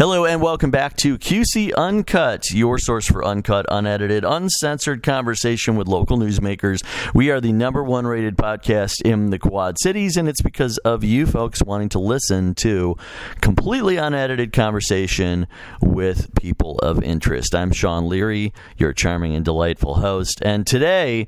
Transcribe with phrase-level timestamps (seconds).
[0.00, 5.88] Hello and welcome back to QC Uncut, your source for uncut, unedited, uncensored conversation with
[5.88, 6.82] local newsmakers.
[7.14, 11.04] We are the number one rated podcast in the Quad Cities, and it's because of
[11.04, 12.96] you folks wanting to listen to
[13.42, 15.46] completely unedited conversation
[15.82, 17.54] with people of interest.
[17.54, 21.26] I'm Sean Leary, your charming and delightful host, and today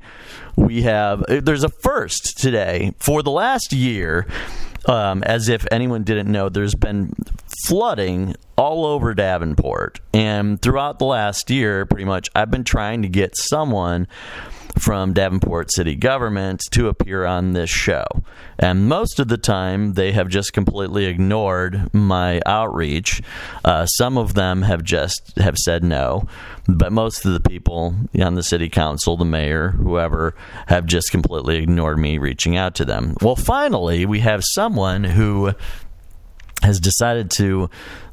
[0.55, 4.25] we have there's a first today for the last year
[4.85, 7.13] um, as if anyone didn't know, there's been
[7.65, 9.99] flooding all over Davenport.
[10.13, 14.07] And throughout the last year, pretty much, I've been trying to get someone
[14.79, 18.05] from Davenport city government to appear on this show.
[18.57, 23.21] And most of the time, they have just completely ignored my outreach.
[23.63, 26.27] Uh, some of them have just have said no,
[26.67, 30.35] but most of the people on the city council, the mayor, whoever,
[30.67, 33.15] have just completely ignored me reaching out to them.
[33.21, 35.53] Well, finally, we have someone who
[36.63, 37.69] has decided to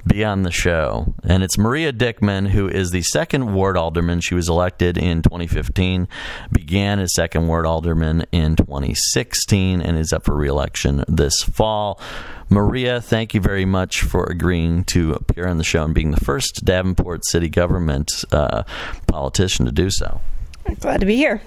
[0.06, 1.14] be on the show.
[1.22, 4.20] And it's Maria Dickmann, who is the second ward alderman.
[4.20, 6.08] She was elected in 2015,
[6.52, 12.00] began as second ward alderman in 2016, and is up for reelection this fall.
[12.48, 16.20] Maria, thank you very much for agreeing to appear on the show and being the
[16.20, 18.64] first Davenport city government uh,
[19.06, 20.20] politician to do so.
[20.66, 21.40] I'm Glad to be here.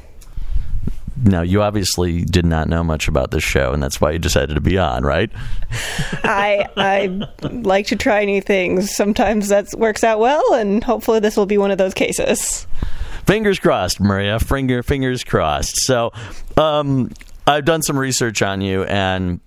[1.21, 4.55] Now, you obviously did not know much about this show, and that's why you decided
[4.55, 5.31] to be on, right?
[6.23, 8.95] I I like to try new things.
[8.95, 12.65] Sometimes that works out well, and hopefully, this will be one of those cases.
[13.25, 14.39] Fingers crossed, Maria.
[14.39, 15.77] Finger fingers crossed.
[15.77, 16.11] So,
[16.57, 17.11] um,
[17.47, 19.39] I've done some research on you, and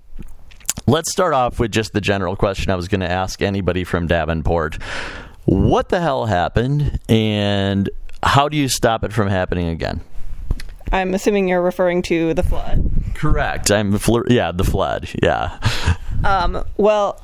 [0.87, 4.06] let's start off with just the general question I was going to ask anybody from
[4.06, 4.81] Davenport:
[5.44, 7.91] What the hell happened, and
[8.22, 10.00] how do you stop it from happening again?
[10.92, 12.91] I'm assuming you're referring to the flood.
[13.15, 13.70] Correct.
[13.70, 13.98] I'm
[14.29, 15.09] yeah, the flood.
[15.23, 15.59] Yeah.
[16.25, 17.23] Um, well,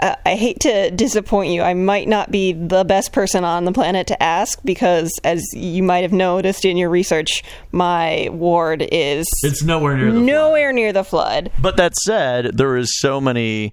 [0.00, 1.62] I, I hate to disappoint you.
[1.62, 5.82] I might not be the best person on the planet to ask because, as you
[5.82, 7.42] might have noticed in your research,
[7.72, 10.74] my ward is it's nowhere near the nowhere flood.
[10.74, 11.52] near the flood.
[11.60, 13.72] But that said, there is so many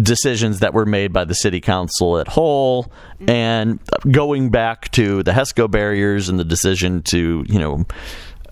[0.00, 2.92] decisions that were made by the city council at whole
[3.26, 7.84] and going back to the HESCO barriers and the decision to, you know,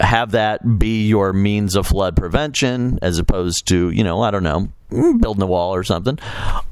[0.00, 4.42] have that be your means of flood prevention as opposed to, you know, I don't
[4.42, 6.19] know, building a wall or something.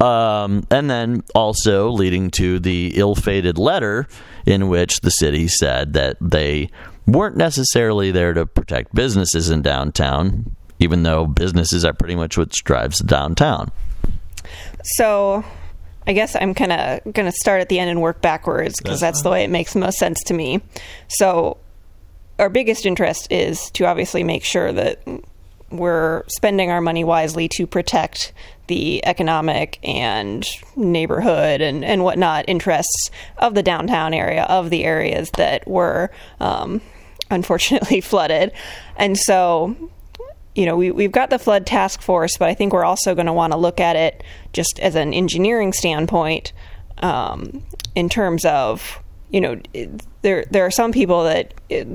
[0.00, 4.06] Um, and then also leading to the ill fated letter
[4.46, 6.70] in which the city said that they
[7.06, 12.50] weren't necessarily there to protect businesses in downtown, even though businesses are pretty much what
[12.50, 13.70] drives downtown.
[14.82, 15.44] So.
[16.08, 19.00] I guess I'm kind of going to start at the end and work backwards because
[19.00, 20.62] that's, that's the way it makes most sense to me.
[21.08, 21.56] So,
[22.38, 25.00] our biggest interest is to obviously make sure that
[25.70, 28.32] we're spending our money wisely to protect
[28.68, 35.30] the economic and neighborhood and, and whatnot interests of the downtown area, of the areas
[35.36, 36.10] that were
[36.40, 36.80] um,
[37.30, 38.52] unfortunately flooded.
[38.96, 39.76] And so,
[40.54, 43.26] you know, we, we've got the flood task force, but I think we're also going
[43.26, 44.22] to want to look at it
[44.52, 46.52] just as an engineering standpoint
[46.98, 47.62] um,
[47.94, 49.00] in terms of
[49.30, 49.60] you know,
[50.22, 51.54] there there are some people that,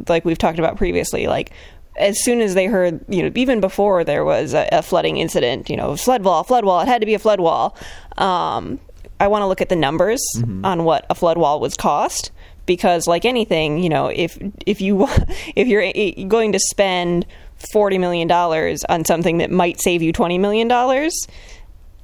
[0.09, 1.51] like we've talked about previously, like
[1.97, 5.69] as soon as they heard, you know, even before there was a, a flooding incident,
[5.69, 7.75] you know, flood wall, flood wall, it had to be a flood wall.
[8.17, 8.79] Um,
[9.19, 10.65] I want to look at the numbers mm-hmm.
[10.65, 12.31] on what a flood wall was cost
[12.65, 15.07] because, like anything, you know, if if you
[15.55, 17.25] if you're going to spend
[17.71, 21.27] forty million dollars on something that might save you twenty million dollars,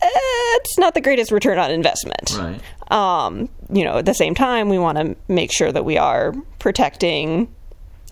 [0.02, 2.38] it's not the greatest return on investment.
[2.38, 2.62] Right.
[2.92, 6.34] Um, you know, at the same time, we want to make sure that we are
[6.60, 7.54] protecting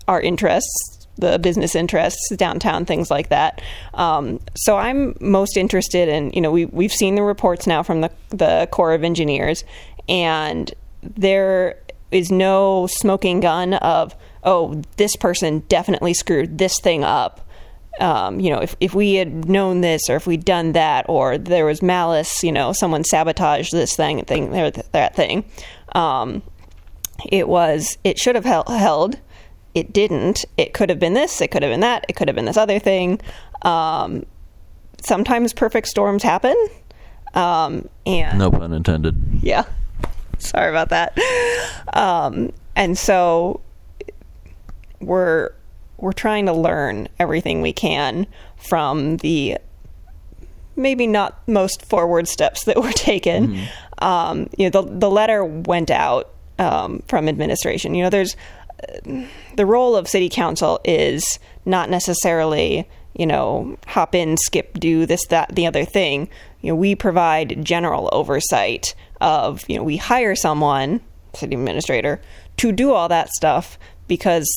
[0.08, 3.62] our interests, the business interests, downtown, things like that.
[3.94, 8.02] Um, so I'm most interested in, you know, we, we've seen the reports now from
[8.02, 9.64] the, the Corps of Engineers,
[10.08, 10.72] and
[11.02, 11.78] there
[12.10, 14.14] is no smoking gun of,
[14.44, 17.45] oh, this person definitely screwed this thing up
[18.00, 21.38] um, you know, if, if we had known this or if we'd done that or
[21.38, 25.44] there was malice, you know, someone sabotaged this thing, thing that thing.
[25.94, 26.42] Um,
[27.30, 29.18] it was, it should have held.
[29.74, 30.44] It didn't.
[30.56, 31.40] It could have been this.
[31.40, 32.04] It could have been that.
[32.08, 33.20] It could have been this other thing.
[33.62, 34.24] Um,
[35.02, 36.56] sometimes perfect storms happen.
[37.34, 39.16] Um, and no pun intended.
[39.42, 39.64] Yeah.
[40.38, 41.18] Sorry about that.
[41.92, 43.60] Um, and so
[45.00, 45.50] we're
[45.98, 48.26] we're trying to learn everything we can
[48.56, 49.58] from the
[50.76, 53.48] maybe not most forward steps that were taken.
[53.48, 54.04] Mm-hmm.
[54.04, 57.94] Um, you know, the the letter went out um, from administration.
[57.94, 58.36] You know, there's
[59.56, 65.26] the role of city council is not necessarily you know, hop in, skip, do this,
[65.28, 66.28] that, the other thing.
[66.60, 71.00] You know, we provide general oversight of, you know, we hire someone,
[71.34, 72.20] city administrator,
[72.58, 73.78] to do all that stuff
[74.08, 74.48] because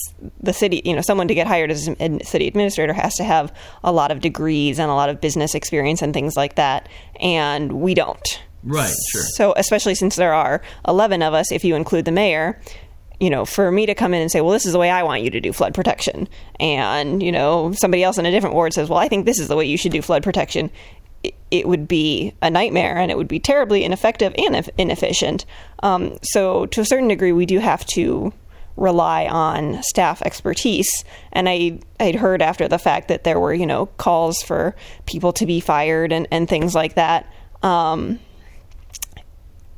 [0.42, 3.54] the city, you know, someone to get hired as a city administrator has to have
[3.84, 6.88] a lot of degrees and a lot of business experience and things like that.
[7.20, 8.42] And we don't.
[8.64, 9.22] Right, sure.
[9.22, 12.60] So, especially since there are 11 of us, if you include the mayor,
[13.20, 15.04] you know, for me to come in and say, well, this is the way I
[15.04, 16.28] want you to do flood protection,
[16.60, 19.48] and, you know, somebody else in a different ward says, well, I think this is
[19.48, 20.70] the way you should do flood protection,
[21.24, 25.46] it, it would be a nightmare and it would be terribly ineffective and inefficient.
[25.84, 28.34] Um, so, to a certain degree, we do have to
[28.80, 31.04] rely on staff expertise.
[31.32, 35.34] And I, I'd heard after the fact that there were, you know, calls for people
[35.34, 37.32] to be fired and, and things like that.
[37.62, 38.20] Um,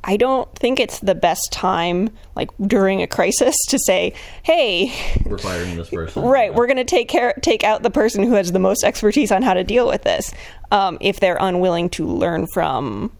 [0.04, 4.92] I don't think it's the best time, like during a crisis, to say, "Hey,
[5.24, 6.56] we're firing this person." Right, yeah.
[6.56, 9.42] we're going to take care, take out the person who has the most expertise on
[9.42, 10.32] how to deal with this.
[10.72, 13.12] Um, if they're unwilling to learn from,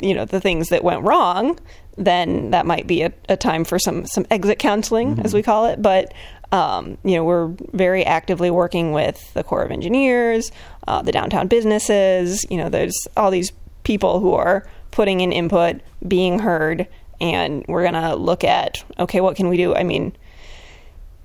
[0.00, 1.58] you know, the things that went wrong,
[1.96, 5.24] then that might be a, a time for some some exit counseling, mm-hmm.
[5.24, 5.82] as we call it.
[5.82, 6.12] But
[6.52, 10.52] um, you know, we're very actively working with the Corps of Engineers,
[10.86, 12.44] uh, the downtown businesses.
[12.50, 13.52] You know, there's all these
[13.84, 16.86] people who are putting in input, being heard,
[17.20, 19.74] and we're going to look at okay, what can we do?
[19.74, 20.14] I mean,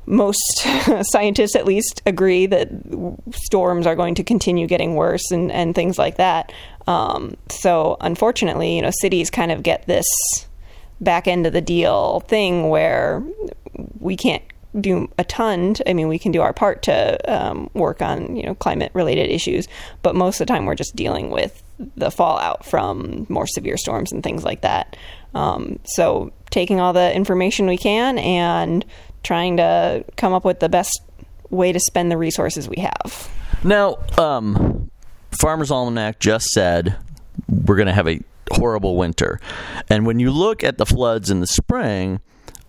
[0.07, 0.65] most
[1.11, 2.69] scientists at least agree that
[3.33, 6.51] storms are going to continue getting worse and, and things like that.
[6.87, 10.05] Um, so, unfortunately, you know, cities kind of get this
[11.01, 13.23] back end of the deal thing where
[13.99, 14.43] we can't
[14.79, 15.75] do a ton.
[15.75, 18.91] To, I mean, we can do our part to um, work on you know climate
[18.93, 19.67] related issues,
[20.01, 21.63] but most of the time we're just dealing with
[21.95, 24.95] the fallout from more severe storms and things like that.
[25.33, 28.85] Um, so taking all the information we can and
[29.23, 31.01] trying to come up with the best
[31.49, 33.29] way to spend the resources we have.
[33.63, 34.89] Now, um,
[35.39, 36.95] Farmer's Almanac just said
[37.47, 38.19] we're going to have a
[38.51, 39.39] horrible winter.
[39.89, 42.19] And when you look at the floods in the spring,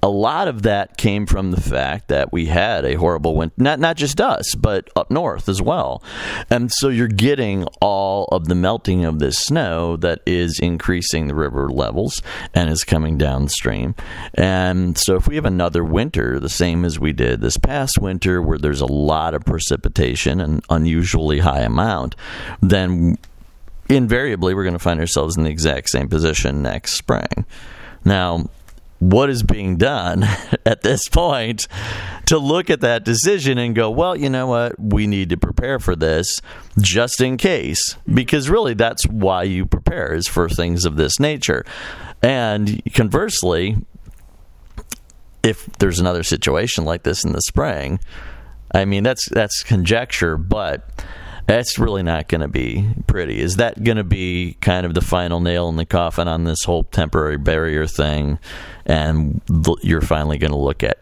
[0.02, 3.80] a lot of that came from the fact that we had a horrible winter, not
[3.80, 6.02] not just us, but up north as well.
[6.50, 11.34] And so you're getting all of the melting of this snow that is increasing the
[11.34, 12.22] river levels
[12.54, 13.96] and is coming downstream.
[14.34, 18.40] And so if we have another winter, the same as we did this past winter,
[18.40, 22.14] where there's a lot of precipitation, an unusually high amount,
[22.62, 23.18] then
[23.88, 27.46] invariably we're going to find ourselves in the exact same position next spring.
[28.04, 28.48] Now,
[28.98, 30.24] what is being done
[30.66, 31.68] at this point
[32.26, 34.78] to look at that decision and go, well, you know what?
[34.78, 36.40] We need to prepare for this
[36.80, 37.96] just in case.
[38.12, 41.64] Because really, that's why you prepare, is for things of this nature.
[42.22, 43.76] And conversely,
[45.42, 48.00] if there's another situation like this in the spring,
[48.74, 51.04] I mean, that's that's conjecture, but
[51.48, 53.40] that's really not going to be pretty.
[53.40, 56.62] Is that going to be kind of the final nail in the coffin on this
[56.62, 58.38] whole temporary barrier thing?
[58.84, 59.40] And
[59.80, 60.98] you're finally going to look at,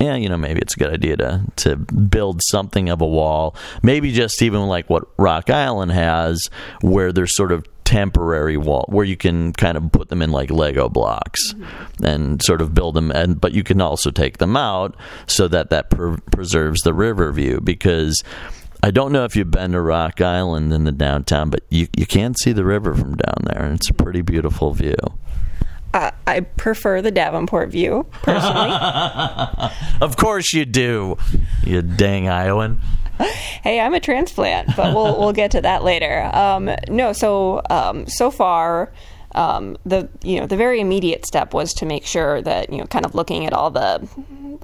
[0.00, 3.54] yeah, you know, maybe it's a good idea to to build something of a wall.
[3.84, 6.50] Maybe just even like what Rock Island has,
[6.82, 10.50] where there's sort of temporary wall where you can kind of put them in like
[10.50, 12.04] Lego blocks mm-hmm.
[12.04, 14.96] and sort of build them and but you can also take them out
[15.26, 18.24] so that that pre- preserves the river view because
[18.84, 22.04] I don't know if you've been to Rock Island in the downtown, but you you
[22.04, 24.94] can see the river from down there, and it's a pretty beautiful view.
[25.94, 28.76] Uh, I prefer the Davenport view personally.
[30.02, 31.16] of course you do,
[31.64, 32.78] you dang Iowan.
[33.62, 36.30] Hey, I'm a transplant, but we'll we'll get to that later.
[36.34, 38.92] Um, no, so um, so far
[39.34, 42.86] um, the you know the very immediate step was to make sure that you know
[42.86, 44.08] kind of looking at all the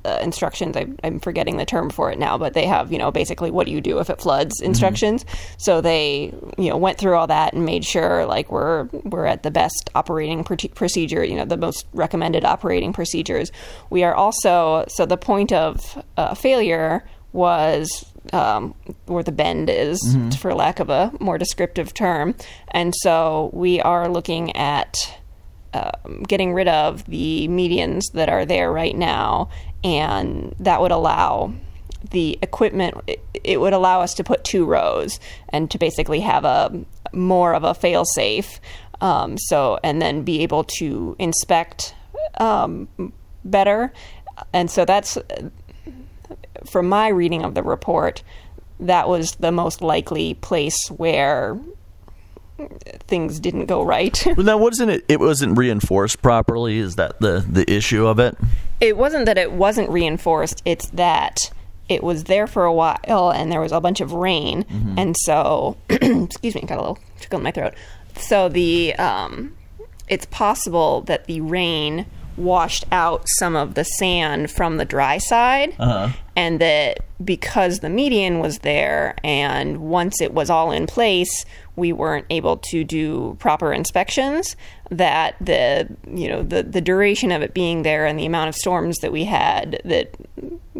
[0.04, 0.76] uh, instructions.
[0.76, 3.66] I, am forgetting the term for it now, but they have you know basically what
[3.66, 4.70] do you do if it floods mm-hmm.
[4.70, 5.24] instructions.
[5.24, 5.54] Mm-hmm.
[5.58, 9.42] So they you know went through all that and made sure like we're we're at
[9.42, 11.24] the best operating pr- procedure.
[11.24, 13.50] You know the most recommended operating procedures.
[13.90, 18.74] We are also so the point of uh, failure was um,
[19.06, 20.30] where the bend is, mm-hmm.
[20.30, 22.34] for lack of a more descriptive term.
[22.68, 25.18] And so we are looking at
[25.72, 29.50] um, getting rid of the medians that are there right now,
[29.84, 31.52] and that would allow
[32.10, 36.46] the equipment it, it, would allow us to put two rows and to basically have
[36.46, 38.58] a more of a fail safe
[39.02, 41.94] um, so and then be able to inspect
[42.38, 42.88] um,
[43.44, 43.92] better
[44.52, 45.18] and so that's
[46.66, 48.22] from my reading of the report,
[48.78, 51.58] that was the most likely place where
[53.06, 54.22] things didn't go right.
[54.36, 55.04] well, now, wasn't it?
[55.08, 56.78] It wasn't reinforced properly.
[56.78, 58.36] Is that the the issue of it?
[58.80, 60.62] It wasn't that it wasn't reinforced.
[60.64, 61.50] It's that
[61.88, 64.64] it was there for a while, and there was a bunch of rain,
[64.96, 67.74] and so excuse me, got a little tickle in my throat.
[68.16, 69.56] So the um,
[70.08, 72.06] it's possible that the rain
[72.40, 76.08] washed out some of the sand from the dry side, uh-huh.
[76.36, 81.44] and that because the median was there, and once it was all in place,
[81.80, 84.54] we weren't able to do proper inspections.
[84.92, 88.54] That the you know the the duration of it being there and the amount of
[88.56, 90.14] storms that we had that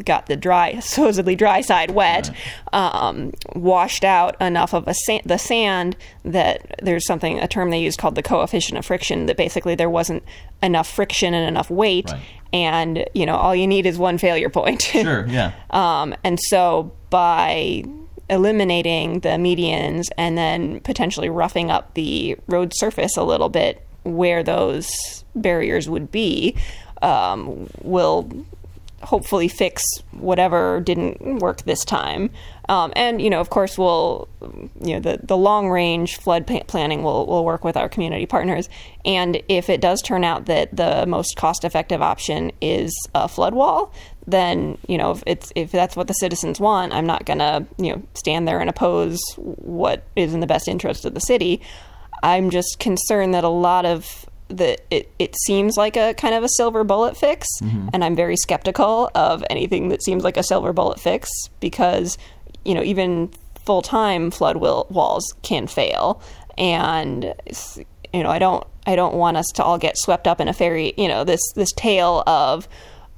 [0.04, 2.30] got the dry supposedly dry side wet
[2.73, 7.78] um, washed out enough of a sa- the sand that there's something a term they
[7.80, 10.23] use called the coefficient of friction that basically there wasn't
[10.62, 12.21] enough friction and enough weight Right.
[12.52, 15.52] and you know all you need is one failure point Sure, yeah.
[15.71, 17.85] um, and so by
[18.30, 24.42] eliminating the medians and then potentially roughing up the road surface a little bit where
[24.42, 24.88] those
[25.34, 26.56] barriers would be
[27.02, 28.30] um, will
[29.02, 29.82] hopefully fix
[30.12, 32.30] whatever didn't work this time.
[32.68, 34.28] Um, and you know, of course, we'll
[34.80, 38.68] you know the the long range flood planning will will work with our community partners.
[39.04, 43.54] And if it does turn out that the most cost effective option is a flood
[43.54, 43.92] wall,
[44.26, 47.92] then you know if it's if that's what the citizens want, I'm not gonna you
[47.92, 51.60] know stand there and oppose what is in the best interest of the city.
[52.22, 56.44] I'm just concerned that a lot of the it, it seems like a kind of
[56.44, 57.88] a silver bullet fix, mm-hmm.
[57.92, 62.18] and I'm very skeptical of anything that seems like a silver bullet fix because
[62.64, 63.30] you know even
[63.64, 66.20] full time flood will, walls can fail,
[66.58, 67.34] and
[68.12, 70.52] you know I don't I don't want us to all get swept up in a
[70.52, 72.68] fairy you know this this tale of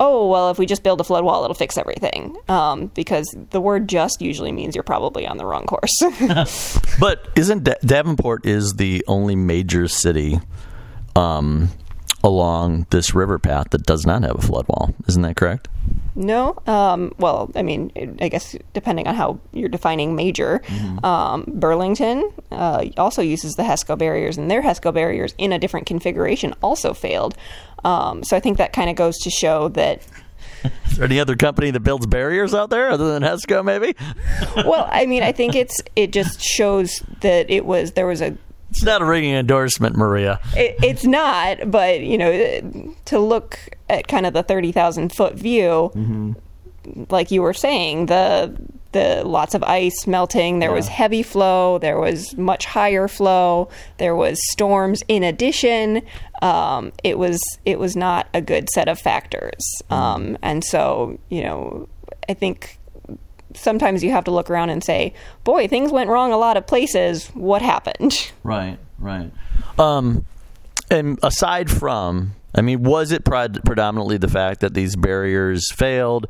[0.02, 3.60] oh well if we just build a flood wall it'll fix everything um, because the
[3.60, 5.96] word just usually means you're probably on the wrong course.
[7.00, 10.40] But isn't Da- Davenport is the only major city
[11.16, 11.68] um,
[12.22, 14.94] along this river path that does not have a flood wall?
[15.08, 15.68] Isn't that correct?
[16.14, 16.56] No.
[16.66, 20.62] Um, well, I mean, I guess depending on how you're defining major,
[21.02, 25.86] um, Burlington uh, also uses the HESCO barriers, and their HESCO barriers in a different
[25.86, 27.36] configuration also failed.
[27.84, 30.02] Um, so I think that kind of goes to show that.
[30.90, 33.64] Is there any other company that builds barriers out there other than Hesco?
[33.64, 33.96] Maybe
[34.56, 38.36] Well, I mean, I think it's it just shows that it was there was a
[38.72, 40.40] it's not a ringing endorsement, Maria.
[40.56, 45.34] it, it's not, but you know, to look at kind of the thirty thousand foot
[45.34, 46.34] view,
[47.10, 48.56] like you were saying, the
[48.92, 50.58] the lots of ice melting.
[50.58, 51.78] There was heavy flow.
[51.78, 53.68] There was much higher flow.
[53.98, 56.02] There was storms in addition.
[56.42, 61.42] Um, it was it was not a good set of factors, um, and so you
[61.42, 61.88] know,
[62.28, 62.78] I think
[63.54, 66.66] sometimes you have to look around and say, "Boy, things went wrong a lot of
[66.66, 67.28] places.
[67.34, 69.30] What happened?" Right, right.
[69.78, 70.26] Um,
[70.90, 76.26] and aside from, I mean, was it predominantly the fact that these barriers failed?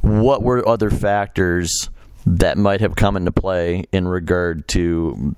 [0.00, 1.90] What were other factors
[2.24, 5.34] that might have come into play in regard to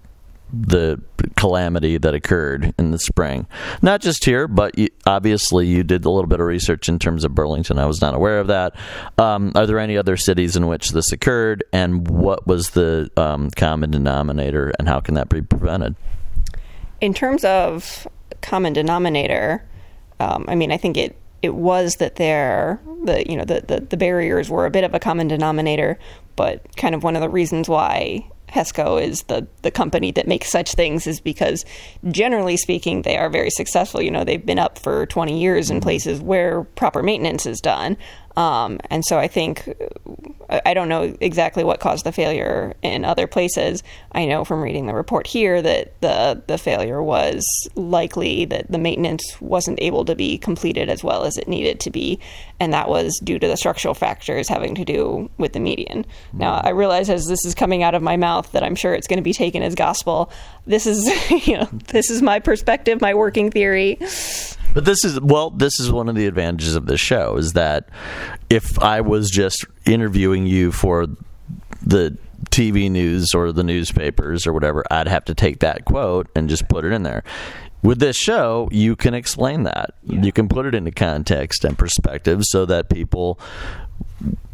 [0.52, 1.00] the
[1.36, 3.46] calamity that occurred in the spring?
[3.82, 7.24] Not just here, but you, obviously you did a little bit of research in terms
[7.24, 7.78] of Burlington.
[7.78, 8.74] I was not aware of that.
[9.18, 13.50] Um, are there any other cities in which this occurred, and what was the um,
[13.50, 15.96] common denominator, and how can that be prevented?
[17.00, 18.06] in terms of
[18.40, 19.64] common denominator,
[20.20, 23.80] um, I mean, I think it it was that there the you know the, the
[23.80, 25.98] the barriers were a bit of a common denominator,
[26.36, 30.50] but kind of one of the reasons why HESCO is the the company that makes
[30.50, 31.64] such things is because
[32.10, 34.00] generally speaking they are very successful.
[34.00, 35.82] You know, they've been up for 20 years in mm-hmm.
[35.82, 37.96] places where proper maintenance is done.
[38.38, 39.68] Um, and so I think
[40.48, 43.82] I I don't know exactly what caused the failure in other places.
[44.12, 48.78] I know from reading the report here that the the failure was likely that the
[48.78, 52.20] maintenance wasn't able to be completed as well as it needed to be,
[52.60, 56.06] and that was due to the structural factors having to do with the median.
[56.32, 59.08] Now I realize as this is coming out of my mouth that I'm sure it's
[59.08, 60.30] going to be taken as gospel.
[60.64, 61.08] This is
[61.48, 63.98] you know this is my perspective, my working theory.
[64.78, 67.88] But this is well, this is one of the advantages of this show is that
[68.48, 71.08] if I was just interviewing you for
[71.82, 72.16] the
[72.50, 76.68] TV news or the newspapers or whatever, I'd have to take that quote and just
[76.68, 77.24] put it in there.
[77.82, 79.94] With this show, you can explain that.
[80.04, 83.40] You can put it into context and perspective so that people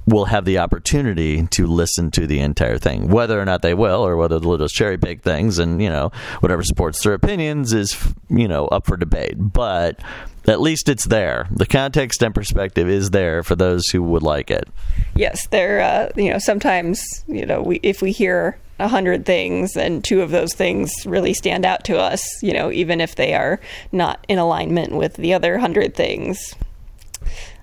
[0.07, 3.09] will have the opportunity to listen to the entire thing.
[3.09, 6.11] Whether or not they will, or whether they'll just cherry pick things and, you know,
[6.41, 7.97] whatever supports their opinions is,
[8.29, 9.35] you know, up for debate.
[9.39, 10.01] But
[10.47, 11.49] at least it's there.
[11.51, 14.69] The context and perspective is there for those who would like it.
[15.15, 15.81] yes, there.
[15.81, 20.21] Uh, you know, sometimes you know, we if we hear a hundred things and two
[20.21, 23.61] of those things really stand out to us, you know, even if they are
[23.93, 26.55] not in alignment with the other hundred things.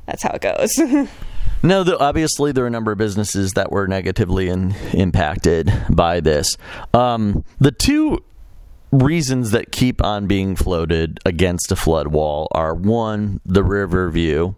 [0.06, 0.74] That's how it goes.
[1.64, 6.20] No, the, obviously there are a number of businesses that were negatively in, impacted by
[6.20, 6.58] this.
[6.94, 8.24] Um, the two
[8.92, 14.56] reasons that keep on being floated against a flood wall are one, the river view,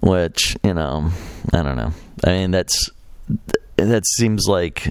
[0.00, 1.10] which you know,
[1.52, 1.92] I don't know.
[2.24, 2.90] I mean, that's
[3.76, 4.88] that seems like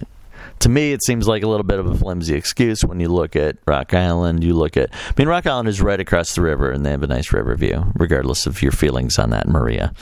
[0.61, 3.35] to me, it seems like a little bit of a flimsy excuse when you look
[3.35, 4.43] at Rock Island.
[4.43, 7.03] You look at, I mean, Rock Island is right across the river, and they have
[7.03, 9.93] a nice river view, regardless of your feelings on that, Maria.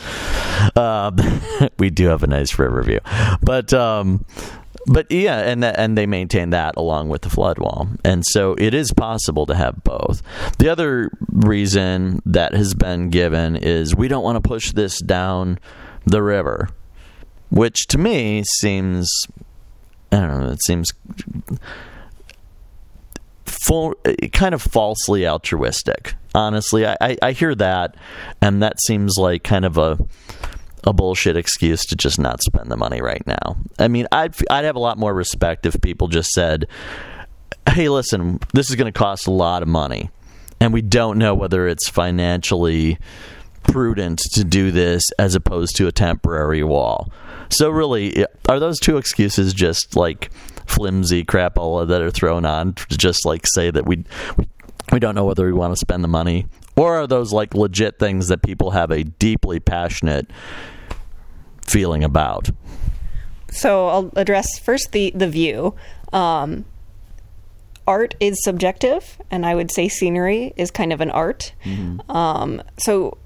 [0.76, 1.12] Uh,
[1.80, 3.00] we do have a nice river view,
[3.42, 4.26] but um,
[4.86, 8.56] but yeah, and that, and they maintain that along with the flood wall, and so
[8.58, 10.22] it is possible to have both.
[10.58, 15.60] The other reason that has been given is we don't want to push this down
[16.06, 16.70] the river,
[17.50, 19.10] which to me seems
[20.12, 20.52] I don't know.
[20.52, 20.92] It seems
[23.46, 23.96] full,
[24.32, 26.16] kind of falsely altruistic.
[26.34, 27.96] Honestly, I, I, I hear that,
[28.42, 29.98] and that seems like kind of a
[30.86, 33.58] a bullshit excuse to just not spend the money right now.
[33.78, 36.68] I mean, I'd I'd have a lot more respect if people just said,
[37.68, 40.10] "Hey, listen, this is going to cost a lot of money,
[40.60, 42.98] and we don't know whether it's financially
[43.64, 47.12] prudent to do this as opposed to a temporary wall."
[47.50, 50.32] So really, are those two excuses just like
[50.66, 54.06] flimsy crapola that are thrown on to just like say that we
[54.92, 58.00] we don't know whether we want to spend the money, or are those like legit
[58.00, 60.32] things that people have a deeply passionate
[61.66, 62.50] feeling about?
[63.52, 65.76] So I'll address first the the view.
[66.14, 66.66] Um,
[67.88, 71.54] art is subjective, and I would say scenery is kind of an art.
[71.66, 72.10] Mm-hmm.
[72.12, 73.18] Um, so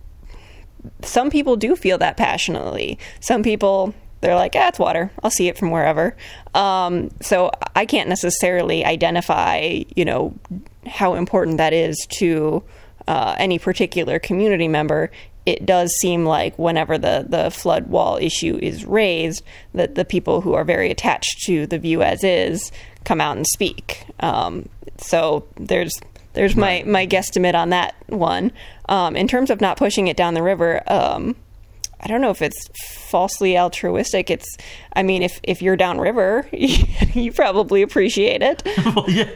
[1.02, 2.98] some people do feel that passionately.
[3.20, 5.12] Some people they're like, ah, it's water.
[5.22, 6.16] I'll see it from wherever.
[6.54, 10.34] Um, so I can't necessarily identify, you know,
[10.88, 12.64] how important that is to
[13.08, 15.12] uh, any particular community member.
[15.46, 20.42] It does seem like whenever the, the flood wall issue is raised, that the people
[20.42, 22.72] who are very attached to the view as is
[23.04, 24.06] come out and speak.
[24.22, 25.94] Um, so there's
[26.34, 28.52] there's my, my guesstimate on that one.
[28.90, 31.36] Um, in terms of not pushing it down the river, um,
[32.04, 32.68] I don't know if it's
[33.10, 34.30] falsely altruistic.
[34.30, 34.58] It's,
[34.94, 38.62] I mean, if if you're downriver, you probably appreciate it.
[38.96, 39.30] well, yeah.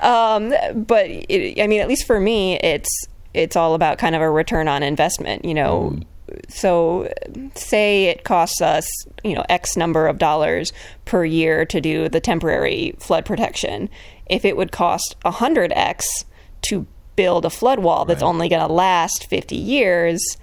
[0.00, 2.88] um, but it, I mean, at least for me, it's
[3.34, 5.44] it's all about kind of a return on investment.
[5.44, 6.50] You know, mm.
[6.50, 7.12] so
[7.54, 8.88] say it costs us,
[9.22, 10.72] you know, X number of dollars
[11.04, 13.90] per year to do the temporary flood protection.
[14.26, 16.24] If it would cost a hundred X
[16.62, 18.28] to build a flood wall that's right.
[18.28, 20.38] only going to last 50 years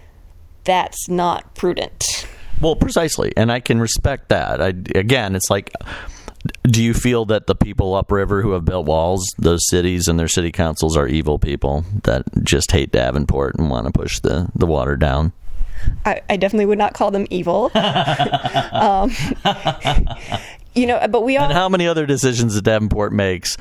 [0.64, 2.28] that's not prudent.
[2.62, 4.62] Well, precisely, and I can respect that.
[4.62, 5.72] I, again, it's like,
[6.64, 10.28] do you feel that the people upriver who have built walls, those cities and their
[10.28, 14.66] city councils, are evil people that just hate Davenport and want to push the the
[14.66, 15.32] water down?
[16.06, 17.72] I, I definitely would not call them evil.
[17.76, 19.12] um,
[20.76, 21.46] you know, but we all.
[21.46, 23.58] And how many other decisions that Davenport makes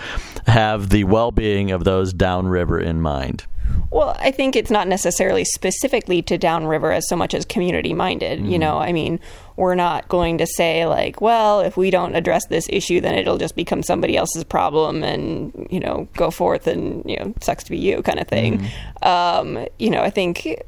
[0.47, 3.47] have the well being of those downriver in mind?
[3.91, 8.41] Well, I think it's not necessarily specifically to downriver as so much as community minded.
[8.41, 8.51] Mm.
[8.51, 9.19] You know, I mean,
[9.57, 13.39] we're not going to say, like, well, if we don't address this issue, then it'll
[13.39, 17.71] just become somebody else's problem and, you know, go forth and, you know, sucks to
[17.71, 18.59] be you kind of thing.
[19.03, 19.07] Mm.
[19.07, 20.63] Um, you know, I think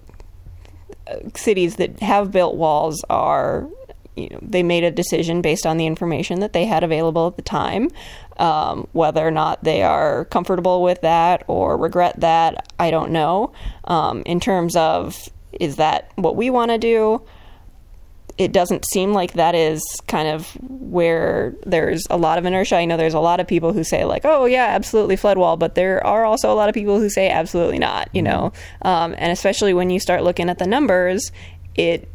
[1.07, 3.69] uh, cities that have built walls are
[4.21, 7.37] you know, they made a decision based on the information that they had available at
[7.37, 7.91] the time.
[8.39, 13.53] Um, whether or not they are comfortable with that or regret that, I don't know.
[13.85, 17.23] Um, in terms of is that what we want to do?
[18.39, 22.77] It doesn't seem like that is kind of where there's a lot of inertia.
[22.77, 25.59] I know there's a lot of people who say like, "Oh yeah, absolutely flood wall,"
[25.59, 28.09] but there are also a lot of people who say absolutely not.
[28.15, 28.33] You mm-hmm.
[28.33, 28.53] know,
[28.83, 31.33] um, and especially when you start looking at the numbers,
[31.75, 32.09] it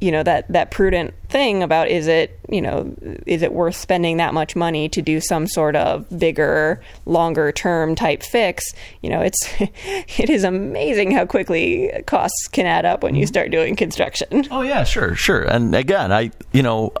[0.00, 2.94] you know that that prudent thing about is it you know
[3.26, 7.94] is it worth spending that much money to do some sort of bigger longer term
[7.94, 8.64] type fix?
[9.02, 13.28] You know it's it is amazing how quickly costs can add up when you mm-hmm.
[13.28, 14.46] start doing construction.
[14.50, 15.42] Oh yeah sure sure.
[15.42, 16.92] And again i you know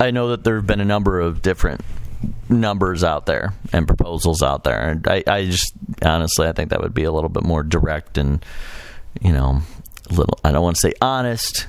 [0.00, 1.82] i know that there have been a number of different
[2.48, 4.90] numbers out there and proposals out there.
[4.90, 8.18] And i i just honestly i think that would be a little bit more direct
[8.18, 8.44] and
[9.20, 9.62] you know
[10.10, 11.66] little I don't want to say honest,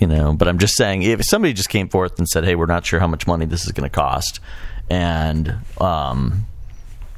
[0.00, 2.66] you know, but I'm just saying if somebody just came forth and said, "Hey, we're
[2.66, 4.40] not sure how much money this is going to cost,"
[4.90, 6.46] and um,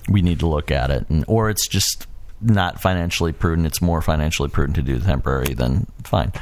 [0.08, 2.06] we need to look at it, and or it's just
[2.40, 6.32] not financially prudent, it's more financially prudent to do temporary, then fine.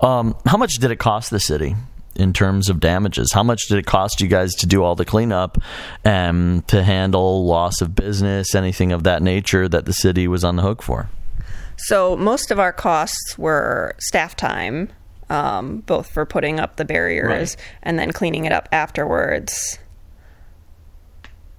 [0.00, 1.74] Um, how much did it cost the city?
[2.18, 3.32] in terms of damages?
[3.32, 5.56] How much did it cost you guys to do all the cleanup
[6.04, 10.56] and to handle loss of business, anything of that nature that the city was on
[10.56, 11.08] the hook for?
[11.78, 14.90] So most of our costs were staff time.
[15.30, 17.56] um, both for putting up the barriers Right.
[17.82, 19.78] and then cleaning it up afterwards.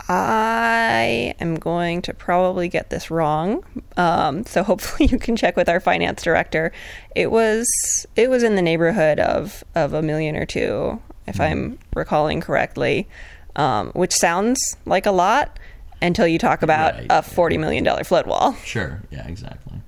[0.08, 3.64] I am going to probably get this wrong,
[3.96, 6.72] um, so hopefully you can check with our finance director.
[7.16, 7.68] It was
[8.16, 13.08] it was in the neighborhood of of a million or two, if I'm recalling correctly,
[13.56, 15.60] um, which sounds like a lot
[16.02, 17.08] until you talk about Right.
[17.12, 19.02] a forty million dollar flood wall Sure.
[19.12, 19.28] Yeah.
[19.28, 19.80] Exactly.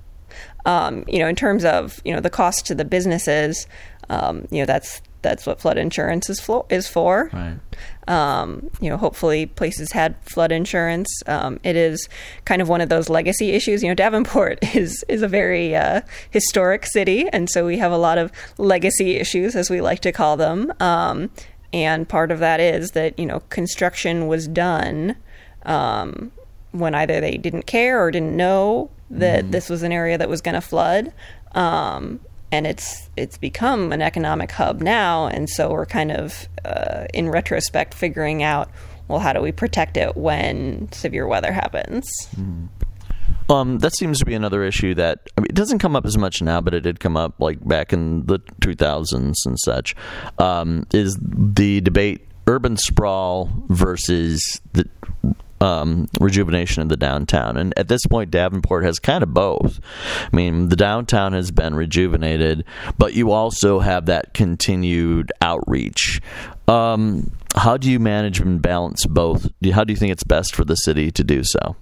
[0.64, 3.66] Um, you know, in terms of you know the cost to the businesses,
[4.08, 6.66] um, you know that's that's what flood insurance is for.
[6.68, 7.30] Is for.
[7.32, 7.58] Right.
[8.08, 11.08] Um, you know, hopefully places had flood insurance.
[11.26, 12.08] Um, it is
[12.44, 13.82] kind of one of those legacy issues.
[13.82, 17.98] You know, Davenport is is a very uh, historic city, and so we have a
[17.98, 20.72] lot of legacy issues, as we like to call them.
[20.80, 21.30] Um,
[21.72, 25.16] and part of that is that you know construction was done
[25.64, 26.32] um,
[26.72, 30.40] when either they didn't care or didn't know that this was an area that was
[30.40, 31.12] going to flood.
[31.52, 32.20] Um,
[32.50, 37.30] and it's it's become an economic hub now, and so we're kind of uh, in
[37.30, 38.70] retrospect figuring out
[39.08, 42.06] well how do we protect it when severe weather happens.
[43.48, 46.16] Um, that seems to be another issue that I mean, it doesn't come up as
[46.16, 49.96] much now, but it did come up like back in the 2000s and such.
[50.38, 54.88] Um, is the debate urban sprawl versus the
[55.62, 57.56] um, rejuvenation of the downtown?
[57.56, 59.80] And at this point, Davenport has kind of both.
[60.30, 62.64] I mean, the downtown has been rejuvenated,
[62.98, 66.20] but you also have that continued outreach.
[66.68, 69.50] Um, how do you manage and balance both?
[69.72, 71.76] How do you think it's best for the city to do so?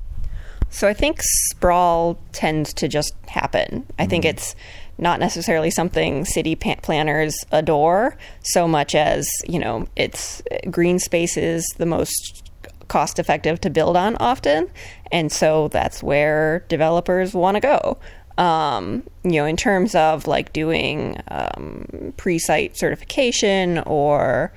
[0.71, 3.87] So I think sprawl tends to just happen.
[3.99, 4.55] I think it's
[4.99, 11.67] not necessarily something city planners adore so much as, you know, it's green space is
[11.79, 12.50] the most
[12.91, 14.69] cost effective to build on often.
[15.11, 17.99] And so that's where developers want to go.
[18.37, 24.53] Um, you know, in terms of like doing um, pre site certification or,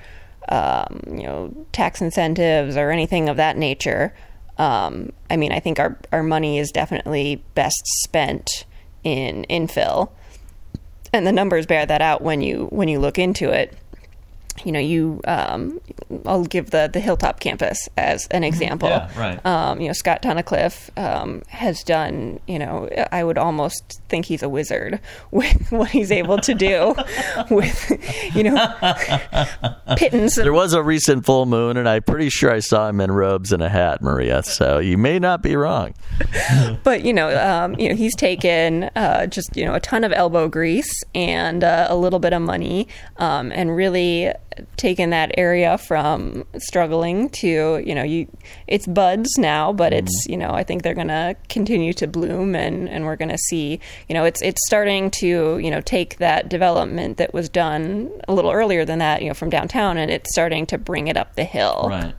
[0.48, 4.12] um, you know, tax incentives or anything of that nature.
[4.58, 8.64] Um, I mean, I think our, our money is definitely best spent
[9.02, 10.10] in infill,
[11.12, 13.76] and the numbers bear that out when you when you look into it.
[14.64, 15.80] You know, you um,
[16.26, 18.88] I'll give the the Hilltop campus as an example.
[18.88, 19.44] Yeah, right.
[19.44, 22.40] Um, you know, Scott Tunnicliffe um, has done.
[22.46, 26.94] You know, I would almost think he's a wizard with what he's able to do
[27.50, 28.54] with you know
[29.96, 33.10] pittance There was a recent full moon, and I'm pretty sure I saw him in
[33.10, 34.42] robes and a hat, Maria.
[34.42, 35.94] So you may not be wrong.
[36.84, 40.12] but you know, um, you know, he's taken uh, just you know a ton of
[40.12, 42.86] elbow grease and uh, a little bit of money,
[43.16, 44.32] um, and really
[44.76, 48.28] taken that area from struggling to you know you
[48.66, 50.32] it's buds now, but it's mm-hmm.
[50.32, 53.38] you know I think they're going to continue to bloom, and and we're going to
[53.38, 58.10] see you know it's it's starting to you know take that development that was done
[58.28, 61.16] a little earlier than that you know from downtown, and it's starting to bring it
[61.16, 61.86] up the hill.
[61.88, 62.14] Right.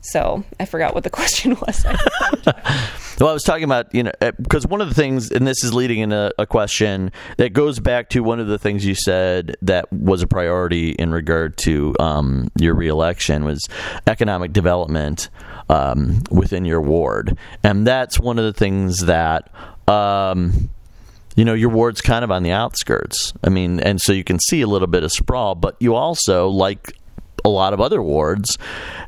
[0.00, 1.84] So I forgot what the question was.
[3.20, 5.74] Well, I was talking about, you know, because one of the things, and this is
[5.74, 9.56] leading in a, a question that goes back to one of the things you said
[9.62, 13.66] that was a priority in regard to um, your reelection was
[14.06, 15.30] economic development
[15.68, 17.36] um, within your ward.
[17.64, 19.50] And that's one of the things that.
[19.88, 20.70] Um,
[21.34, 24.40] you know your ward's kind of on the outskirts i mean and so you can
[24.40, 26.98] see a little bit of sprawl but you also like
[27.48, 28.58] a lot of other wards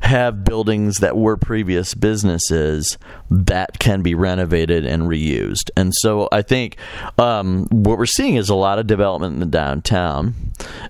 [0.01, 2.97] have buildings that were previous businesses
[3.29, 5.69] that can be renovated and reused.
[5.77, 6.77] And so I think
[7.17, 10.33] um, what we're seeing is a lot of development in the downtown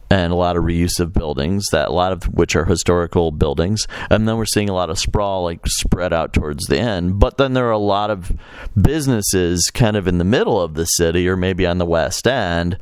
[0.10, 3.88] and a lot of reuse of buildings that a lot of which are historical buildings
[4.10, 7.38] and then we're seeing a lot of sprawl like spread out towards the end but
[7.38, 8.32] then there are a lot of
[8.80, 12.78] businesses kind of in the middle of the city or maybe on the west end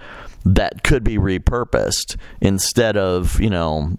[0.46, 3.98] that could be repurposed instead of you know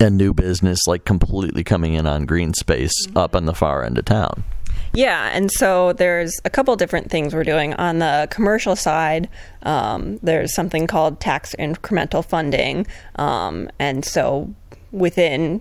[0.00, 3.98] a new business like completely coming in on green space up on the far end
[3.98, 4.44] of town.
[4.92, 9.28] Yeah, and so there's a couple different things we're doing on the commercial side.
[9.62, 14.54] Um, there's something called tax incremental funding, um, and so
[14.92, 15.60] within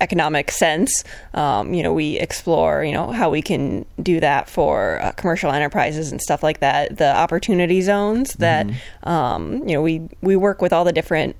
[0.00, 4.98] economic sense, um, you know, we explore, you know, how we can do that for
[5.02, 6.96] uh, commercial enterprises and stuff like that.
[6.96, 8.66] The opportunity zones that,
[9.02, 11.36] um, you know, we we work with all the different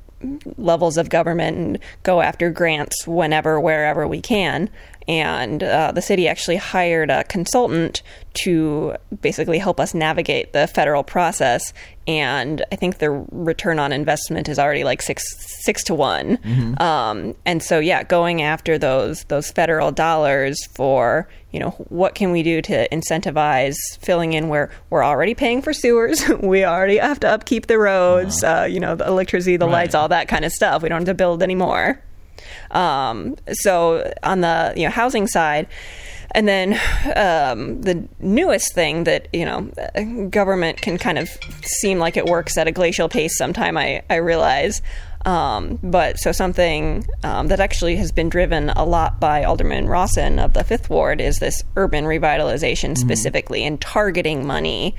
[0.57, 4.69] levels of government and go after grants whenever wherever we can
[5.09, 11.03] and uh, the city actually hired a consultant to basically help us navigate the federal
[11.03, 11.73] process.
[12.07, 15.23] And I think the return on investment is already like six
[15.65, 16.37] six to one.
[16.39, 16.81] Mm-hmm.
[16.83, 22.31] Um, and so, yeah, going after those those federal dollars for you know what can
[22.31, 27.21] we do to incentivize filling in where we're already paying for sewers, we already have
[27.21, 28.63] to upkeep the roads, uh-huh.
[28.63, 29.73] uh, you know, the electricity, the right.
[29.73, 30.83] lights, all that kind of stuff.
[30.83, 32.03] We don't have to build anymore.
[32.71, 35.67] Um, so on the you know housing side,
[36.33, 36.75] and then
[37.17, 41.29] um, the newest thing that you know government can kind of
[41.63, 43.37] seem like it works at a glacial pace.
[43.37, 44.83] Sometime I I realize.
[45.27, 50.39] Um, but so something um, that actually has been driven a lot by Alderman Rawson
[50.39, 53.07] of the Fifth Ward is this urban revitalization mm-hmm.
[53.07, 54.95] specifically and targeting money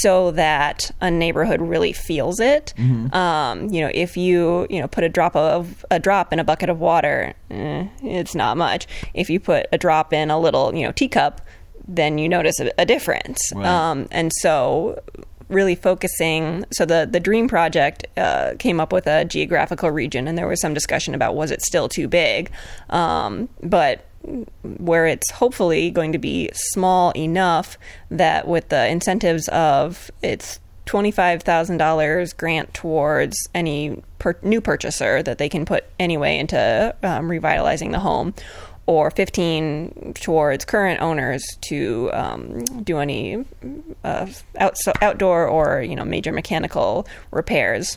[0.00, 2.74] so that a neighborhood really feels it.
[2.76, 3.14] Mm-hmm.
[3.14, 6.44] Um, you know, if you you know put a drop of a drop in a
[6.44, 8.86] bucket of water, eh, it's not much.
[9.14, 11.40] If you put a drop in a little you know teacup,
[11.86, 13.52] then you notice a, a difference.
[13.54, 13.66] Right.
[13.66, 15.02] Um, and so
[15.48, 20.38] really focusing so the the dream project uh, came up with a geographical region and
[20.38, 22.50] there was some discussion about was it still too big
[22.88, 24.06] um, but
[24.78, 27.76] where it's hopefully going to be small enough
[28.10, 35.48] that with the incentives of its $25,000 grant towards any per- new purchaser that they
[35.48, 38.34] can put anyway into um, revitalizing the home
[38.86, 43.44] or 15 towards current owners to um, do any
[44.02, 44.26] uh,
[44.58, 47.96] out- outdoor or you know major mechanical repairs.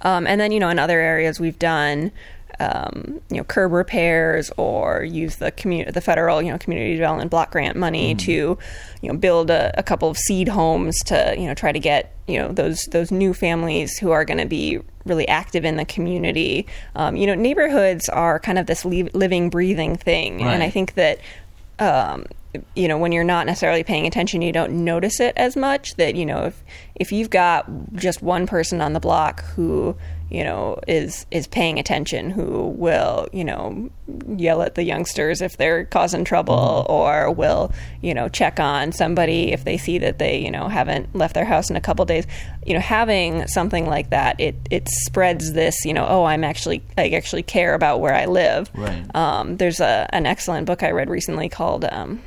[0.00, 2.10] Um, and then you know in other areas we've done
[2.60, 7.30] um, you know curb repairs or use the community the federal you know community development
[7.30, 8.18] block grant money mm.
[8.18, 8.58] to
[9.00, 12.14] you know build a, a, couple of seed homes to you know try to get
[12.26, 15.84] you know those those new families who are going to be really active in the
[15.84, 20.52] community um, you know neighborhoods are kind of this living breathing thing right.
[20.52, 21.18] and I think that
[21.78, 22.26] um,
[22.74, 26.14] you know when you're not necessarily paying attention you don't notice it as much that
[26.14, 26.62] you know if
[26.94, 29.96] if you've got just one person on the block who
[30.32, 33.90] you know is is paying attention who will you know
[34.36, 36.92] yell at the youngsters if they're causing trouble mm-hmm.
[36.92, 41.14] or will you know check on somebody if they see that they you know haven't
[41.14, 42.26] left their house in a couple days.
[42.64, 46.82] You know having something like that it it spreads this you know oh I'm actually
[46.96, 48.70] I actually care about where I live.
[48.74, 49.14] Right.
[49.14, 52.22] Um, there's a an excellent book I read recently called um,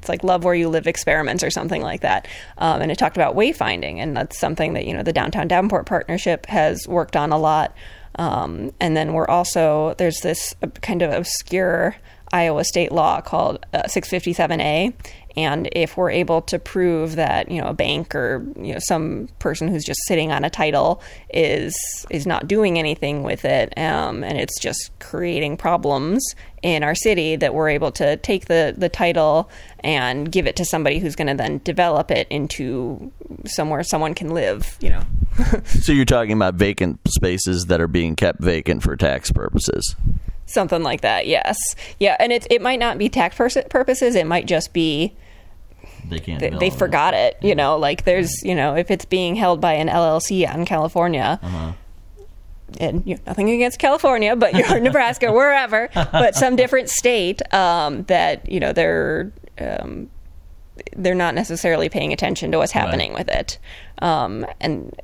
[0.00, 2.26] it's like Love Where You Live experiments or something like that.
[2.56, 5.84] Um, and it talked about wayfinding, and that's something that you know the Downtown Davenport
[5.84, 7.74] Partnership has worked on a lot.
[8.16, 11.96] Um, and then we're also there's this kind of obscure
[12.32, 14.94] Iowa state law called uh, 657A,
[15.36, 19.28] and if we're able to prove that you know a bank or you know some
[19.38, 21.74] person who's just sitting on a title is
[22.10, 27.36] is not doing anything with it, um, and it's just creating problems in our city,
[27.36, 31.28] that we're able to take the the title and give it to somebody who's going
[31.28, 33.10] to then develop it into
[33.46, 34.76] somewhere someone can live.
[34.80, 35.02] You know.
[35.64, 39.94] so you're talking about vacant spaces that are being kept vacant for tax purposes.
[40.52, 41.56] Something like that, yes,
[41.98, 44.14] yeah, and it it might not be tax purposes.
[44.14, 45.14] It might just be
[46.08, 46.40] they can't.
[46.40, 47.36] They, they forgot it.
[47.40, 50.64] You know, like there's you know if it's being held by an LLC out in
[50.64, 51.38] California.
[51.42, 51.72] Uh-huh.
[52.78, 58.04] And you know, nothing against California, but you're Nebraska, wherever, but some different state um,
[58.04, 60.08] that you know they're um,
[60.96, 63.20] they're not necessarily paying attention to what's happening right.
[63.20, 63.58] with it.
[64.02, 64.94] Um, and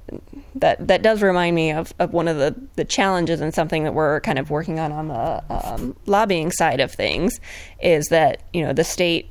[0.54, 3.94] that that does remind me of, of one of the, the challenges and something that
[3.94, 7.38] we're kind of working on on the um, lobbying side of things
[7.80, 9.28] is that you know the state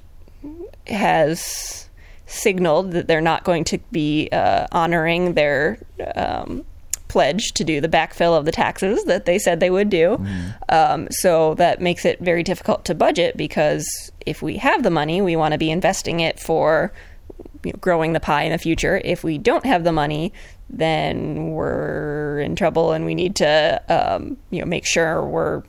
[0.87, 1.89] has
[2.27, 5.79] signaled that they're not going to be uh, honoring their
[6.15, 6.65] um,
[7.15, 10.17] pledge to do the backfill of the taxes that they said they would do.
[10.17, 10.53] Mm.
[10.67, 15.21] Um, so that makes it very difficult to budget because if we have the money,
[15.21, 16.91] we want to be investing it for
[17.63, 18.99] you know, growing the pie in the future.
[19.05, 20.33] If we don't have the money,
[20.69, 25.63] then we're in trouble, and we need to um, you know make sure we're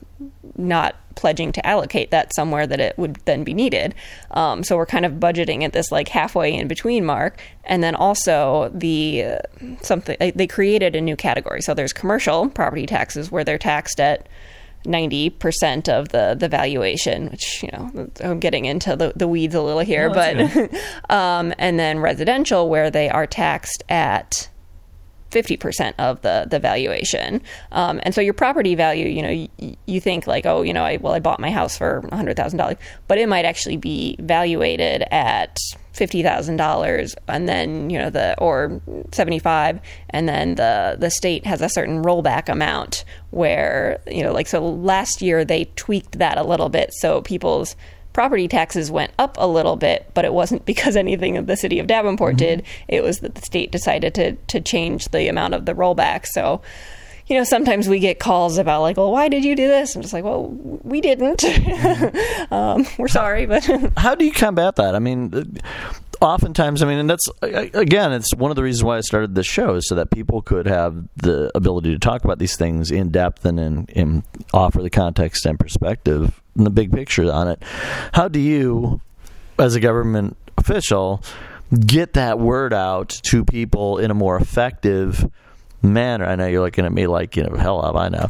[0.57, 3.95] not pledging to allocate that somewhere that it would then be needed.
[4.31, 7.95] Um, so we're kind of budgeting at this like halfway in between mark, and then
[7.95, 9.39] also the uh,
[9.81, 11.61] something they created a new category.
[11.61, 14.27] So there's commercial property taxes where they're taxed at
[14.85, 19.61] 90% of the, the valuation, which, you know, I'm getting into the, the weeds a
[19.61, 20.37] little here, but,
[21.09, 24.49] um, and then residential where they are taxed at
[25.31, 27.41] 50% of the, the valuation.
[27.71, 30.83] Um, and so your property value, you know, you, you think like, oh, you know,
[30.83, 35.57] I, well, I bought my house for $100,000, but it might actually be valuated at
[35.97, 38.79] fifty thousand dollars, and then you know the or
[39.11, 44.31] seventy five, and then the the state has a certain rollback amount where you know
[44.31, 47.75] like so last year they tweaked that a little bit so people's
[48.17, 51.77] property taxes went up a little bit, but it wasn't because anything of the city
[51.77, 52.47] of Davenport mm-hmm.
[52.47, 52.63] did.
[52.87, 56.25] It was that the state decided to to change the amount of the rollback.
[56.25, 56.63] So
[57.27, 59.95] you know, sometimes we get calls about like, well, why did you do this?
[59.95, 61.43] I'm just like, well, we didn't.
[62.51, 63.63] um, we're sorry, but
[63.97, 64.95] how do you combat that?
[64.95, 65.59] I mean,
[66.19, 69.45] oftentimes, I mean, and that's again, it's one of the reasons why I started this
[69.45, 73.11] show is so that people could have the ability to talk about these things in
[73.11, 74.23] depth and in, in
[74.55, 77.61] offer the context and perspective the big picture on it.
[78.13, 79.01] How do you,
[79.59, 81.23] as a government official,
[81.85, 85.29] get that word out to people in a more effective
[85.81, 86.25] manner.
[86.25, 88.27] I know you're looking at me like, you know, hell have I know.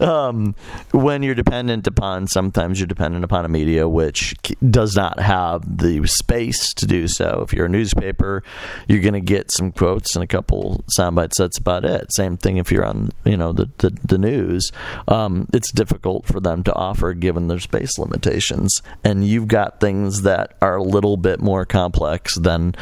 [0.06, 0.54] um,
[0.92, 4.34] when you're dependent upon, sometimes you're dependent upon a media which
[4.70, 7.42] does not have the space to do so.
[7.44, 8.42] If you're a newspaper,
[8.88, 11.38] you're going to get some quotes and a couple sound bites.
[11.38, 12.12] That's about it.
[12.14, 14.70] Same thing if you're on, you know, the the, the news.
[15.08, 20.22] Um, it's difficult for them to offer given their space limitations, and you've got things
[20.22, 22.74] that are a little bit more complex than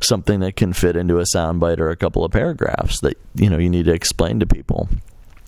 [0.00, 3.50] something that can fit into a soundbite or a couple of paragraphs paragraphs that you
[3.50, 4.88] know you need to explain to people.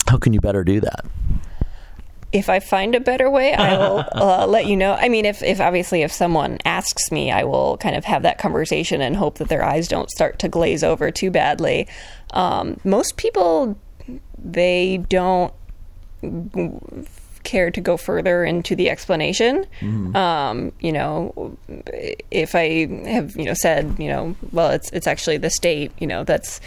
[0.09, 1.05] How can you better do that?
[2.33, 4.95] if I find a better way, I will uh, let you know.
[4.95, 8.39] I mean, if, if obviously if someone asks me, I will kind of have that
[8.39, 11.89] conversation and hope that their eyes don't start to glaze over too badly.
[12.33, 13.77] Um, most people,
[14.39, 15.53] they don't
[17.43, 19.67] care to go further into the explanation.
[19.81, 20.15] Mm-hmm.
[20.15, 21.59] Um, you know,
[22.31, 25.91] if I have you know said you know, well, it's it's actually the state.
[25.99, 26.61] You know, that's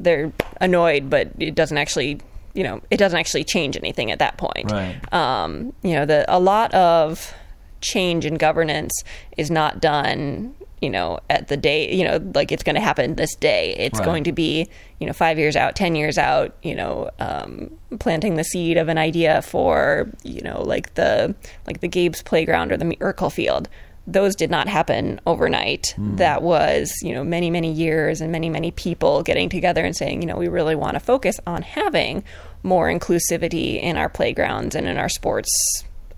[0.00, 2.20] they're annoyed, but it doesn't actually
[2.54, 4.70] you know it doesn't actually change anything at that point.
[4.70, 5.00] Right.
[5.12, 7.34] Um, you know, the a lot of
[7.80, 8.92] change in governance
[9.36, 13.14] is not done you know at the day you know like it's going to happen
[13.16, 14.04] this day it's right.
[14.04, 18.36] going to be you know five years out ten years out you know um, planting
[18.36, 21.34] the seed of an idea for you know like the
[21.66, 23.68] like the gabe's playground or the miracle field
[24.12, 25.94] those did not happen overnight.
[25.96, 26.16] Mm.
[26.18, 30.22] That was, you know, many, many years and many, many people getting together and saying,
[30.22, 32.24] you know, we really want to focus on having
[32.62, 35.50] more inclusivity in our playgrounds and in our sports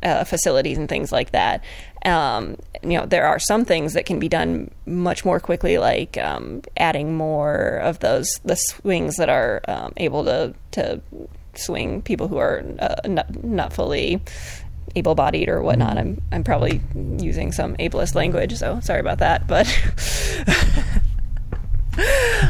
[0.02, 1.62] uh, facilities and things like that.
[2.04, 6.18] Um, you know, there are some things that can be done much more quickly, like
[6.18, 11.00] um, adding more of those the swings that are um, able to to
[11.54, 14.20] swing people who are uh, not, not fully
[14.94, 15.98] able-bodied or whatnot.
[15.98, 16.80] I'm I'm probably
[17.18, 19.46] using some ableist language, so sorry about that.
[19.46, 19.66] But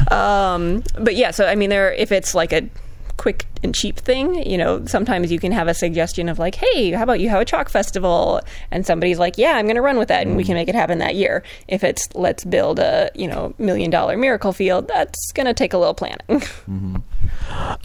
[0.11, 2.69] um, but yeah, so I mean, there if it's like a
[3.17, 4.45] quick and cheap thing.
[4.49, 7.41] You know, sometimes you can have a suggestion of like, hey, how about you have
[7.41, 8.41] a chalk festival?
[8.71, 10.75] And somebody's like, yeah, I'm going to run with that, and we can make it
[10.75, 11.43] happen that year.
[11.67, 15.73] If it's let's build a you know million dollar miracle field, that's going to take
[15.73, 16.19] a little planning.
[16.63, 16.95] Mm-hmm.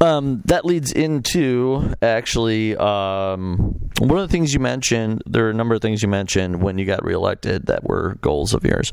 [0.00, 5.22] Um, that leads into actually um, one of the things you mentioned.
[5.26, 8.54] There are a number of things you mentioned when you got reelected that were goals
[8.54, 8.92] of yours.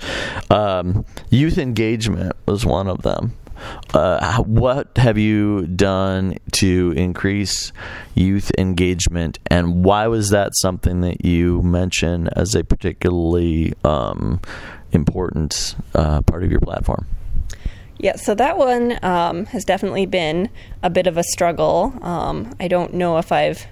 [0.50, 3.34] Um, youth engagement was one of them.
[3.94, 7.72] Uh, what have you done to increase
[8.14, 14.42] youth engagement, and why was that something that you mentioned as a particularly um,
[14.92, 17.08] important uh, part of your platform?
[18.06, 20.52] Yeah, so that one um, has definitely been
[20.84, 21.92] a bit of a struggle.
[22.04, 23.66] Um, I don't know if I've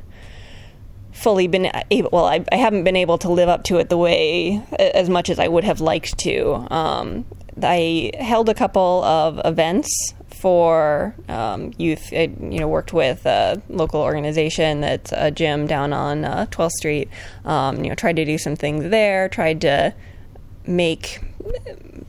[1.11, 3.97] fully been able well I, I, haven't been able to live up to it the
[3.97, 7.23] way as much as i would have liked to um,
[7.61, 9.87] I held a couple of events
[10.31, 12.09] for um, youth.
[12.11, 16.71] I, you know, worked with a local organization that's a gym down on uh, 12th
[16.71, 17.09] Street.
[17.45, 19.29] Um, you know, tried to do some things there.
[19.29, 19.93] Tried to
[20.65, 21.21] make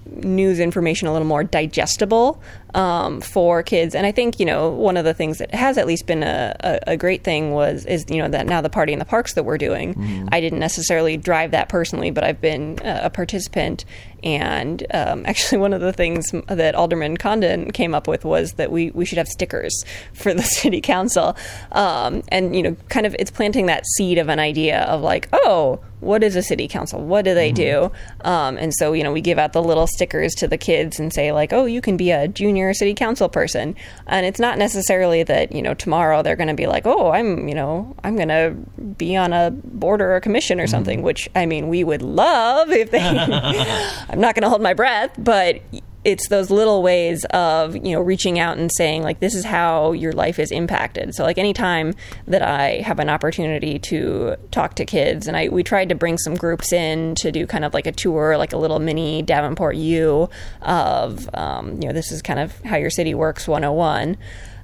[0.06, 2.40] news information a little more digestible
[2.74, 3.94] um, for kids.
[3.94, 6.56] And I think you know one of the things that has at least been a,
[6.60, 9.34] a, a, great thing was is you know that now the party in the parks
[9.34, 9.94] that we're doing.
[9.94, 10.28] Mm-hmm.
[10.32, 13.84] I didn't necessarily drive that personally, but I've been a participant
[14.24, 18.72] and um, actually, one of the things that Alderman Condon came up with was that
[18.72, 21.36] we, we should have stickers for the city council.
[21.70, 25.28] Um, and, you know, kind of it's planting that seed of an idea of like,
[25.32, 27.00] oh, what is a city council?
[27.00, 27.90] What do they mm-hmm.
[27.90, 28.28] do?
[28.28, 31.12] Um, and so, you know, we give out the little stickers to the kids and
[31.12, 33.74] say, like, oh, you can be a junior city council person.
[34.06, 37.48] And it's not necessarily that, you know, tomorrow they're going to be like, oh, I'm,
[37.48, 38.54] you know, I'm going to
[38.96, 40.70] be on a board or a commission or mm-hmm.
[40.70, 43.00] something, which, I mean, we would love if they.
[44.08, 45.60] I'm not going to hold my breath, but
[46.04, 49.92] it's those little ways of you know reaching out and saying like this is how
[49.92, 51.14] your life is impacted.
[51.14, 51.94] So like anytime
[52.26, 56.18] that i have an opportunity to talk to kids and i we tried to bring
[56.18, 59.76] some groups in to do kind of like a tour like a little mini davenport
[59.76, 60.28] u
[60.62, 64.16] of um, you know this is kind of how your city works 101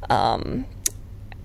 [0.08, 0.64] um,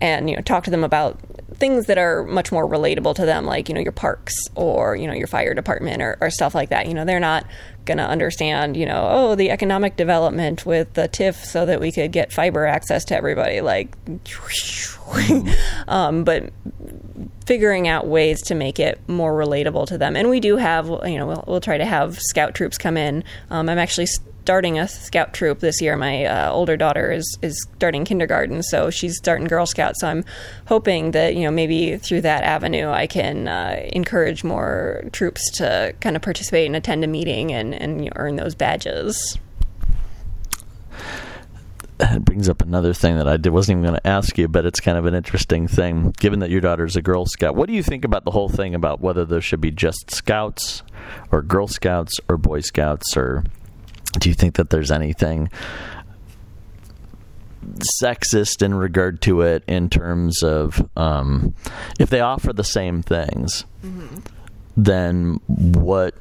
[0.02, 1.20] and you know talk to them about
[1.58, 5.08] things that are much more relatable to them like you know your parks or you
[5.08, 6.88] know your fire department or, or stuff like that.
[6.88, 7.45] You know they're not
[7.86, 11.91] going to understand you know oh the economic development with the TIF so that we
[11.91, 13.95] could get fiber access to everybody like
[15.88, 16.51] um, but
[17.45, 20.16] figuring out ways to make it more relatable to them.
[20.16, 23.24] And we do have you know we'll, we'll try to have scout troops come in.
[23.49, 24.08] Um, i'm actually
[24.46, 25.98] starting a scout troop this year.
[25.98, 30.02] My uh, older daughter is is starting kindergarten, so she's starting Girl Scouts.
[30.02, 30.24] So I'm
[30.68, 35.96] hoping that you know maybe through that avenue I can uh, encourage more troops to
[36.00, 39.39] kind of participate and attend a meeting and and you know, earn those badges.
[42.00, 44.80] It brings up another thing that I wasn't even going to ask you, but it's
[44.80, 46.14] kind of an interesting thing.
[46.20, 48.76] Given that your daughter's a Girl Scout, what do you think about the whole thing
[48.76, 50.84] about whether there should be just Scouts
[51.32, 53.46] or Girl Scouts or Boy Scouts or
[54.20, 55.49] do you think that there's anything
[58.01, 61.53] sexist in regard to it in terms of um,
[61.99, 64.20] if they offer the same things, mm-hmm.
[64.78, 66.16] then what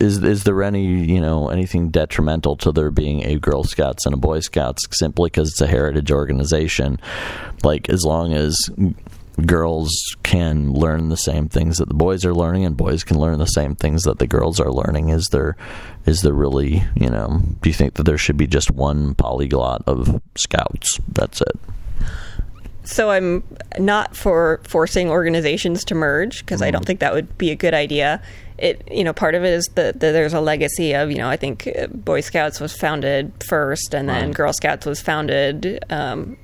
[0.00, 4.14] is is there any you know anything detrimental to there being a Girl Scouts and
[4.14, 7.00] a Boy Scouts simply because it's a heritage organization?
[7.62, 8.56] Like as long as
[9.46, 9.90] girls
[10.22, 13.46] can learn the same things that the boys are learning and boys can learn the
[13.46, 15.56] same things that the girls are learning is there
[16.06, 19.82] is there really you know do you think that there should be just one polyglot
[19.86, 21.56] of scouts that's it
[22.88, 23.44] so I'm
[23.78, 26.68] not for forcing organizations to merge because mm-hmm.
[26.68, 28.22] I don't think that would be a good idea.
[28.56, 31.28] It you know part of it is that the, there's a legacy of you know
[31.28, 34.34] I think Boy Scouts was founded first and then right.
[34.34, 36.38] Girl Scouts was founded um,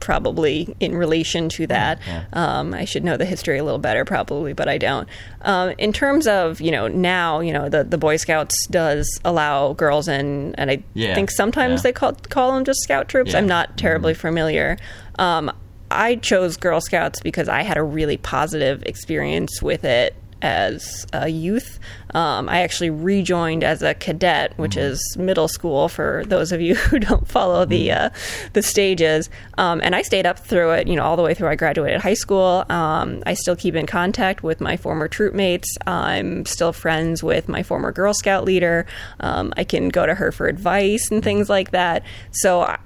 [0.00, 2.00] probably in relation to that.
[2.06, 2.24] Yeah.
[2.32, 5.08] Um, I should know the history a little better, probably, but I don't.
[5.42, 9.72] Um, in terms of you know now, you know the the Boy Scouts does allow
[9.72, 11.14] girls in, and I yeah.
[11.14, 11.82] think sometimes yeah.
[11.82, 13.34] they call call them just Scout troops.
[13.34, 14.20] I'm not terribly mm-hmm.
[14.20, 14.76] familiar.
[15.18, 15.50] Um,
[15.90, 21.28] I chose Girl Scouts because I had a really positive experience with it as a
[21.28, 21.78] youth.
[22.14, 24.92] Um, I actually rejoined as a cadet, which mm-hmm.
[24.92, 28.06] is middle school for those of you who don't follow the mm-hmm.
[28.06, 29.30] uh, the stages.
[29.58, 31.48] Um, and I stayed up through it, you know, all the way through.
[31.48, 32.64] I graduated high school.
[32.68, 35.76] Um, I still keep in contact with my former troop mates.
[35.86, 38.86] I'm still friends with my former Girl Scout leader.
[39.20, 42.04] Um, I can go to her for advice and things like that.
[42.32, 42.62] So.
[42.62, 42.78] I,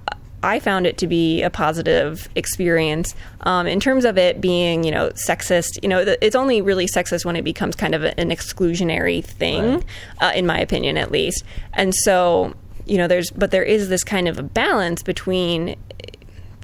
[0.44, 3.14] I found it to be a positive experience.
[3.40, 7.24] Um, in terms of it being, you know, sexist, you know, it's only really sexist
[7.24, 9.84] when it becomes kind of an exclusionary thing, right.
[10.20, 11.44] uh, in my opinion, at least.
[11.72, 15.76] And so, you know, there's, but there is this kind of a balance between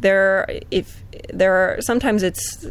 [0.02, 1.02] there, if
[1.32, 2.66] there are, sometimes it's,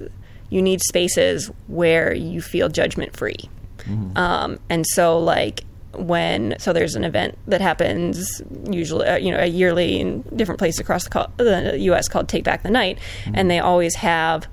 [0.51, 3.49] you need spaces where you feel judgment free.
[3.79, 4.17] Mm-hmm.
[4.17, 9.39] Um, and so, like, when so there's an event that happens usually uh, you know
[9.39, 12.07] a yearly in different places across the, the U.S.
[12.07, 13.35] called Take Back the Night, mm-hmm.
[13.35, 14.47] and they always have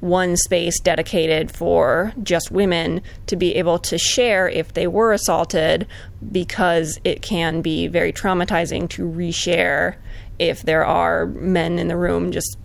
[0.00, 5.86] one space dedicated for just women to be able to share if they were assaulted
[6.32, 9.96] because it can be very traumatizing to reshare
[10.38, 12.56] if there are men in the room just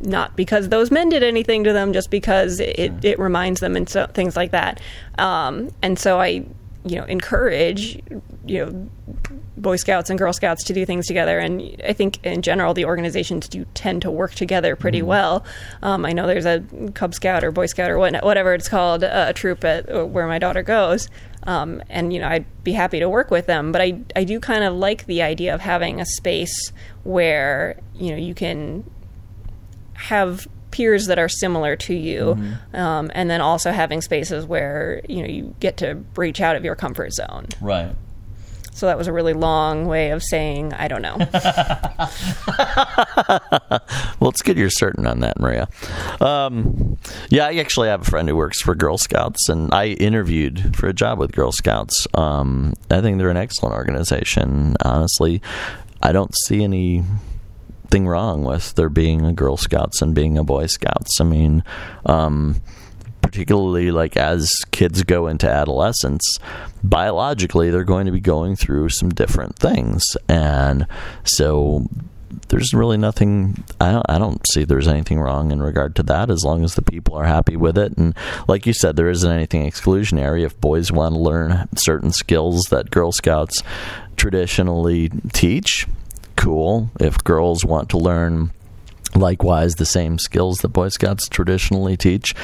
[0.00, 3.88] not because those men did anything to them, just because it, it reminds them and
[3.88, 4.80] so, things like that.
[5.18, 6.46] Um, and so I
[6.88, 8.00] you know encourage
[8.46, 8.90] you know
[9.56, 11.38] boy scouts and girl scouts to do things together.
[11.38, 15.08] And i think in general the organizations do tend to work together pretty mm-hmm.
[15.08, 15.44] well.
[15.82, 16.64] Um, i know there's a
[16.94, 20.26] cub scout or boy scout or what, whatever it's called a troop at uh, where
[20.26, 21.08] my daughter goes.
[21.44, 23.72] Um, and you know i'd be happy to work with them.
[23.72, 26.72] But i i do kind of like the idea of having a space
[27.04, 28.88] where you know you can
[29.94, 32.76] have peers that are similar to you, mm-hmm.
[32.76, 36.64] um, and then also having spaces where you know you get to breach out of
[36.64, 37.46] your comfort zone.
[37.60, 37.94] Right.
[38.78, 41.16] So that was a really long way of saying I don't know.
[44.20, 45.68] well, it's good you're certain on that, Maria.
[46.20, 46.96] Um,
[47.28, 50.86] yeah, I actually have a friend who works for Girl Scouts, and I interviewed for
[50.86, 52.06] a job with Girl Scouts.
[52.14, 54.76] Um, I think they're an excellent organization.
[54.84, 55.42] Honestly,
[56.00, 57.02] I don't see any
[57.90, 61.20] thing wrong with there being a Girl Scouts and being a Boy Scouts.
[61.20, 61.64] I mean,
[62.06, 62.60] um,
[63.22, 66.38] particularly like as kids go into adolescence,
[66.82, 70.86] biologically they're going to be going through some different things, and
[71.24, 71.86] so
[72.48, 76.30] there's really nothing I don't, I don't see there's anything wrong in regard to that
[76.30, 77.96] as long as the people are happy with it.
[77.96, 78.14] And
[78.46, 80.44] like you said there isn't anything exclusionary.
[80.44, 83.62] If boys want to learn certain skills that girl scouts
[84.16, 85.86] traditionally teach,
[86.38, 86.90] cool.
[87.00, 88.52] If girls want to learn
[89.14, 92.34] likewise the same skills that Boy Scouts traditionally teach,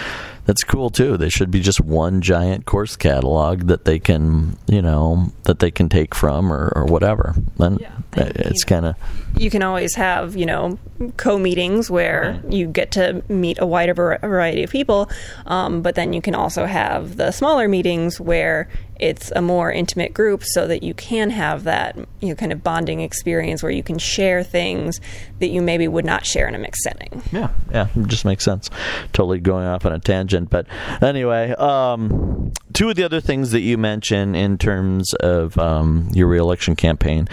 [0.44, 1.16] that's cool too.
[1.16, 5.70] They should be just one giant course catalog that they can, you know, that they
[5.70, 7.34] can take from or, or whatever.
[7.58, 7.92] And yeah.
[8.16, 8.96] it's kind of
[9.36, 10.78] you can always have you know
[11.16, 12.52] co-meetings where right.
[12.52, 15.10] you get to meet a wider variety of people,
[15.46, 18.68] um, but then you can also have the smaller meetings where
[19.00, 22.62] it's a more intimate group so that you can have that you know kind of
[22.62, 25.00] bonding experience where you can share things
[25.40, 27.22] that you maybe would not share in a mixed setting.
[27.32, 28.70] Yeah, yeah, it just makes sense.
[29.12, 30.66] Totally going off on a tangent, but
[31.02, 36.26] anyway, um, two of the other things that you mentioned in terms of um, your
[36.28, 37.28] reelection campaign.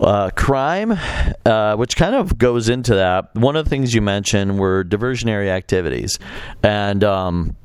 [0.00, 0.96] Uh, crime,
[1.44, 3.34] uh, which kind of goes into that.
[3.34, 6.16] One of the things you mentioned were diversionary activities,
[6.62, 7.56] and um,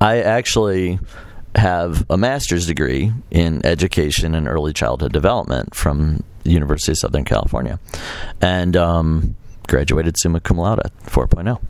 [0.00, 1.00] I actually
[1.56, 7.24] have a master's degree in education and early childhood development from the University of Southern
[7.24, 7.80] California,
[8.40, 9.34] and um,
[9.66, 11.60] graduated summa cum laude 4.0.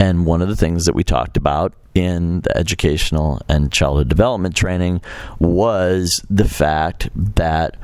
[0.00, 4.54] And one of the things that we talked about in the educational and childhood development
[4.54, 5.00] training
[5.38, 7.76] was the fact that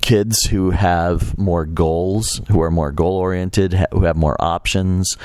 [0.00, 5.16] kids who have more goals, who are more goal oriented, who have more options,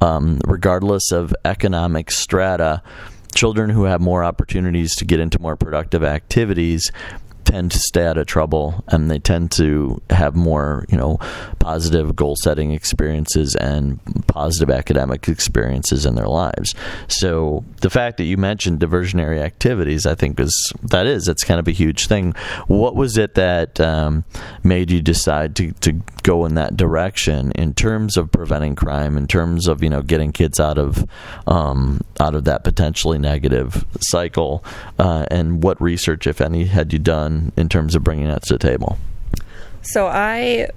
[0.00, 2.82] um, regardless of economic strata,
[3.34, 6.90] children who have more opportunities to get into more productive activities
[7.52, 11.18] tend to stay out of trouble and they tend to have more, you know,
[11.58, 16.74] positive goal setting experiences and positive academic experiences in their lives.
[17.08, 21.60] So the fact that you mentioned diversionary activities, I think is that is it's kind
[21.60, 22.32] of a huge thing.
[22.68, 24.24] What was it that um,
[24.64, 25.92] made you decide to, to
[26.22, 30.32] go in that direction in terms of preventing crime, in terms of you know getting
[30.32, 31.06] kids out of
[31.46, 34.64] um, out of that potentially negative cycle,
[34.98, 38.54] uh, and what research, if any, had you done in terms of bringing that to
[38.54, 38.98] the table?
[39.82, 40.68] So I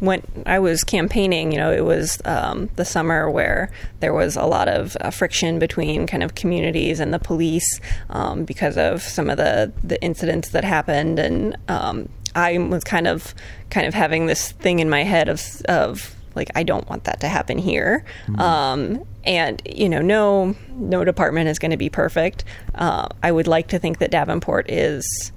[0.00, 4.44] went I was campaigning, you know, it was um, the summer where there was a
[4.44, 7.80] lot of uh, friction between kind of communities and the police
[8.10, 13.06] um, because of some of the the incidents that happened, and um, I was kind
[13.06, 13.34] of
[13.70, 17.20] kind of having this thing in my head of of like I don't want that
[17.20, 18.04] to happen here.
[18.26, 18.40] Mm-hmm.
[18.40, 22.44] Um, and you know, no no department is going to be perfect.
[22.74, 25.32] Uh, I would like to think that Davenport is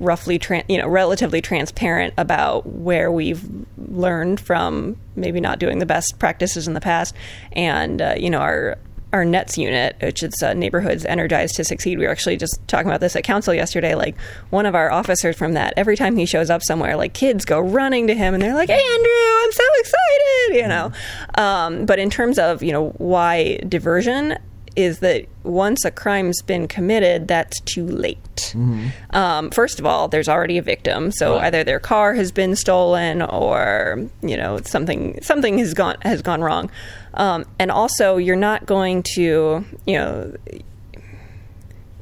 [0.00, 3.44] roughly, tra- you know, relatively transparent about where we've
[3.78, 7.14] learned from maybe not doing the best practices in the past,
[7.52, 8.78] and uh, you know, our
[9.16, 11.98] our NETS unit, which is uh, Neighborhoods Energized to Succeed.
[11.98, 13.94] We were actually just talking about this at council yesterday.
[13.94, 14.16] Like
[14.50, 17.58] one of our officers from that, every time he shows up somewhere, like kids go
[17.58, 19.10] running to him and they're like, "Hey, Andrew,
[19.42, 20.92] I'm so excited, you know.
[21.42, 24.38] Um, but in terms of, you know, why diversion,
[24.76, 28.18] is that once a crime's been committed, that's too late.
[28.36, 28.88] Mm-hmm.
[29.16, 31.46] Um, first of all, there's already a victim, so right.
[31.46, 36.42] either their car has been stolen or you know something something has gone has gone
[36.42, 36.70] wrong,
[37.14, 40.34] um, and also you're not going to you know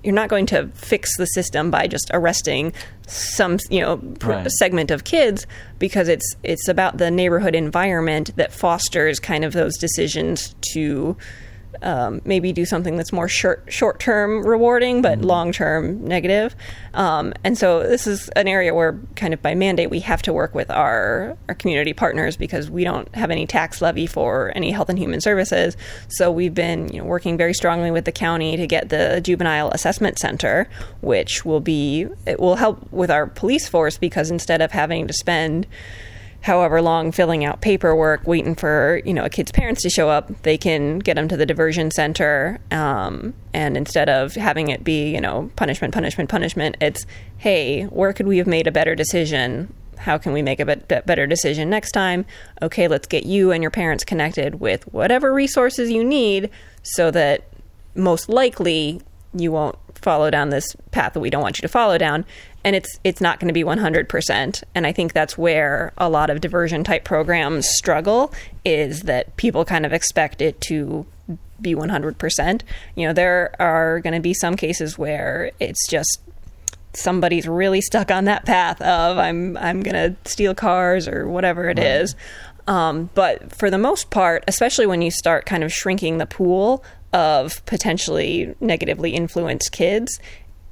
[0.04, 2.72] you're not going to fix the system by just arresting
[3.06, 4.50] some you know right.
[4.50, 5.46] segment of kids
[5.78, 11.16] because it's it's about the neighborhood environment that fosters kind of those decisions to
[11.82, 15.26] um, maybe do something that's more short short term rewarding, but mm-hmm.
[15.26, 16.54] long term negative.
[16.94, 20.32] Um, and so this is an area where, kind of by mandate, we have to
[20.32, 24.70] work with our our community partners because we don't have any tax levy for any
[24.70, 25.76] health and human services.
[26.08, 29.70] So we've been you know, working very strongly with the county to get the juvenile
[29.70, 30.68] assessment center,
[31.00, 35.12] which will be it will help with our police force because instead of having to
[35.12, 35.66] spend
[36.44, 40.30] however long filling out paperwork, waiting for you know a kid's parents to show up,
[40.42, 42.60] they can get them to the diversion center.
[42.70, 47.06] Um, and instead of having it be you know punishment, punishment, punishment, it's
[47.38, 49.72] hey, where could we have made a better decision?
[49.96, 52.26] How can we make a better decision next time?
[52.60, 56.50] Okay, let's get you and your parents connected with whatever resources you need
[56.82, 57.48] so that
[57.94, 59.00] most likely
[59.34, 62.24] you won't follow down this path that we don't want you to follow down
[62.62, 66.30] and it's it's not going to be 100% and i think that's where a lot
[66.30, 68.32] of diversion type programs struggle
[68.64, 71.06] is that people kind of expect it to
[71.60, 72.62] be 100%
[72.96, 76.20] you know there are going to be some cases where it's just
[76.92, 81.68] somebody's really stuck on that path of i'm i'm going to steal cars or whatever
[81.68, 81.86] it right.
[81.86, 82.14] is.
[82.66, 86.82] Um, but for the most part, especially when you start kind of shrinking the pool
[87.14, 90.20] of potentially negatively influenced kids,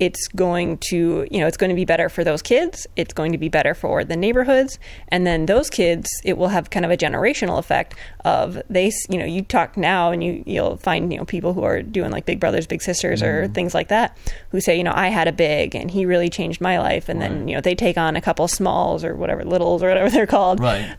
[0.01, 2.88] it's going to, you know, it's going to be better for those kids.
[2.97, 4.80] It's going to be better for the neighborhoods.
[5.07, 9.16] And then those kids, it will have kind of a generational effect of they, you
[9.16, 12.26] know, you talk now and you, you'll find, you know, people who are doing like
[12.26, 13.53] Big Brothers, Big Sisters or Mm-hmm.
[13.53, 14.18] things like that
[14.51, 17.09] who say, you know, I had a big and he really changed my life.
[17.09, 20.11] And then, you know, they take on a couple smalls or whatever, littles or whatever
[20.11, 20.59] they're called.
[20.59, 20.93] Right.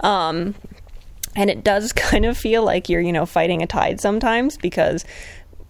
[1.36, 5.05] And it does kind of feel like you're you know fighting a tide sometimes because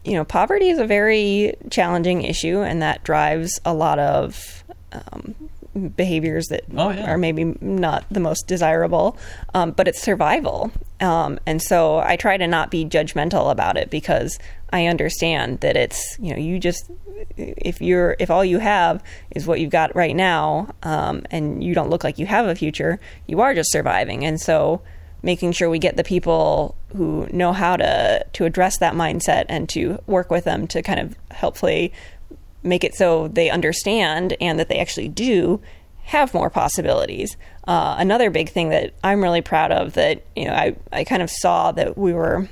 [0.04, 5.34] you know poverty is a very challenging issue and that drives a lot of um,
[5.96, 7.10] behaviors that Oh, yeah.
[7.10, 9.18] are maybe not the most desirable
[9.56, 13.90] um, but it's survival um, and so i try to not be judgmental about it
[13.90, 14.38] because
[14.72, 16.92] i understand that it's you know you just
[17.38, 19.02] if you're if all you have
[19.32, 22.54] is what you've got right now um, and you don't look like you have a
[22.56, 24.82] future you are just surviving and so
[25.24, 29.68] making sure we get the people who know how to to address that mindset and
[29.70, 31.92] to work with them to kind of helpfully
[32.62, 35.62] make it so they understand and that they actually do
[36.04, 37.38] have more possibilities.
[37.66, 41.22] Uh, another big thing that I'm really proud of that you know I I kind
[41.22, 42.48] of saw that we were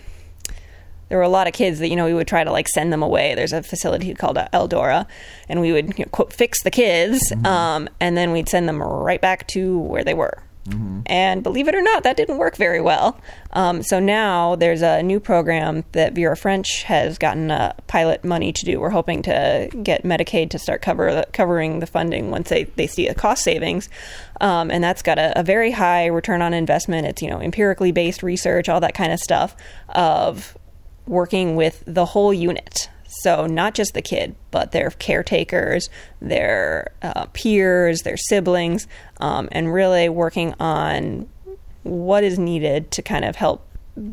[1.09, 2.93] there were a lot of kids that you know we would try to like send
[2.93, 3.35] them away.
[3.35, 5.05] There's a facility called Eldora,
[5.49, 8.81] and we would you know, quote fix the kids, um, and then we'd send them
[8.81, 10.41] right back to where they were.
[11.05, 13.19] And believe it or not, that didn't work very well.
[13.53, 18.53] Um, so now there's a new program that Vera French has gotten uh, pilot money
[18.53, 18.79] to do.
[18.79, 23.07] We're hoping to get Medicaid to start cover covering the funding once they, they see
[23.07, 23.89] a cost savings.
[24.39, 27.07] Um, and that's got a, a very high return on investment.
[27.07, 29.55] It's you know empirically based research, all that kind of stuff
[29.89, 30.57] of
[31.07, 32.89] working with the whole unit.
[33.19, 35.89] So, not just the kid, but their caretakers,
[36.21, 38.87] their uh, peers, their siblings,
[39.19, 41.27] um, and really working on
[41.83, 43.67] what is needed to kind of help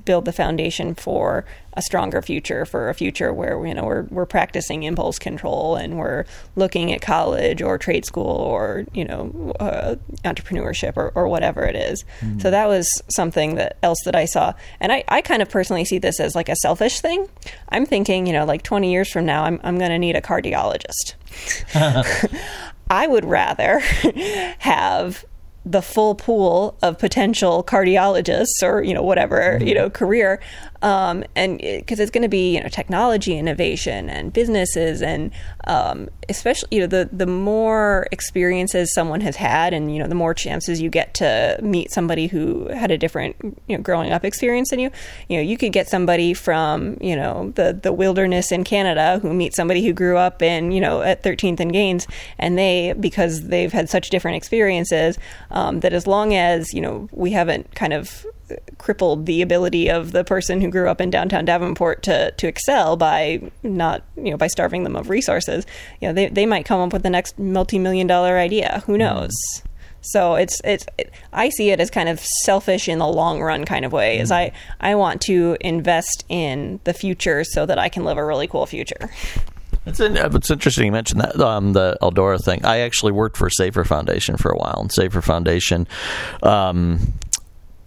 [0.04, 4.26] build the foundation for a stronger future, for a future where you know we're we're
[4.26, 6.24] practicing impulse control and we're
[6.56, 11.76] looking at college or trade school or you know uh, entrepreneurship or, or whatever it
[11.76, 12.04] is.
[12.38, 15.84] So that was something that else that I saw, and I, I kind of personally
[15.84, 17.28] see this as like a selfish thing.
[17.68, 20.20] I'm thinking you know like 20 years from now I'm I'm going to need a
[20.20, 21.14] cardiologist.
[22.90, 23.78] I would rather
[24.58, 25.24] have
[25.70, 29.74] the full pool of potential cardiologists or you know whatever you mm-hmm.
[29.74, 30.40] know career
[30.82, 35.30] um, and because it's going to be you know technology innovation and businesses and
[35.66, 40.14] um, especially you know the the more experiences someone has had and you know the
[40.14, 44.24] more chances you get to meet somebody who had a different you know growing up
[44.24, 44.90] experience than you
[45.28, 49.34] you know you could get somebody from you know the the wilderness in Canada who
[49.34, 52.06] meets somebody who grew up in you know at 13th and Gaines
[52.38, 55.18] and they because they've had such different experiences
[55.50, 58.24] um, that as long as you know we haven't kind of
[58.78, 62.96] crippled the ability of the person who grew up in downtown Davenport to to excel
[62.96, 65.66] by not you know by starving them of resources.
[66.00, 68.82] You know they they might come up with the next multi-million dollar idea.
[68.86, 69.32] Who knows?
[70.00, 73.64] So it's it's it, I see it as kind of selfish in the long run
[73.64, 77.88] kind of way is I I want to invest in the future so that I
[77.88, 79.10] can live a really cool future.
[79.86, 82.64] It's, in, it's interesting you mentioned that um, the Eldora thing.
[82.64, 85.88] I actually worked for Safer Foundation for a while, and Safer Foundation.
[86.42, 87.14] Um,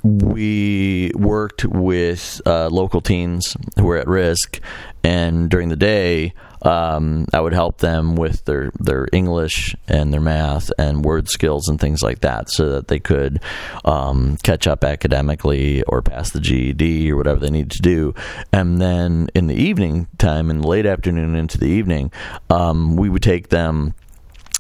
[0.04, 4.60] we worked with uh, local teens who were at risk,
[5.04, 6.34] and during the day,
[6.64, 11.68] um, I would help them with their, their English and their math and word skills
[11.68, 13.42] and things like that, so that they could
[13.84, 18.14] um, catch up academically or pass the GED or whatever they needed to do.
[18.54, 22.12] And then in the evening time, in the late afternoon into the evening,
[22.50, 23.96] um, we would take them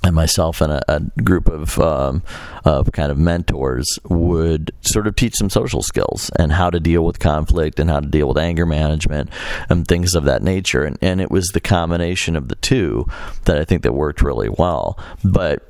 [0.03, 2.23] and myself and a, a group of um,
[2.65, 7.03] of kind of mentors would sort of teach them social skills and how to deal
[7.05, 9.29] with conflict and how to deal with anger management
[9.69, 10.83] and things of that nature.
[10.83, 13.05] And, and it was the combination of the two
[13.45, 14.97] that I think that worked really well.
[15.23, 15.67] But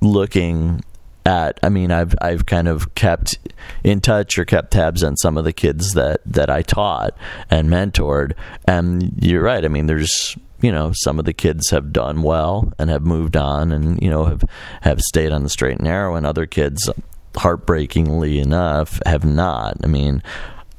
[0.00, 0.82] looking
[1.26, 3.38] at I mean I've I've kind of kept
[3.82, 7.16] in touch or kept tabs on some of the kids that that I taught
[7.50, 8.34] and mentored
[8.68, 12.72] and you're right I mean there's you know some of the kids have done well
[12.78, 14.42] and have moved on and you know have
[14.80, 16.88] have stayed on the straight and narrow and other kids
[17.36, 19.76] heartbreakingly enough have not.
[19.84, 20.22] I mean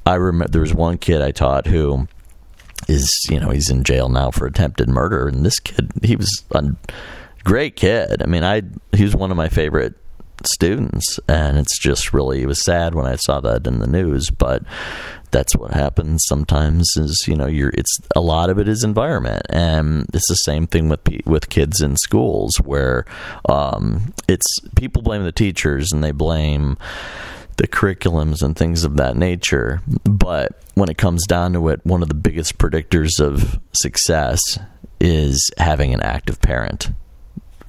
[0.04, 2.08] I remember there was one kid I taught who
[2.88, 6.44] is you know he's in jail now for attempted murder and this kid he was
[6.52, 6.64] a
[7.44, 8.24] great kid.
[8.24, 9.94] I mean I he was one of my favorite
[10.44, 14.32] students and it's just really it was sad when I saw that in the news
[14.32, 14.64] but
[15.36, 19.46] that's what happens sometimes is you know you're it's a lot of it is environment.
[19.50, 23.06] And it's the same thing with with kids in schools where
[23.50, 26.78] um, it's people blame the teachers and they blame
[27.58, 29.82] the curriculums and things of that nature.
[30.06, 34.40] But when it comes down to it one of the biggest predictors of success
[35.02, 36.92] is having an active parent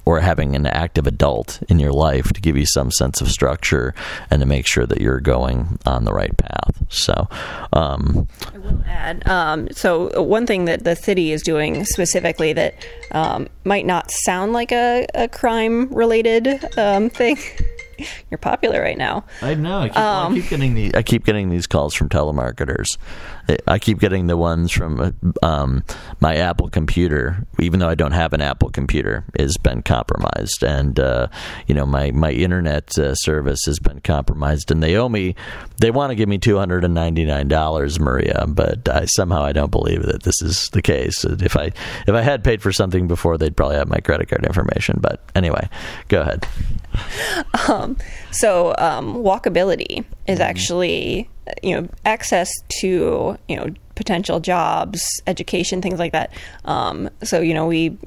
[0.07, 3.93] or having an active adult in your life to give you some sense of structure
[4.31, 6.81] and to make sure that you're going on the right path.
[6.87, 7.27] So,
[7.73, 9.27] um, I will add.
[9.27, 14.53] Um, so one thing that the city is doing specifically that um, might not sound
[14.53, 16.47] like a, a crime related
[16.77, 17.37] um, thing.
[18.31, 19.25] You're popular right now.
[19.41, 19.79] I know.
[19.79, 22.97] I keep, well, I um, keep getting the I keep getting these calls from telemarketers.
[23.65, 25.83] I keep getting the ones from um,
[26.19, 30.99] my Apple computer, even though I don't have an Apple computer, has been compromised, and
[30.99, 31.27] uh,
[31.65, 35.35] you know my my internet uh, service has been compromised, and they owe me.
[35.77, 39.43] They want to give me two hundred and ninety nine dollars, Maria, but I, somehow
[39.43, 41.23] I don't believe that this is the case.
[41.23, 41.71] If I
[42.05, 44.97] if I had paid for something before, they'd probably have my credit card information.
[44.99, 45.69] But anyway,
[46.09, 46.45] go ahead.
[47.67, 47.97] Um,
[48.31, 50.41] so um, walkability is mm-hmm.
[50.41, 51.29] actually
[51.63, 56.31] you know access to you know potential jobs, education, things like that.
[56.65, 57.97] Um, so you know we.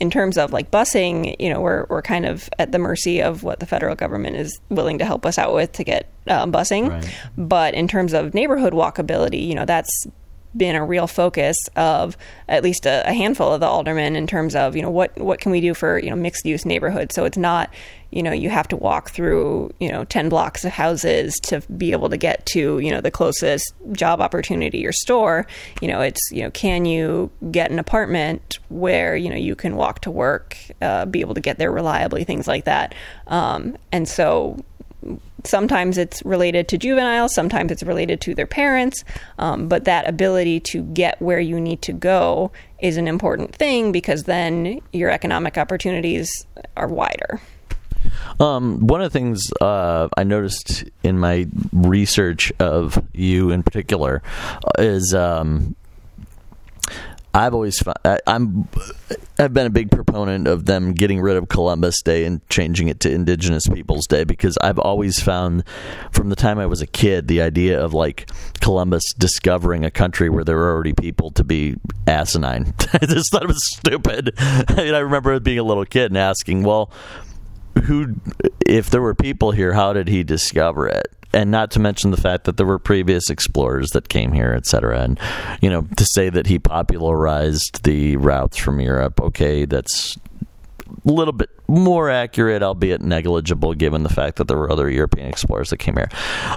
[0.00, 3.42] In terms of like busing, you know, we're we're kind of at the mercy of
[3.42, 6.90] what the federal government is willing to help us out with to get um, busing.
[6.90, 7.14] Right.
[7.36, 10.06] But in terms of neighborhood walkability, you know, that's
[10.56, 12.16] been a real focus of
[12.48, 15.40] at least a, a, handful of the aldermen in terms of you know what what
[15.40, 17.14] can we do for you know mixed use neighborhoods?
[17.14, 17.72] So it's not
[18.10, 21.92] you know you have to walk through you know 10 blocks of houses to be
[21.92, 25.46] able to get to you know the closest job opportunity or store.
[25.80, 29.76] You know it's you know can you get an apartment where you know you can
[29.76, 32.94] walk to work uh, be able to get there reliably things like that.
[33.26, 34.58] Um, and so
[35.44, 39.04] sometimes it's related to juveniles, sometimes it's related to their parents,
[39.38, 43.92] um, but that ability to get where you need to go is an important thing
[43.92, 46.30] because then your economic opportunities
[46.76, 47.40] are wider.
[48.40, 54.22] Um, one of the things uh, I noticed in my research of you in particular
[54.78, 55.74] is um,
[57.38, 57.80] I've always
[58.26, 58.68] I'm
[59.38, 62.98] I've been a big proponent of them getting rid of Columbus Day and changing it
[63.00, 65.62] to Indigenous Peoples Day because I've always found
[66.10, 68.28] from the time I was a kid the idea of like
[68.60, 71.76] Columbus discovering a country where there were already people to be
[72.08, 72.74] asinine.
[72.92, 74.34] I just thought it was stupid.
[74.38, 76.90] I, mean, I remember being a little kid and asking, well,
[77.84, 78.16] who
[78.66, 81.14] if there were people here, how did he discover it?
[81.38, 85.02] And not to mention the fact that there were previous explorers that came here, etc.
[85.02, 85.20] And
[85.62, 90.18] you know, to say that he popularized the routes from Europe, okay, that's
[91.06, 95.28] a little bit more accurate, albeit negligible, given the fact that there were other European
[95.28, 96.08] explorers that came here.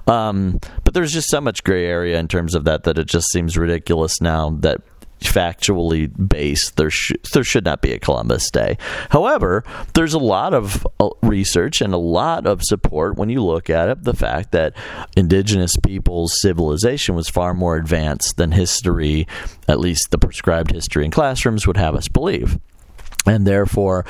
[0.07, 3.29] Um, but there's just so much gray area in terms of that that it just
[3.31, 4.81] seems ridiculous now that
[5.23, 6.77] factually based.
[6.77, 8.77] There sh- there should not be a Columbus Day.
[9.09, 9.63] However,
[9.93, 13.89] there's a lot of uh, research and a lot of support when you look at
[13.89, 14.03] it.
[14.03, 14.75] The fact that
[15.15, 19.27] indigenous people's civilization was far more advanced than history,
[19.67, 22.59] at least the prescribed history in classrooms would have us believe,
[23.25, 24.05] and therefore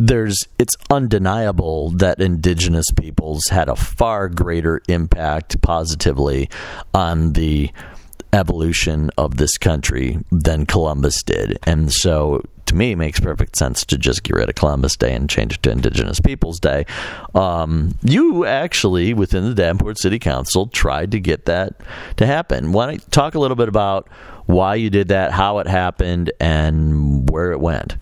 [0.00, 6.48] there's it's undeniable that indigenous peoples had a far greater impact positively
[6.94, 7.70] on the
[8.32, 11.58] evolution of this country than Columbus did.
[11.64, 15.14] And so to me, it makes perfect sense to just get rid of Columbus Day
[15.14, 16.84] and change it to Indigenous Peoples Day.
[17.34, 21.80] Um, you actually, within the Davenport City Council, tried to get that
[22.18, 22.72] to happen.
[22.72, 24.08] Why don't you talk a little bit about
[24.44, 27.96] why you did that, how it happened, and where it went?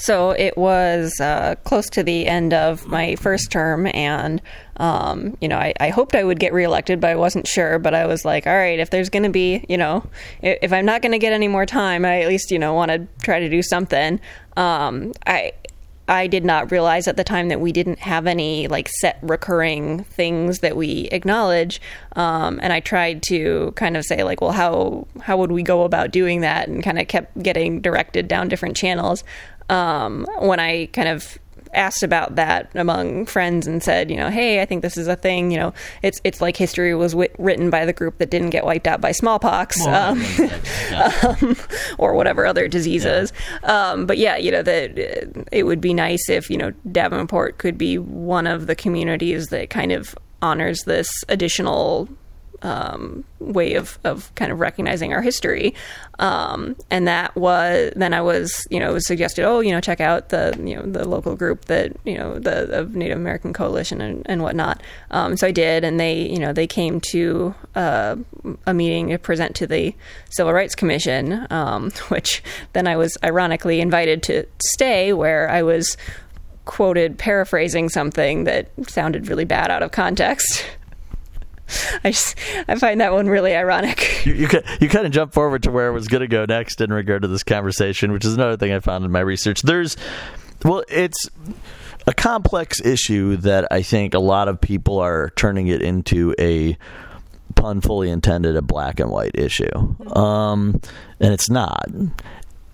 [0.00, 4.40] So it was uh, close to the end of my first term, and
[4.78, 7.78] um, you know, I, I, hoped I would get reelected, but I wasn't sure.
[7.78, 10.08] But I was like, all right, if there's going to be, you know,
[10.40, 12.72] if, if I'm not going to get any more time, I at least, you know,
[12.72, 14.20] want to try to do something.
[14.56, 15.52] Um, I
[16.08, 20.02] I did not realize at the time that we didn't have any like set recurring
[20.04, 21.80] things that we acknowledge.
[22.16, 25.84] Um, and I tried to kind of say like, well, how how would we go
[25.84, 26.68] about doing that?
[26.68, 29.24] And kind of kept getting directed down different channels
[29.70, 31.38] um, when I kind of
[31.72, 35.16] asked about that among friends and said, you know, hey, I think this is a
[35.16, 35.50] thing.
[35.50, 38.64] You know, it's it's like history was wit- written by the group that didn't get
[38.64, 40.22] wiped out by smallpox um,
[40.94, 41.56] um,
[41.98, 43.32] or whatever other diseases.
[43.62, 43.90] Yeah.
[43.90, 47.78] Um, but yeah, you know, that it would be nice if you know Davenport could
[47.78, 52.08] be one of the communities that kind of honors this additional
[52.62, 55.74] um, way of, of kind of recognizing our history.
[56.18, 60.00] Um, and that was then I was you know was suggested oh you know check
[60.00, 64.22] out the you know the local group that you know the, Native American Coalition and,
[64.26, 64.82] and whatnot.
[65.10, 68.16] Um, so I did, and they you know they came to uh,
[68.66, 69.94] a meeting to present to the
[70.28, 72.42] Civil Rights Commission, um, which
[72.72, 75.96] then I was ironically invited to stay, where I was
[76.66, 80.64] quoted paraphrasing something that sounded really bad out of context.
[82.04, 84.08] I just I find that one really ironic.
[84.30, 84.48] You, you,
[84.80, 87.22] you kind of jump forward to where I was going to go next in regard
[87.22, 89.62] to this conversation, which is another thing I found in my research.
[89.62, 89.96] There's
[90.62, 91.30] well, it's
[92.06, 96.76] a complex issue that I think a lot of people are turning it into a
[97.54, 99.74] pun fully intended a black and white issue.
[100.14, 100.80] Um,
[101.18, 101.88] and it's not.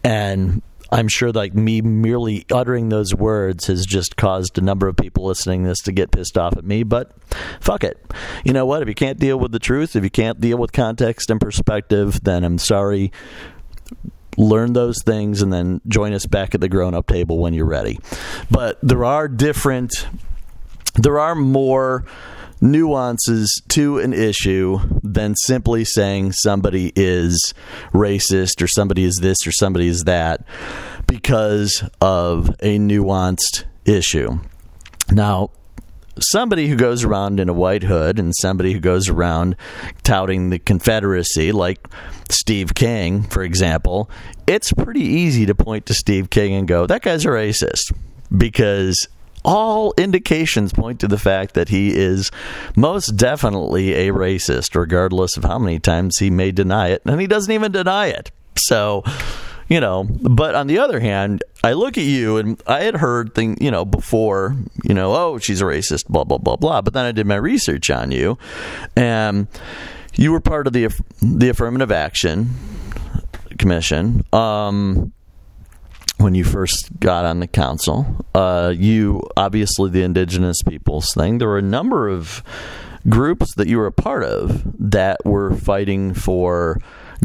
[0.03, 4.97] And I'm sure like me merely uttering those words has just caused a number of
[4.97, 7.12] people listening this to get pissed off at me, but
[7.61, 8.01] fuck it.
[8.45, 8.82] You know what?
[8.82, 12.22] If you can't deal with the truth, if you can't deal with context and perspective,
[12.22, 13.12] then I'm sorry.
[14.37, 17.64] Learn those things and then join us back at the grown up table when you're
[17.64, 17.99] ready.
[18.51, 20.07] But there are different,
[20.95, 22.05] there are more
[22.70, 27.54] nuances to an issue than simply saying somebody is
[27.92, 30.44] racist or somebody is this or somebody is that
[31.06, 34.38] because of a nuanced issue.
[35.10, 35.50] Now,
[36.18, 39.56] somebody who goes around in a white hood and somebody who goes around
[40.02, 41.86] touting the Confederacy, like
[42.28, 44.10] Steve King, for example,
[44.46, 47.92] it's pretty easy to point to Steve King and go, that guy's a racist
[48.36, 49.08] because
[49.47, 52.30] all indications point to the fact that he is
[52.76, 57.03] most definitely a racist, regardless of how many times he may deny it.
[57.07, 58.30] And he doesn't even deny it.
[58.59, 59.05] So,
[59.68, 63.34] you know, but on the other hand, I look at you and I had heard
[63.34, 66.82] things, you know, before, you know, oh, she's a racist, blah, blah, blah, blah.
[66.82, 68.38] But then I did my research on you
[68.97, 69.47] and
[70.14, 70.88] you were part of the,
[71.22, 72.51] the affirmative action
[73.59, 74.24] commission.
[74.32, 75.12] Um,
[76.18, 78.24] when you first got on the council.
[78.34, 81.38] Uh, you obviously the indigenous peoples thing.
[81.38, 82.42] There were a number of
[83.08, 86.80] groups that you were a part of that were fighting for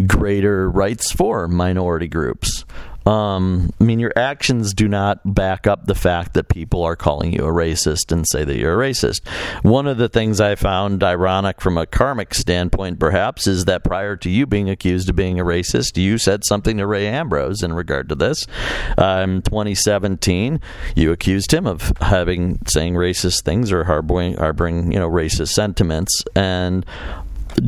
[0.08, 2.66] greater rights for minority groups.
[3.06, 7.34] Um, I mean, your actions do not back up the fact that people are calling
[7.34, 9.28] you a racist and say that you're a racist.
[9.64, 14.16] One of the things I found ironic from a karmic standpoint, perhaps, is that prior
[14.18, 17.74] to you being accused of being a racist, you said something to Ray Ambrose in
[17.74, 18.46] regard to this.
[18.98, 20.60] Uh, in 2017,
[20.96, 26.24] you accused him of having saying racist things or harboring, harboring you know, racist sentiments,
[26.36, 26.86] and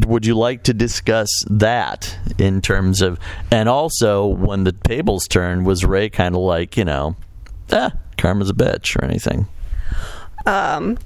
[0.06, 3.20] would you like to discuss that in terms of
[3.52, 7.16] and also when the tables turned was ray kind of like you know
[7.72, 9.48] ah karma's a bitch or anything
[10.46, 10.98] um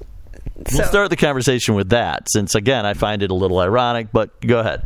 [0.66, 4.08] so, we'll start the conversation with that since again i find it a little ironic
[4.12, 4.84] but go ahead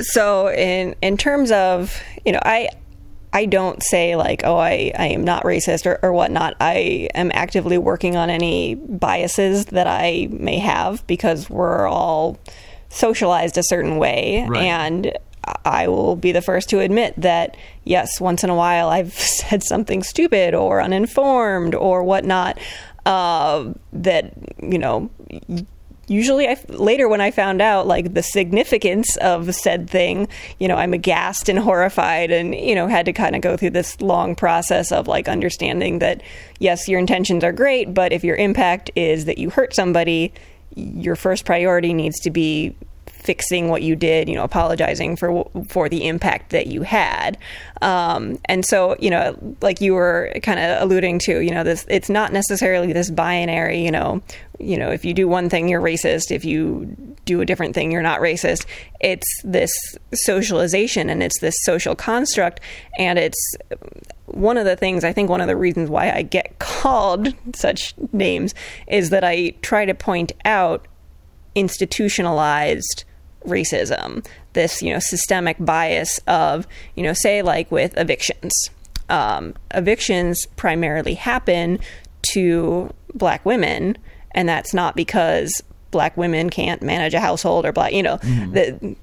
[0.00, 2.68] so in in terms of you know i
[3.32, 6.56] I don't say like, oh, I, I am not racist or, or whatnot.
[6.60, 12.38] I am actively working on any biases that I may have because we're all
[12.90, 14.62] socialized a certain way right.
[14.62, 15.12] and
[15.64, 19.62] I will be the first to admit that yes, once in a while I've said
[19.62, 22.58] something stupid or uninformed or whatnot.
[23.06, 25.10] Uh, that you know,
[26.06, 30.28] usually I, later when I found out like the significance of said thing,
[30.58, 33.70] you know, I'm aghast and horrified, and you know, had to kind of go through
[33.70, 36.22] this long process of like understanding that
[36.58, 40.32] yes, your intentions are great, but if your impact is that you hurt somebody,
[40.74, 42.74] your first priority needs to be
[43.20, 47.38] fixing what you did, you know, apologizing for for the impact that you had.
[47.82, 51.86] Um, and so, you know, like you were kind of alluding to, you know, this
[51.88, 54.22] it's not necessarily this binary, you know,
[54.58, 56.30] you know, if you do one thing, you're racist.
[56.30, 58.66] If you do a different thing, you're not racist.
[59.00, 59.72] It's this
[60.12, 62.60] socialization and it's this social construct,
[62.98, 63.56] and it's
[64.26, 67.94] one of the things I think one of the reasons why I get called such
[68.12, 68.54] names
[68.86, 70.86] is that I try to point out
[71.54, 73.04] institutionalized
[73.46, 78.52] racism, this you know systemic bias of you know say like with evictions.
[79.08, 81.80] Um, evictions primarily happen
[82.32, 83.98] to black women,
[84.32, 88.52] and that's not because black women can't manage a household or black you know mm.
[88.52, 88.96] the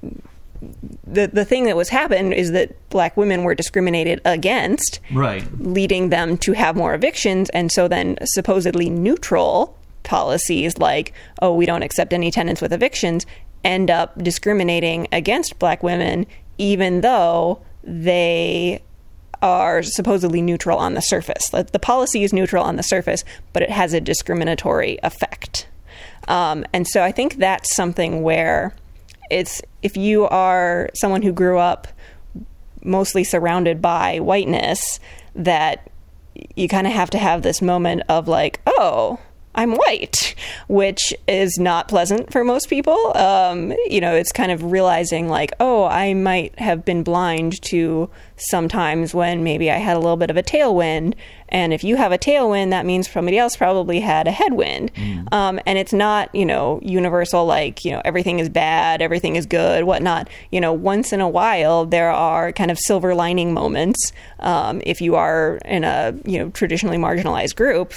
[1.06, 6.08] the the thing that was happened is that black women were discriminated against, right, leading
[6.08, 11.12] them to have more evictions, and so then supposedly neutral policies like,
[11.42, 13.26] oh, we don't accept any tenants with evictions,
[13.64, 16.26] end up discriminating against black women,
[16.58, 18.82] even though they
[19.40, 21.48] are supposedly neutral on the surface.
[21.50, 25.68] The policy is neutral on the surface, but it has a discriminatory effect.
[26.26, 28.74] Um, and so I think that's something where
[29.30, 31.88] it's if you are someone who grew up
[32.82, 35.00] mostly surrounded by whiteness,
[35.34, 35.88] that
[36.56, 39.18] you kind of have to have this moment of like, oh,
[39.58, 40.36] I'm white,
[40.68, 43.16] which is not pleasant for most people.
[43.16, 48.08] Um, you know, it's kind of realizing like, oh, I might have been blind to
[48.36, 51.14] sometimes when maybe I had a little bit of a tailwind.
[51.48, 54.94] And if you have a tailwind, that means somebody else probably had a headwind.
[54.94, 55.32] Mm.
[55.32, 59.44] Um, and it's not, you know, universal like, you know, everything is bad, everything is
[59.44, 60.28] good, whatnot.
[60.52, 65.00] You know, once in a while, there are kind of silver lining moments um, if
[65.00, 67.94] you are in a, you know, traditionally marginalized group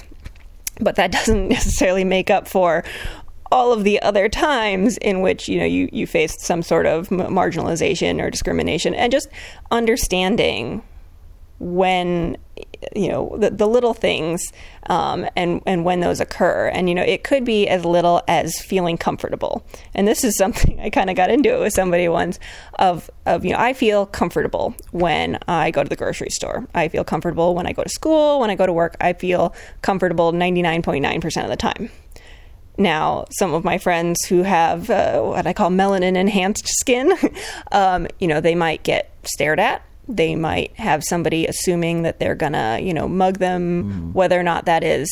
[0.82, 2.84] but that doesn't necessarily make up for
[3.52, 7.10] all of the other times in which you know you, you faced some sort of
[7.10, 8.94] marginalization or discrimination.
[8.96, 9.28] And just
[9.72, 10.84] understanding
[11.62, 12.38] when
[12.96, 14.42] you know the, the little things
[14.90, 16.68] um, and and when those occur.
[16.68, 19.66] And you know it could be as little as feeling comfortable.
[19.94, 22.40] And this is something I kind of got into it with somebody once
[22.80, 26.68] of of you know I feel comfortable when I go to the grocery store.
[26.74, 28.98] I feel comfortable when I go to school when I go to work.
[29.00, 31.90] I feel comfortable 99.9% of the time.
[32.78, 37.14] Now, some of my friends who have uh, what I call melanin enhanced skin,
[37.72, 42.36] um, you know, they might get stared at they might have somebody assuming that they're
[42.36, 44.14] gonna, you know, mug them, mm.
[44.14, 45.10] whether or not that is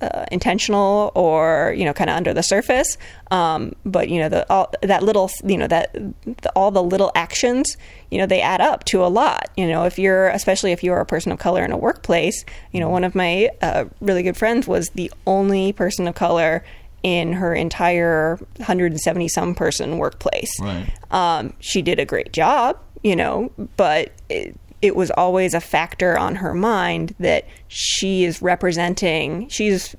[0.00, 2.96] uh, intentional or you know, kind of under the surface.
[3.30, 7.12] Um, but you know, the all, that little, you know, that the, all the little
[7.14, 7.76] actions,
[8.10, 9.50] you know, they add up to a lot.
[9.56, 12.80] You know, if you're, especially if you're a person of color in a workplace, you
[12.80, 16.64] know, one of my uh, really good friends was the only person of color
[17.02, 20.50] in her entire 170 some person workplace.
[20.60, 20.92] Right.
[21.10, 26.18] Um, she did a great job you know, but it, it was always a factor
[26.18, 29.94] on her mind that she is representing, she's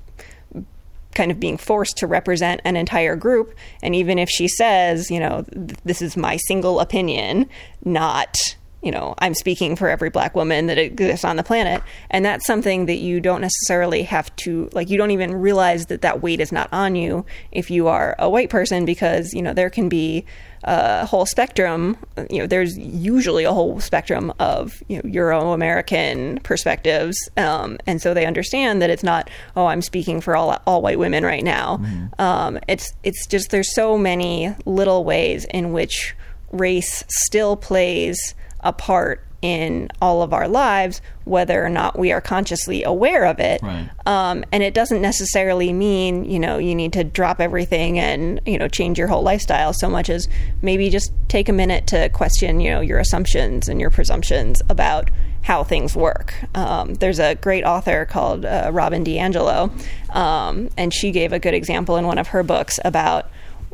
[1.14, 3.54] kind of being forced to represent an entire group.
[3.82, 5.44] And even if she says, you know,
[5.84, 7.48] this is my single opinion,
[7.84, 11.82] not, you know, I'm speaking for every black woman that exists on the planet.
[12.10, 16.02] And that's something that you don't necessarily have to, like, you don't even realize that
[16.02, 19.52] that weight is not on you if you are a white person because, you know,
[19.52, 20.24] there can be
[20.64, 21.96] a whole spectrum.
[22.30, 28.00] You know, there's usually a whole spectrum of you know Euro American perspectives, um, and
[28.00, 31.44] so they understand that it's not oh I'm speaking for all all white women right
[31.44, 31.78] now.
[31.78, 32.20] Mm-hmm.
[32.20, 36.14] Um, it's it's just there's so many little ways in which
[36.50, 42.20] race still plays a part in all of our lives, whether or not we are
[42.20, 43.60] consciously aware of it.
[43.60, 43.90] Right.
[44.06, 48.56] Um, and it doesn't necessarily mean, you know, you need to drop everything and, you
[48.56, 50.28] know, change your whole lifestyle so much as
[50.62, 55.10] maybe just take a minute to question, you know, your assumptions and your presumptions about
[55.42, 56.34] how things work.
[56.54, 59.70] Um, there's a great author called uh, Robin DiAngelo,
[60.14, 63.28] um, and she gave a good example in one of her books about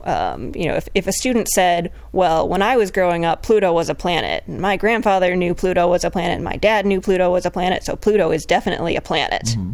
[0.05, 3.73] um, you know, if, if a student said, well, when I was growing up, Pluto
[3.73, 7.01] was a planet, and my grandfather knew Pluto was a planet, and my dad knew
[7.01, 9.43] Pluto was a planet, so Pluto is definitely a planet.
[9.47, 9.73] Mm-hmm.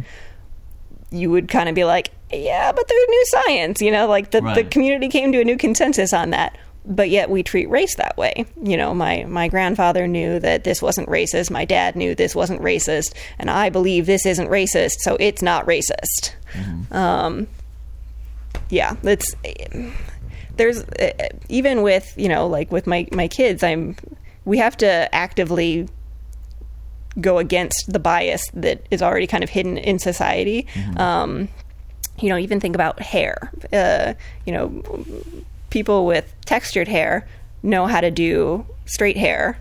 [1.11, 4.41] You would kind of be like, yeah, but there's new science, you know, like the,
[4.41, 4.55] right.
[4.55, 6.57] the community came to a new consensus on that.
[6.87, 8.45] But yet we treat race that way.
[8.61, 11.49] You know, my, my grandfather knew that this wasn't racist.
[11.49, 13.15] My dad knew this wasn't racist.
[13.39, 16.35] And I believe this isn't racist, so it's not racist.
[16.53, 16.93] Mm-hmm.
[16.93, 17.47] Um,
[18.69, 19.35] yeah, it's
[20.57, 21.11] there's uh,
[21.49, 23.95] even with you know like with my my kids i'm
[24.45, 25.87] we have to actively
[27.19, 30.97] go against the bias that is already kind of hidden in society mm-hmm.
[30.97, 31.47] um,
[32.19, 34.13] you know even think about hair uh,
[34.45, 35.05] you know
[35.69, 37.27] people with textured hair
[37.63, 39.57] know how to do straight hair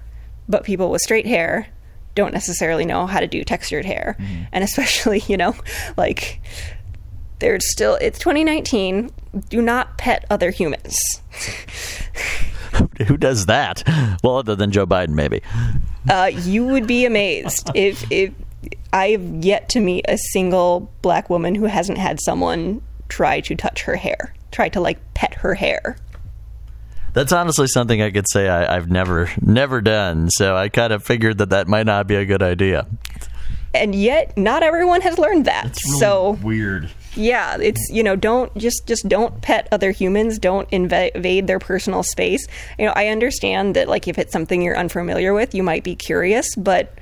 [0.48, 1.68] but people with straight hair
[2.14, 4.42] don't necessarily know how to do textured hair mm-hmm.
[4.52, 5.54] and especially you know
[5.96, 6.40] like
[7.38, 9.10] there's still it's 2019
[9.48, 10.98] do not pet other humans
[13.06, 13.82] who does that
[14.22, 15.42] well other than joe biden maybe
[16.10, 18.32] uh, you would be amazed if if
[18.92, 23.82] i've yet to meet a single black woman who hasn't had someone try to touch
[23.82, 25.96] her hair try to like pet her hair
[27.14, 30.28] that's honestly something I could say I, have never never done.
[30.30, 32.88] So I kind of figured that that might not be a good idea.
[33.72, 35.78] And yet, not everyone has learned that.
[35.86, 40.38] Really so weird yeah it's you know don't just just don't pet other humans.
[40.38, 42.46] Don't invade their personal space.
[42.78, 45.94] You know i understand that like if it's something you're unfamiliar with you might be
[45.94, 46.94] curious but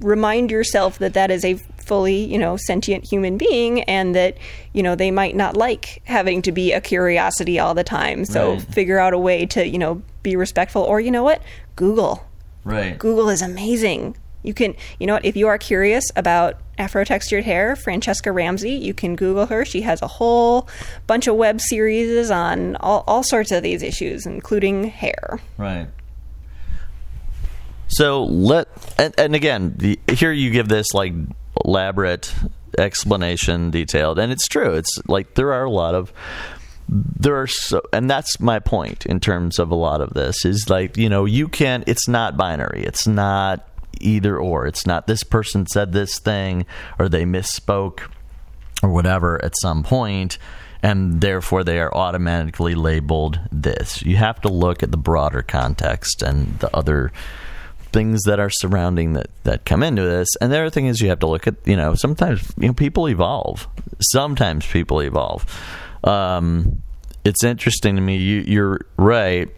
[0.00, 4.36] remind yourself that that is a fully you know sentient human being and that
[4.72, 8.24] you know they might not like having to be a curiosity all the time.
[8.24, 8.62] So right.
[8.62, 10.82] figure out a way to you know be respectful.
[10.82, 11.42] Or you know what?
[11.76, 12.24] Google.
[12.64, 12.98] Right.
[12.98, 14.16] Google is amazing.
[14.42, 18.72] You can, you know what, if you are curious about afro textured hair, Franchesca Ramsey,
[18.72, 19.64] you can Google her.
[19.64, 20.68] She has a whole
[21.06, 25.40] bunch of web series on all, all sorts of these issues, including hair.
[25.56, 25.88] Right.
[27.88, 28.68] So let,
[28.98, 31.14] and, and again, the, here you give this like
[31.64, 32.32] elaborate
[32.76, 36.12] explanation detailed and it's true it's like there are a lot of
[36.88, 40.70] there are so and that's my point in terms of a lot of this is
[40.70, 43.67] like you know you can it's not binary it's not
[44.00, 44.66] either or.
[44.66, 46.66] It's not this person said this thing
[46.98, 48.00] or they misspoke
[48.82, 50.38] or whatever at some point
[50.82, 54.02] and therefore they are automatically labeled this.
[54.02, 57.12] You have to look at the broader context and the other
[57.92, 60.28] things that are surrounding that that come into this.
[60.40, 62.74] And the other thing is you have to look at you know sometimes you know
[62.74, 63.66] people evolve.
[64.00, 65.44] Sometimes people evolve.
[66.04, 66.82] Um,
[67.24, 68.16] it's interesting to me.
[68.16, 69.48] You, you're right.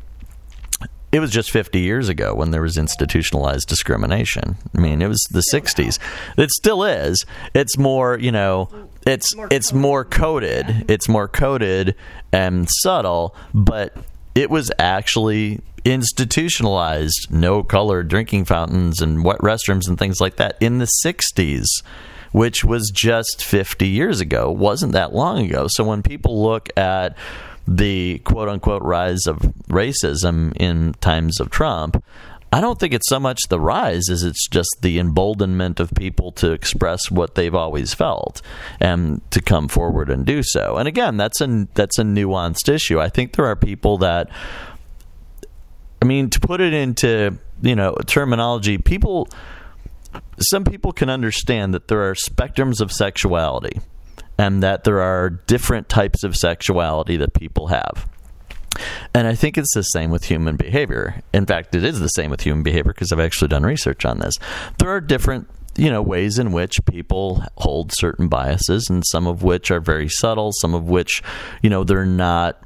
[1.12, 4.56] It was just 50 years ago when there was institutionalized discrimination.
[4.76, 5.98] I mean, it was the 60s.
[6.38, 7.26] It still is.
[7.52, 8.68] It's more, you know,
[9.06, 10.84] it's it's more coded.
[10.88, 11.96] It's more coded
[12.32, 13.96] and subtle, but
[14.34, 20.56] it was actually institutionalized no colored drinking fountains and wet restrooms and things like that
[20.60, 21.64] in the 60s
[22.32, 24.50] which was just 50 years ago.
[24.50, 25.66] wasn't that long ago.
[25.68, 27.16] So when people look at
[27.66, 29.38] the quote unquote rise of
[29.68, 32.02] racism in times of Trump,
[32.52, 36.32] I don't think it's so much the rise as it's just the emboldenment of people
[36.32, 38.42] to express what they've always felt
[38.80, 40.76] and to come forward and do so.
[40.76, 43.00] And again, that's a that's a nuanced issue.
[43.00, 44.30] I think there are people that
[46.02, 49.28] I mean, to put it into, you know, terminology, people
[50.40, 53.80] some people can understand that there are spectrums of sexuality
[54.40, 58.08] and that there are different types of sexuality that people have.
[59.12, 61.22] And I think it's the same with human behavior.
[61.34, 64.18] In fact, it is the same with human behavior because I've actually done research on
[64.18, 64.38] this.
[64.78, 69.44] There are different you know ways in which people hold certain biases and some of
[69.44, 71.22] which are very subtle some of which
[71.62, 72.60] you know they're not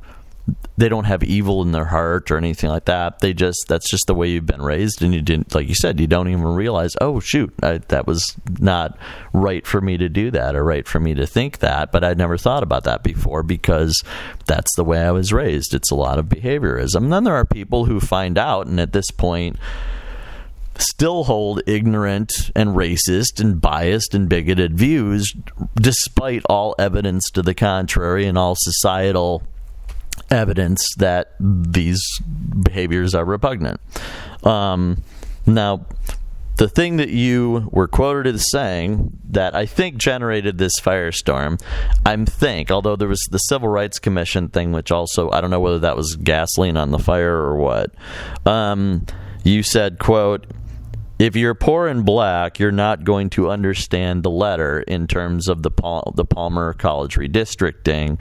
[0.76, 3.20] they don't have evil in their heart or anything like that.
[3.20, 6.00] They just that's just the way you've been raised, and you didn't like you said
[6.00, 6.96] you don't even realize.
[7.00, 8.98] Oh shoot, I, that was not
[9.32, 11.92] right for me to do that or right for me to think that.
[11.92, 14.02] But I'd never thought about that before because
[14.46, 15.74] that's the way I was raised.
[15.74, 17.04] It's a lot of behaviorism.
[17.04, 19.56] And then there are people who find out, and at this point
[20.76, 25.32] still hold ignorant and racist and biased and bigoted views
[25.76, 29.44] despite all evidence to the contrary and all societal
[30.30, 32.02] evidence that these
[32.62, 33.80] behaviors are repugnant.
[34.44, 35.02] Um,
[35.46, 35.86] now,
[36.56, 41.60] the thing that you were quoted as saying that I think generated this firestorm,
[42.06, 45.60] I'm think, although there was the Civil Rights Commission thing, which also I don't know
[45.60, 47.92] whether that was gasoline on the fire or what.
[48.46, 49.06] Um,
[49.42, 50.46] you said, "quote."
[51.18, 55.62] If you're poor and black, you're not going to understand the letter in terms of
[55.62, 58.20] the Pal- the Palmer College redistricting.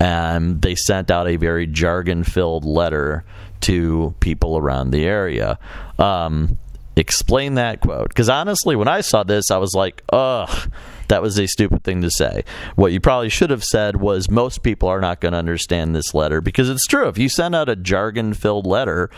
[0.00, 3.24] And they sent out a very jargon filled letter
[3.62, 5.58] to people around the area.
[5.98, 6.56] Um,
[6.96, 8.08] explain that quote.
[8.08, 10.70] Because honestly, when I saw this, I was like, ugh.
[11.10, 12.44] That was a stupid thing to say.
[12.76, 16.14] What you probably should have said was most people are not going to understand this
[16.14, 17.08] letter because it's true.
[17.08, 19.10] If you send out a jargon filled letter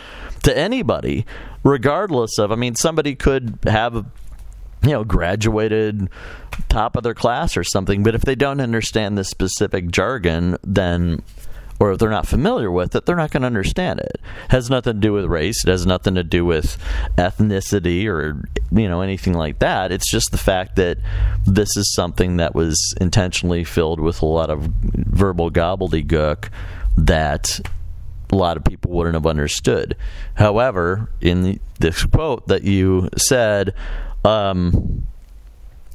[0.45, 1.26] to anybody,
[1.62, 4.07] regardless of, I mean, somebody could have
[4.82, 6.09] you know, graduated
[6.70, 8.03] top of their class or something.
[8.03, 11.22] But if they don't understand the specific jargon, then
[11.83, 14.12] or if they're not familiar with it, they're not going to understand it.
[14.14, 14.20] it.
[14.51, 15.64] Has nothing to do with race.
[15.64, 16.78] It has nothing to do with
[17.18, 19.91] ethnicity or you know anything like that.
[19.91, 20.99] It's just the fact that
[21.45, 26.51] this is something that was intentionally filled with a lot of verbal gobbledygook
[26.99, 27.59] that
[28.30, 29.97] a lot of people wouldn't have understood.
[30.35, 33.74] However, in the, this quote that you said,
[34.24, 35.09] um,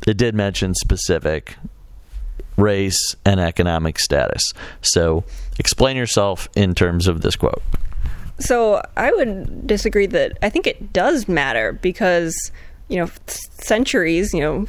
[0.06, 1.56] it did mention specific
[2.58, 4.52] race, and economic status.
[4.82, 5.24] So,
[5.60, 7.62] explain yourself in terms of this quote.
[8.40, 12.36] So, I would disagree that I think it does matter because,
[12.88, 14.66] you know, centuries, you know,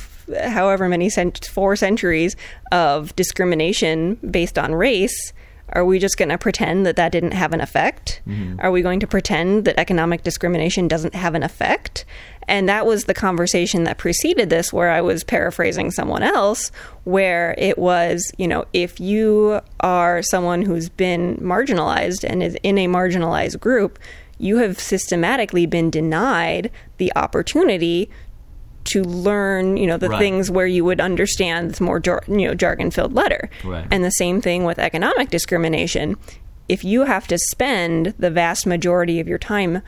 [0.49, 2.37] however many cent- four centuries
[2.73, 5.33] of discrimination based on race
[5.73, 8.23] are we just going to pretend that that didn't have an effect?
[8.27, 8.61] Mm-hmm.
[8.61, 12.05] Are we going to pretend that economic discrimination doesn't have an effect?
[12.47, 16.73] And that was the conversation that preceded this, where I was paraphrasing someone else,
[17.05, 22.79] where it was, you know, if you are someone who's been marginalized and is in
[22.79, 23.99] a marginalized group,
[24.39, 28.09] you have systematically been denied the opportunity
[28.89, 30.19] to learn, you know, the right.
[30.19, 33.51] things where you would understand this more, jar- you know, jargon-filled letter.
[33.65, 33.87] Right.
[33.91, 36.17] And the same thing with economic discrimination.
[36.69, 39.81] If you have to spend the vast majority of your time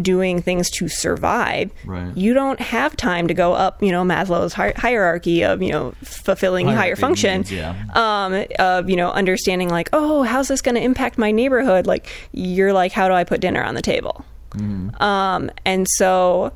[0.00, 2.16] doing things to survive, right.
[2.16, 5.92] you don't have time to go up, you know, Maslow's hi- hierarchy of, you know,
[6.04, 7.74] fulfilling hierarchy higher function, means, yeah.
[7.94, 11.86] um, of, you know, understanding like, oh, how's this going to impact my neighborhood?
[11.86, 14.24] Like, you're like, how do I put dinner on the table?
[14.50, 15.00] Mm.
[15.00, 16.52] Um, and so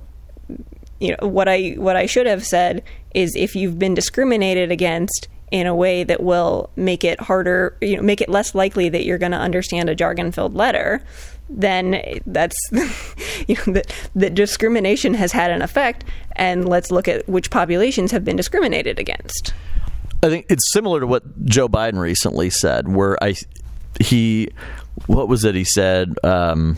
[1.02, 5.28] you know what I what I should have said is if you've been discriminated against
[5.50, 9.04] in a way that will make it harder, you know, make it less likely that
[9.04, 11.02] you're going to understand a jargon-filled letter,
[11.50, 12.56] then that's
[13.48, 16.04] you know that, that discrimination has had an effect,
[16.36, 19.52] and let's look at which populations have been discriminated against.
[20.22, 23.34] I think it's similar to what Joe Biden recently said, where I
[23.98, 24.50] he
[25.06, 26.14] what was it he said.
[26.22, 26.76] Um,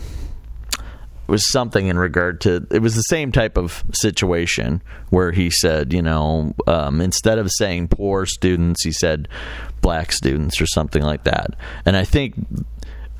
[1.27, 5.93] was something in regard to it was the same type of situation where he said
[5.93, 9.27] you know um, instead of saying poor students he said
[9.81, 11.55] black students or something like that.
[11.85, 12.35] And i think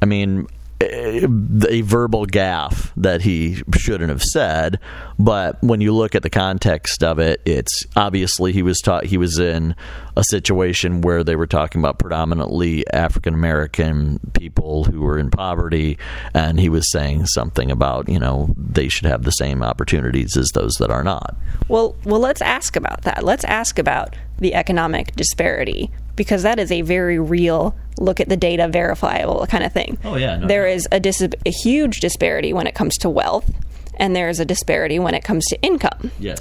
[0.01, 0.47] i mean
[0.81, 4.79] a verbal gaffe that he shouldn't have said.
[5.17, 9.17] But when you look at the context of it, it's obviously he was taught he
[9.17, 9.75] was in
[10.17, 15.97] a situation where they were talking about predominantly African American people who were in poverty,
[16.33, 20.49] and he was saying something about you know they should have the same opportunities as
[20.53, 21.35] those that are not.
[21.69, 23.23] Well, well, let's ask about that.
[23.23, 28.37] Let's ask about the economic disparity because that is a very real look at the
[28.37, 29.97] data verifiable kind of thing.
[30.03, 30.73] Oh yeah, no, there no.
[30.73, 33.51] is a, dis- a huge disparity when it comes to wealth,
[33.95, 36.11] and there is a disparity when it comes to income.
[36.19, 36.39] Yes.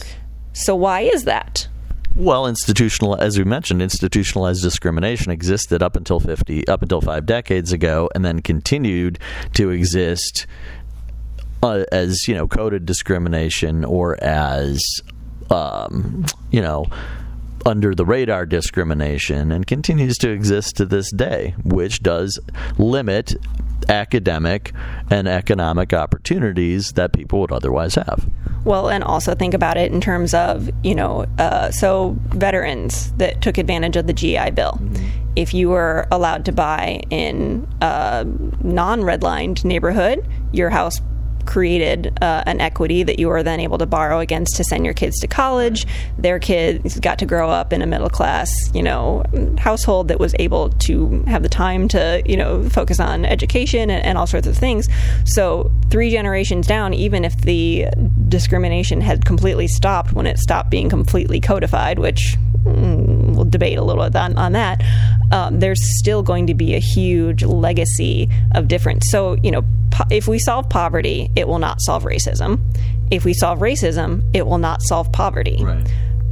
[0.52, 1.68] So why is that?
[2.16, 7.72] Well, institutional, as we mentioned, institutionalized discrimination existed up until fifty, up until five decades
[7.72, 9.18] ago, and then continued
[9.55, 10.46] to exist
[11.64, 14.80] uh, as you know coded discrimination or as
[15.51, 16.86] um, you know
[17.66, 22.39] under the radar discrimination and continues to exist to this day, which does
[22.78, 23.35] limit
[23.89, 24.73] academic
[25.11, 28.28] and economic opportunities that people would otherwise have.
[28.65, 33.43] Well, and also think about it in terms of, you know, uh, so veterans that
[33.43, 34.73] took advantage of the GI Bill.
[34.73, 35.20] Mm-hmm.
[35.36, 38.24] If you were allowed to buy in a
[38.62, 41.01] non redlined neighborhood, your house
[41.46, 44.94] created uh, an equity that you are then able to borrow against to send your
[44.94, 45.86] kids to college.
[46.18, 49.24] Their kids got to grow up in a middle class, you know,
[49.58, 54.04] household that was able to have the time to, you know, focus on education and,
[54.04, 54.88] and all sorts of things.
[55.24, 57.86] So three generations down, even if the
[58.28, 63.82] discrimination had completely stopped when it stopped being completely codified, which mm, we'll debate a
[63.82, 64.82] little bit on, on that.
[65.32, 69.06] Um, there's still going to be a huge legacy of difference.
[69.10, 69.64] So, you know,
[69.94, 72.58] po- if we solve poverty, it will not solve racism.
[73.10, 75.58] If we solve racism, it will not solve poverty.
[75.62, 75.86] Right.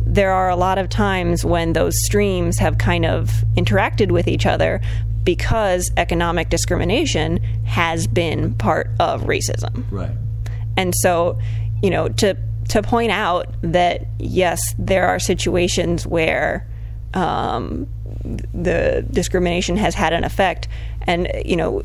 [0.04, 4.46] There are a lot of times when those streams have kind of interacted with each
[4.46, 4.80] other
[5.24, 9.84] because economic discrimination has been part of racism.
[9.90, 10.10] Right.
[10.76, 11.38] And so,
[11.82, 12.36] you know, to
[12.68, 16.66] to point out that yes, there are situations where
[17.14, 17.86] um,
[18.24, 20.68] the discrimination has had an effect,
[21.02, 21.82] and you know,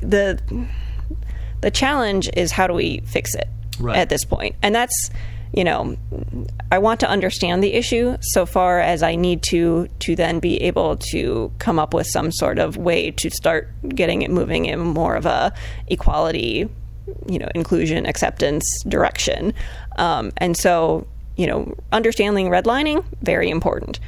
[0.00, 0.40] the
[1.60, 3.48] the challenge is how do we fix it
[3.80, 3.96] right.
[3.96, 5.10] at this point, and that's
[5.52, 5.96] you know,
[6.70, 10.60] I want to understand the issue so far as I need to to then be
[10.62, 14.78] able to come up with some sort of way to start getting it moving in
[14.80, 15.52] more of a
[15.88, 16.68] equality
[17.26, 19.54] you know inclusion acceptance direction.
[19.96, 21.06] Um, and so
[21.36, 24.00] you know understanding redlining very important.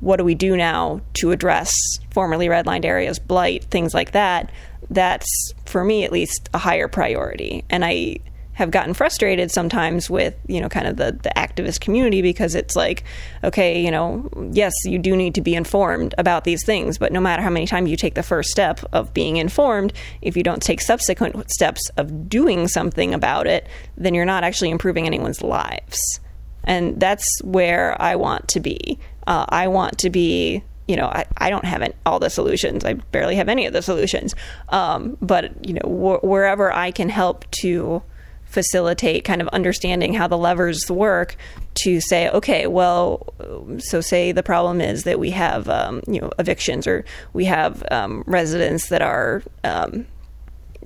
[0.00, 1.72] What do we do now to address
[2.10, 4.50] formerly redlined areas blight things like that
[4.90, 7.64] that's for me at least a higher priority.
[7.70, 8.18] And i
[8.52, 12.74] have gotten frustrated sometimes with you know kind of the the activist community because it's
[12.74, 13.04] like
[13.44, 17.20] okay you know yes you do need to be informed about these things but no
[17.20, 19.92] matter how many times you take the first step of being informed
[20.22, 23.68] if you don't take subsequent steps of doing something about it
[23.98, 26.20] then you're not actually improving anyone's lives.
[26.64, 28.98] And that's where I want to be.
[29.26, 32.84] Uh, I want to be you know, I, I don't have all the solutions.
[32.84, 34.34] I barely have any of the solutions.
[34.68, 38.02] Um, but, you know, wh- wherever I can help to
[38.44, 41.36] facilitate kind of understanding how the levers work
[41.74, 43.34] to say, okay, well,
[43.78, 47.82] so say the problem is that we have, um, you know, evictions or we have
[47.90, 50.06] um, residents that are, um,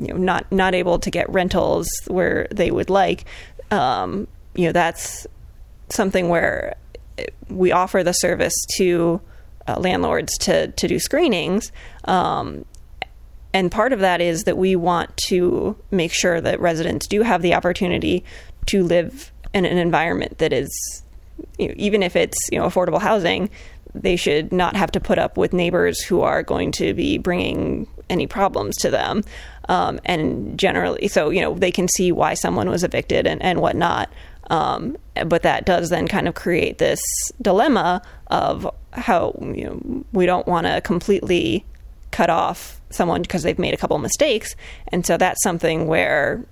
[0.01, 3.27] you know, not not able to get rentals where they would like.
[3.71, 5.27] Um, you know, that's
[5.91, 6.75] something where
[7.49, 9.21] we offer the service to
[9.69, 11.73] uh, landlords to to do screenings
[12.05, 12.65] um,
[13.53, 17.43] and part of that is that we want to make sure that residents do have
[17.43, 18.25] the opportunity
[18.67, 20.71] to live in an environment that is,
[21.59, 23.51] you know, even if it's you know affordable housing,
[23.95, 27.89] they should not have to put up with neighbors who are going to be bringing
[28.09, 29.23] any problems to them.
[29.69, 33.61] Um, and generally, so you know they can see why someone was evicted and, and
[33.61, 34.11] whatnot.
[34.51, 37.01] Um, but that does then kind of create this
[37.41, 41.65] dilemma of how you know we don't want to completely
[42.11, 44.55] cut off someone because they've made a couple mistakes.
[44.89, 46.45] And so that's something where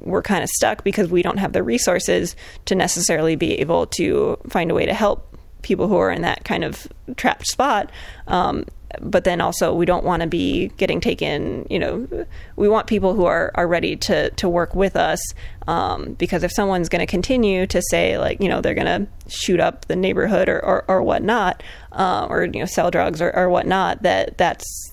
[0.00, 2.36] we're kind of stuck because we don't have the resources
[2.66, 6.44] to necessarily be able to find a way to help people who are in that
[6.44, 6.86] kind of
[7.16, 7.90] trapped spot.
[8.28, 8.64] Um,
[9.00, 13.14] but then also we don't want to be getting taken you know we want people
[13.14, 15.20] who are, are ready to, to work with us
[15.66, 19.06] um, because if someone's going to continue to say like you know they're going to
[19.28, 21.62] shoot up the neighborhood or, or, or whatnot
[21.92, 24.92] uh, or you know sell drugs or, or whatnot that that's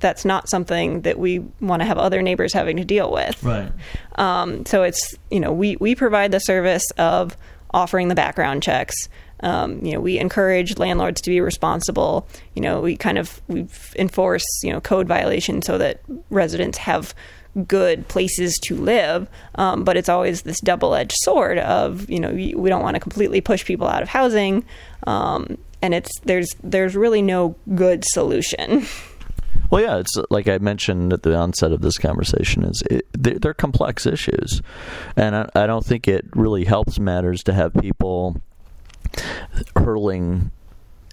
[0.00, 3.42] that's not something that we want to have other neighbors having to deal with.
[3.42, 3.72] Right.
[4.16, 7.36] Um, so it's you know we we provide the service of
[7.72, 8.94] offering the background checks
[9.40, 12.26] um, you know, we encourage landlords to be responsible.
[12.54, 13.66] You know, we kind of we
[13.96, 16.00] enforce you know code violations so that
[16.30, 17.14] residents have
[17.68, 19.28] good places to live.
[19.54, 23.00] Um, but it's always this double edged sword of you know we don't want to
[23.00, 24.64] completely push people out of housing,
[25.06, 28.86] um, and it's there's there's really no good solution.
[29.70, 32.64] Well, yeah, it's like I mentioned at the onset of this conversation.
[32.64, 34.62] Is it, they're, they're, complex issues,
[35.16, 38.40] and I, I don't think it really helps matters to have people
[39.76, 40.50] hurling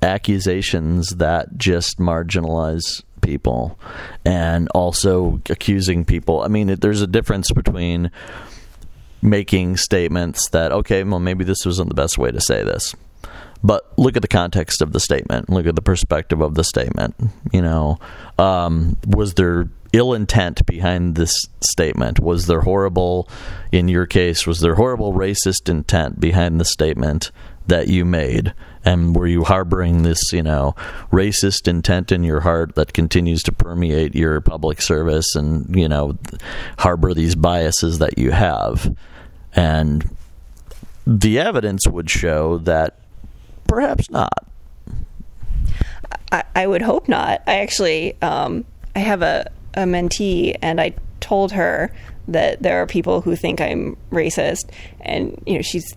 [0.02, 3.80] accusations that just marginalize people
[4.26, 6.42] and also accusing people.
[6.42, 8.12] I mean, there's a difference between
[9.22, 12.96] making statements that, okay, well, maybe this wasn't the best way to say this.
[13.64, 15.50] But look at the context of the statement.
[15.50, 17.16] Look at the perspective of the statement.
[17.54, 18.00] You know,
[18.40, 22.20] um, was there ill intent behind this statement?
[22.20, 23.30] Was there horrible,
[23.72, 27.32] in your case, was there horrible racist intent behind the statement?
[27.68, 28.54] That you made?
[28.84, 30.76] And were you harboring this you know
[31.12, 36.18] racist intent in your heart that continues to permeate your public service and you know
[36.80, 38.96] harbor these biases that you have?
[39.54, 40.16] And
[41.06, 43.00] the evidence would show that
[43.68, 44.48] perhaps not.
[46.32, 47.42] I, I would hope not.
[47.46, 48.66] I actually um,
[48.96, 51.94] i have a, a mentee and i told her
[52.28, 54.70] that there are people who think i'm racist
[55.02, 55.96] and you know she's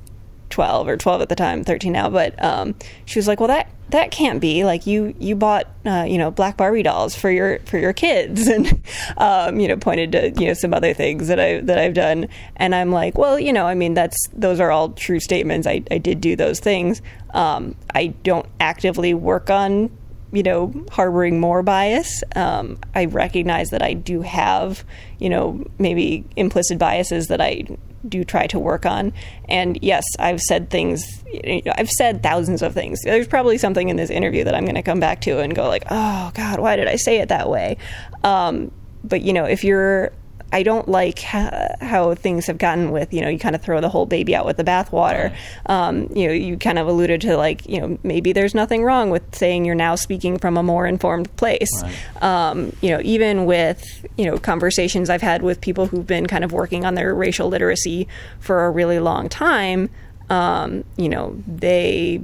[0.55, 2.77] 12 or 12 at the time 13 now but um,
[3.07, 6.31] she was like well that that can't be like you you bought uh, you know
[6.31, 8.49] black barbie dolls for your for your kids.
[8.55, 8.81] And
[9.17, 12.29] um, you know pointed to you know some other things that i that i've done.
[12.57, 15.67] And i'm like well you know i mean that's those are all true statements.
[15.67, 17.03] I, I did do those things.
[17.31, 19.91] Um, i don't actively work on
[20.33, 22.23] you know harboring more bias.
[22.37, 24.85] Um, i recognize that i do have
[25.19, 27.65] you know maybe implicit biases that i
[28.09, 29.13] do try to work on.
[29.49, 31.25] And yes, I've said things.
[31.33, 33.01] you know, I've said thousands of things.
[33.03, 35.69] There's probably something in this interview that I'm going to come back to and go
[35.69, 37.77] like, "Oh God, why did I say it that way?"
[38.23, 38.71] Um,
[39.03, 40.13] but you know, if you're
[40.55, 43.81] I don't like ha- how things have gotten with, you know, you kind of throw
[43.81, 45.35] the whole baby out with the bathwater.
[45.67, 49.11] Um, you know, you kind of alluded to like, you know, maybe there's nothing wrong
[49.11, 51.83] with saying you're now speaking from a more informed place.
[51.83, 52.23] Right.
[52.23, 56.45] Um, you know, even with, you know, conversations I've had with people who've been kind
[56.45, 58.07] of working on their racial literacy
[58.39, 59.91] for a really long time,
[60.31, 62.23] um, you know, they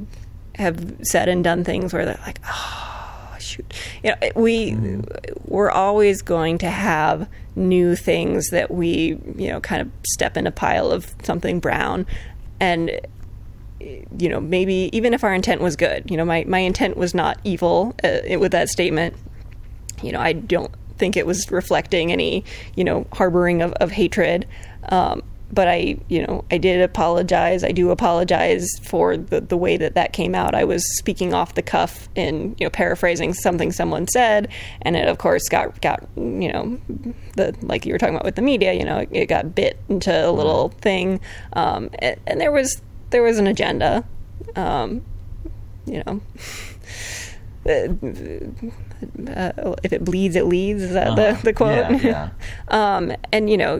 [0.54, 2.89] have said and done things where they're like, oh,
[3.50, 3.72] shoot.
[4.02, 5.02] You know, we mm-hmm.
[5.44, 10.46] we're always going to have new things that we you know kind of step in
[10.46, 12.06] a pile of something brown,
[12.58, 13.00] and
[13.80, 17.14] you know maybe even if our intent was good, you know my my intent was
[17.14, 19.14] not evil uh, with that statement.
[20.02, 22.44] You know I don't think it was reflecting any
[22.76, 24.46] you know harboring of, of hatred.
[24.88, 25.22] Um,
[25.52, 27.64] but I, you know, I did apologize.
[27.64, 30.54] I do apologize for the, the way that that came out.
[30.54, 34.48] I was speaking off the cuff and, you know, paraphrasing something someone said.
[34.82, 36.80] And it, of course, got, got, you know,
[37.36, 40.28] the, like you were talking about with the media, you know, it, got bit into
[40.28, 41.20] a little thing.
[41.54, 44.04] Um, and, and, there was, there was an agenda,
[44.56, 45.02] um,
[45.86, 46.20] you know.
[49.34, 50.82] Uh, if it bleeds, it leads.
[50.82, 51.32] Is that uh-huh.
[51.32, 52.02] the, the quote?
[52.02, 52.02] Yeah.
[52.02, 52.30] yeah.
[52.68, 53.78] um, and you know,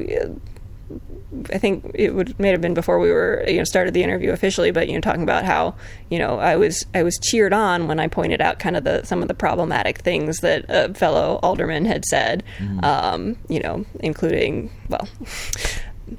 [1.52, 4.32] I think it would may have been before we were you know started the interview
[4.32, 5.74] officially, but you know talking about how
[6.08, 9.04] you know I was I was cheered on when I pointed out kind of the
[9.04, 12.84] some of the problematic things that a fellow alderman had said, mm-hmm.
[12.84, 15.08] um, you know, including well.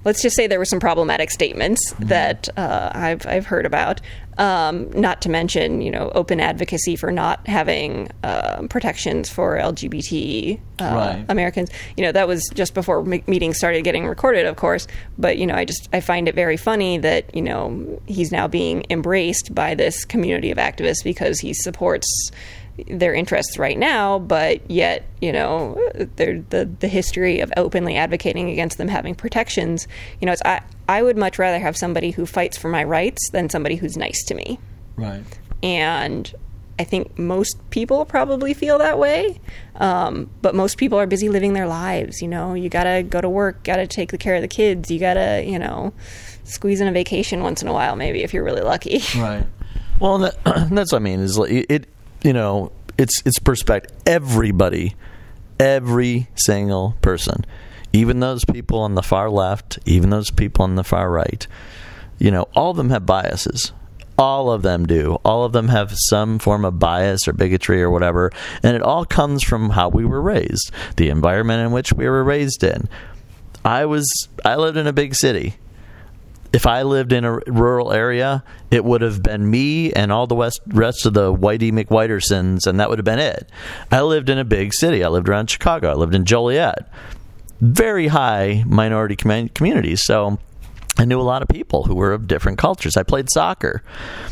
[0.06, 2.08] let's just say there were some problematic statements mm-hmm.
[2.08, 4.02] that uh, I've I've heard about.
[4.42, 10.60] Um, not to mention, you know, open advocacy for not having uh, protections for LGBT
[10.80, 11.26] uh, right.
[11.30, 11.70] Americans.
[11.96, 14.88] You know, that was just before meetings started getting recorded, of course.
[15.20, 18.48] But you know, I just I find it very funny that you know he's now
[18.48, 22.32] being embraced by this community of activists because he supports
[22.88, 28.78] their interests right now, but yet, you know, the the history of openly advocating against
[28.78, 29.88] them having protections.
[30.20, 30.62] You know, it's I
[30.92, 34.26] I would much rather have somebody who fights for my rights than somebody who's nice
[34.26, 34.60] to me.
[34.98, 35.24] Right.
[35.64, 36.30] And
[36.78, 39.40] I think most people probably feel that way.
[39.78, 42.22] Um, but most people are busy living their lives.
[42.22, 45.00] You know, you gotta go to work, gotta take the care of the kids, you
[45.00, 45.94] gotta, you know,
[46.44, 49.02] squeeze in a vacation once in a while, maybe if you're really lucky.
[49.18, 49.46] Right.
[50.02, 51.22] Well, that, that's what I mean.
[51.22, 51.88] Is like it,
[52.22, 53.96] you know, it's it's perspective.
[54.06, 54.96] Everybody,
[55.58, 57.46] every single person,
[57.94, 61.46] even those people on the far left, even those people on the far right,
[62.20, 63.72] you know, all of them have biases.
[64.18, 65.18] All of them do.
[65.26, 68.32] All of them have some form of bias or bigotry or whatever.
[68.62, 72.24] And it all comes from how we were raised, the environment in which we were
[72.24, 72.88] raised in.
[73.66, 74.08] I was
[74.46, 75.56] I lived in a big city.
[76.54, 80.36] If I lived in a rural area, it would have been me and all the
[80.36, 83.50] west, rest of the Whitey McWhitersons, and that would have been it.
[83.90, 85.02] I lived in a big city.
[85.04, 85.90] I lived around Chicago.
[85.90, 86.92] I lived in Joliet.
[87.62, 90.04] Very high minority communities.
[90.04, 90.40] So
[90.98, 92.98] I knew a lot of people who were of different cultures.
[92.98, 93.82] I played soccer,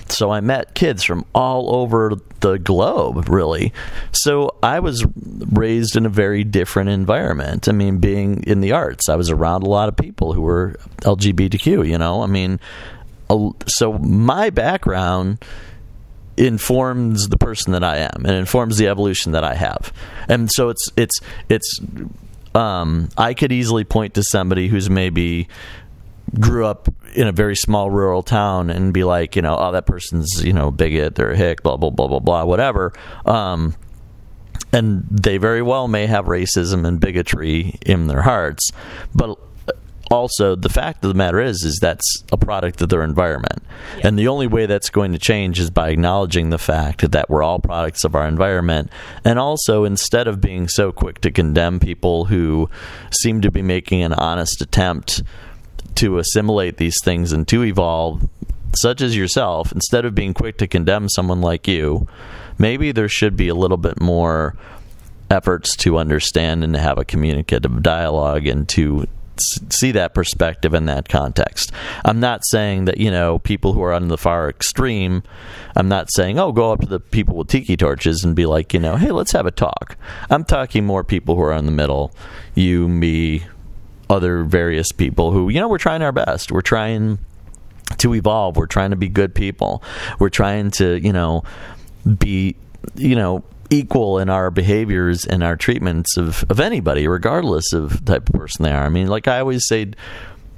[0.08, 3.74] so I met kids from all over the globe, really.
[4.12, 5.06] So I was
[5.52, 7.70] raised in a very different environment.
[7.70, 10.76] I mean, being in the arts, I was around a lot of people who were
[11.00, 12.22] LGBTQ, you know?
[12.24, 12.60] I mean,
[13.68, 15.44] so my background
[16.36, 19.94] informs the person that I am and informs the evolution that I have.
[20.28, 21.20] And so it's it's
[21.50, 21.80] it's
[22.56, 25.48] um, I could easily point to somebody who's maybe
[26.40, 29.86] grew up in a very small rural town and be like, you know, oh, that
[29.86, 32.94] person's, you know, bigot, they're a hick, blah, blah, blah, blah, blah, whatever.
[33.26, 33.76] Um,
[34.72, 38.72] and they very well may have racism and bigotry in their hearts.
[39.16, 39.40] But
[40.10, 43.62] also, the fact of the matter is, is that's a product of their environment.
[43.98, 44.08] Yeah.
[44.08, 47.44] And the only way that's going to change is by acknowledging the fact that we're
[47.44, 48.92] all products of our environment.
[49.24, 52.70] And also, instead of being so quick to condemn people who
[53.12, 55.22] seem to be making an honest attempt
[55.96, 58.28] to assimilate these things and to evolve,
[58.76, 62.08] such as yourself, instead of being quick to condemn someone like you,
[62.58, 64.56] maybe there should be a little bit more
[65.30, 69.06] efforts to understand and to have a communicative dialogue and to
[69.40, 71.72] see that perspective in that context.
[72.06, 75.24] I'm not saying that, you know, people who are on the far extreme,
[75.76, 78.74] I'm not saying, oh, go up to the people with tiki torches and be like,
[78.74, 79.98] you know, hey, let's have a talk.
[80.30, 82.14] I'm talking more people who are in the middle,
[82.56, 83.44] you, me,
[84.10, 86.52] other various people who, you know, we're trying our best.
[86.52, 87.20] We're trying
[87.98, 88.58] to evolve.
[88.58, 89.84] We're trying to be good people.
[90.20, 91.44] We're trying to, you know,
[92.18, 92.56] be,
[92.96, 98.14] you know, equal in our behaviors and our treatments of, of anybody, regardless of the
[98.14, 98.86] type of person they are.
[98.86, 99.92] I mean, like I always say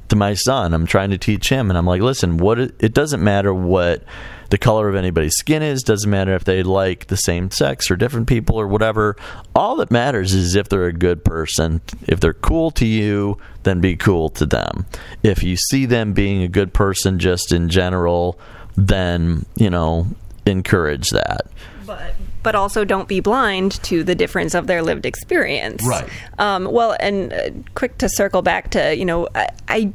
[0.09, 2.93] to my son, I'm trying to teach him, and I'm like, listen, what it, it
[2.93, 4.03] doesn't matter what
[4.49, 7.95] the color of anybody's skin is, doesn't matter if they like the same sex or
[7.95, 9.15] different people or whatever.
[9.55, 11.79] All that matters is if they're a good person.
[12.05, 14.85] If they're cool to you, then be cool to them.
[15.23, 18.37] If you see them being a good person just in general,
[18.75, 20.07] then, you know,
[20.45, 21.47] encourage that.
[21.85, 25.85] But but also don't be blind to the difference of their lived experience.
[25.85, 26.09] Right.
[26.39, 29.93] Um, well, and uh, quick to circle back to you know I, I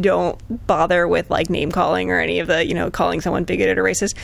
[0.00, 3.78] don't bother with like name calling or any of the you know calling someone bigoted
[3.78, 4.16] or racist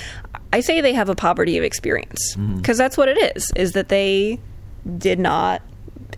[0.53, 2.79] i say they have a poverty of experience because mm-hmm.
[2.79, 4.37] that's what it is is that they
[4.99, 5.63] did not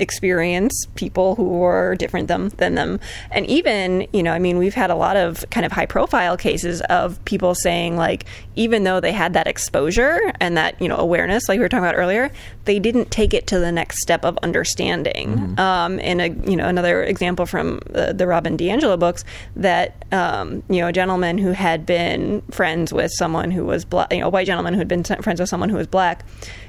[0.00, 3.00] experience people who were different them, than them.
[3.30, 6.36] And even, you know, I mean, we've had a lot of kind of high profile
[6.36, 10.96] cases of people saying, like, even though they had that exposure and that, you know,
[10.96, 12.30] awareness, like we were talking about earlier,
[12.64, 15.36] they didn't take it to the next step of understanding.
[15.36, 15.60] Mm-hmm.
[15.60, 19.24] Um, and, a, you know, another example from the, the Robin DiAngelo books
[19.56, 24.12] that, um, you know, a gentleman who had been friends with someone who was black,
[24.12, 26.24] you know, a white gentleman who had been friends with someone who was black,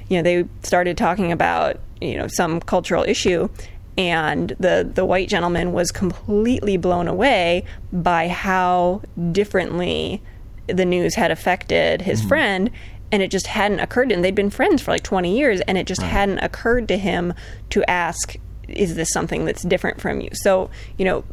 [0.10, 3.50] you know, they started talking about you know some cultural issue
[3.98, 9.02] and the the white gentleman was completely blown away by how
[9.32, 10.22] differently
[10.68, 12.30] the news had affected his mm-hmm.
[12.30, 12.72] friend
[13.12, 15.78] and it just hadn't occurred to him they'd been friends for like 20 years and
[15.78, 16.12] it just right.
[16.12, 17.34] hadn't occurred to him
[17.70, 18.36] to ask
[18.68, 21.24] is this something that's different from you so you know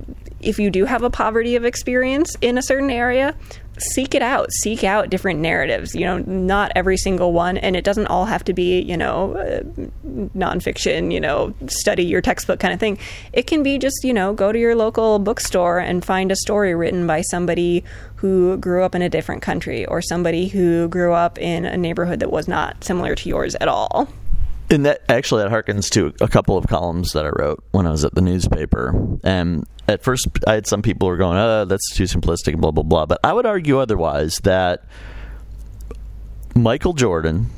[0.41, 3.35] if you do have a poverty of experience in a certain area
[3.81, 7.85] seek it out seek out different narratives you know not every single one and it
[7.85, 9.61] doesn't all have to be you know uh,
[10.37, 12.99] nonfiction you know study your textbook kind of thing
[13.33, 16.75] it can be just you know go to your local bookstore and find a story
[16.75, 17.85] written by somebody
[18.17, 22.21] who grew up in a different country or somebody who grew up in a neighborhood
[22.21, 24.09] that was not similar to yours at all
[24.71, 27.91] and that actually that harkens to a couple of columns that I wrote when I
[27.91, 28.95] was at the newspaper.
[29.25, 32.71] And at first, I had some people who were going, "Oh, that's too simplistic," blah
[32.71, 33.07] blah blah.
[33.07, 34.85] But I would argue otherwise that
[36.55, 37.51] Michael Jordan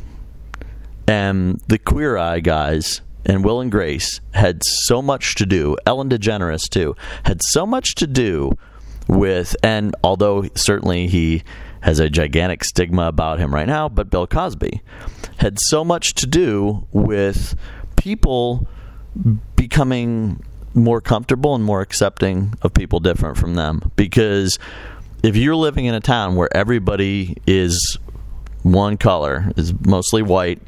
[1.06, 5.76] and the Queer Eye guys and Will and Grace had so much to do.
[5.86, 8.52] Ellen DeGeneres too had so much to do
[9.09, 11.42] with, and although certainly he
[11.80, 14.80] has a gigantic stigma about him right now, but Bill Cosby
[15.38, 17.56] had so much to do with
[17.96, 18.66] people
[19.56, 20.42] becoming
[20.74, 23.90] more comfortable and more accepting of people different from them.
[23.97, 24.59] Because
[25.23, 27.99] if you're living in a town where everybody is
[28.62, 30.61] one color is mostly white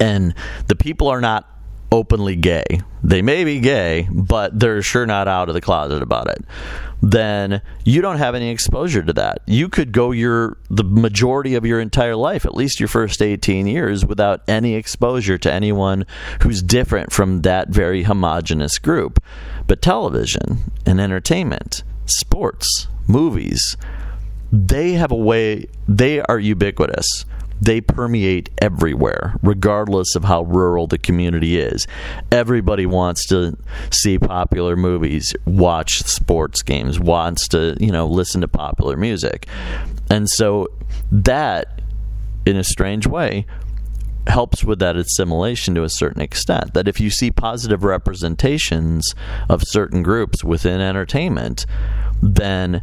[0.00, 0.34] and
[0.68, 1.48] the people are not
[1.90, 2.64] openly gay.
[3.02, 6.44] They may be gay but they're sure not out of the closet about it.
[7.00, 9.42] Then you don't have any exposure to that.
[9.46, 13.66] You could go your the majority of your entire life at least your first 18
[13.66, 16.06] years without any exposure to anyone
[16.42, 19.22] who's different from that very homogenous group.
[19.66, 23.76] But television and entertainment sports movies
[24.52, 27.24] they have a way they are ubiquitous
[27.60, 31.86] they permeate everywhere, regardless of how rural the community is.
[32.30, 33.56] Everybody wants to
[33.90, 39.46] see popular movies, watch sports games, wants to, you know, listen to popular music.
[40.10, 40.68] And so
[41.10, 41.80] that,
[42.46, 43.46] in a strange way,
[44.26, 46.74] helps with that assimilation to a certain extent.
[46.74, 49.14] That if you see positive representations
[49.48, 51.66] of certain groups within entertainment,
[52.22, 52.82] then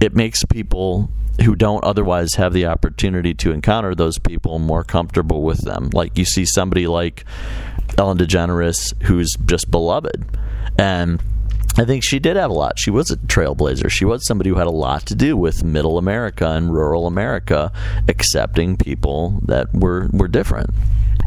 [0.00, 1.10] it makes people
[1.44, 5.90] who don't otherwise have the opportunity to encounter those people more comfortable with them.
[5.92, 7.24] Like you see somebody like
[7.96, 10.24] Ellen DeGeneres who's just beloved.
[10.78, 11.22] And
[11.78, 12.76] I think she did have a lot.
[12.76, 13.88] She was a trailblazer.
[13.88, 17.70] She was somebody who had a lot to do with middle America and rural America
[18.08, 20.70] accepting people that were were different.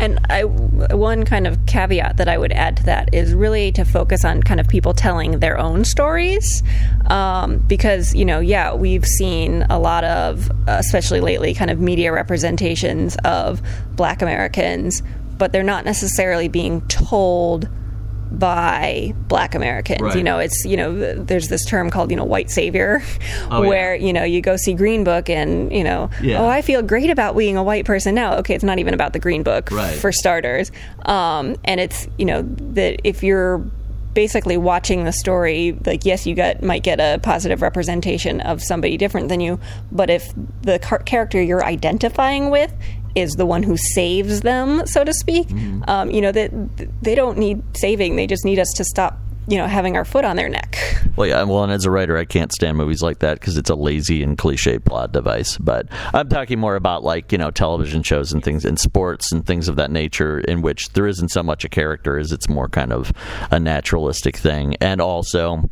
[0.02, 3.86] And I, one kind of caveat that I would add to that is really to
[3.86, 6.64] focus on kind of people telling their own stories.
[7.07, 12.11] Um, because, you know, yeah, we've seen a lot of, especially lately, kind of media
[12.11, 13.61] representations of
[13.95, 15.03] black Americans,
[15.38, 17.69] but they're not necessarily being told
[18.32, 20.02] by black Americans.
[20.02, 20.16] Right.
[20.16, 23.03] You know, it's, you know, there's this term called, you know, white savior,
[23.49, 24.06] oh, where, yeah.
[24.06, 26.41] you know, you go see Green Book and, you know, yeah.
[26.41, 28.38] oh, I feel great about being a white person now.
[28.38, 29.98] Okay, it's not even about the Green Book right.
[29.98, 30.72] for starters.
[31.06, 33.64] Um, and it's, you know, that if you're
[34.14, 38.98] basically watching the story like yes you get might get a positive representation of somebody
[38.98, 39.58] different than you
[39.90, 40.34] but if
[40.64, 42.74] the car- character you're identifying with
[43.16, 45.48] is the one who saves them, so to speak.
[45.48, 45.84] Mm-hmm.
[45.88, 46.52] Um, you know that
[47.02, 50.26] they don't need saving; they just need us to stop you know having our foot
[50.26, 50.78] on their neck.
[51.18, 51.44] Well, yeah.
[51.44, 54.24] Well, and as a writer, I can't stand movies like that because it's a lazy
[54.24, 55.58] and cliche plot device.
[55.58, 59.46] But I'm talking more about like you know television shows and things and sports and
[59.46, 62.70] things of that nature in which there isn't so much a character as it's more
[62.70, 63.12] kind of
[63.52, 65.70] a naturalistic thing, and also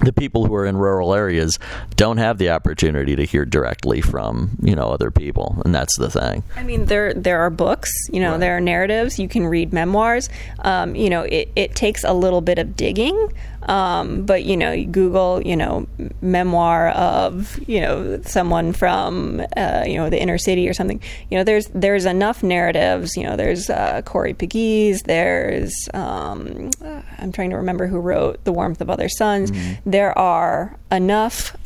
[0.00, 1.58] the people who are in rural areas
[1.96, 6.10] don't have the opportunity to hear directly from you know other people and that's the
[6.10, 8.40] thing i mean there there are books you know right.
[8.40, 10.28] there are narratives you can read memoirs
[10.60, 13.32] um, you know it, it takes a little bit of digging
[13.66, 15.86] um, but you know, you Google, you know,
[16.20, 21.00] memoir of you know someone from uh, you know the inner city or something.
[21.30, 23.16] You know, there's there's enough narratives.
[23.16, 25.02] You know, there's uh, Corey Pegues.
[25.02, 26.70] There's um,
[27.18, 29.50] I'm trying to remember who wrote The Warmth of Other Suns.
[29.50, 29.90] Mm-hmm.
[29.90, 31.56] There are enough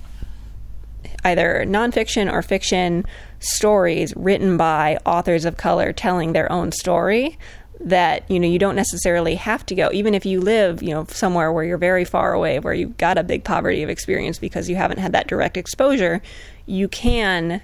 [1.25, 3.05] either nonfiction or fiction
[3.41, 7.39] stories written by authors of color telling their own story
[7.81, 9.91] that you know you don't necessarily have to go.
[9.93, 13.19] Even if you live you know somewhere where you're very far away where you've got
[13.19, 16.21] a big poverty of experience because you haven't had that direct exposure
[16.67, 17.61] you can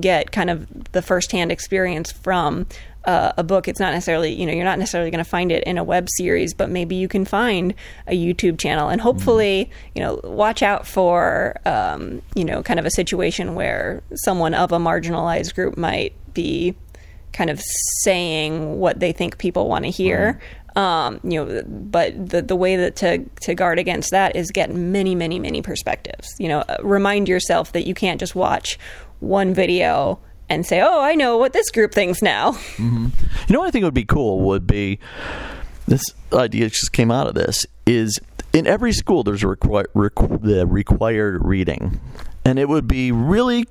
[0.00, 2.66] get kind of the firsthand experience from
[3.04, 3.68] uh, a book.
[3.68, 6.08] It's not necessarily you know you're not necessarily going to find it in a web
[6.10, 7.74] series but maybe you can find
[8.06, 8.88] a youtube channel.
[8.88, 14.02] And hopefully you know watch out for um, you know kind of a situation where
[14.14, 16.74] someone of a marginalized group might be
[17.36, 17.60] kind of
[18.02, 20.40] saying what they think people want to hear.
[20.74, 24.74] Um, you know, but the the way that to to guard against that is get
[24.74, 26.28] many, many, many perspectives.
[26.38, 28.78] You know, uh, remind yourself that you can't just watch
[29.20, 30.18] one video
[30.48, 33.06] and say, "Oh, I know what this group thinks now." Mm-hmm.
[33.48, 34.98] You know, what I think would be cool would be
[35.86, 36.02] this
[36.32, 38.18] idea just came out of this is
[38.52, 42.00] in every school there's a requ- requ- the required reading,
[42.44, 43.64] and it would be really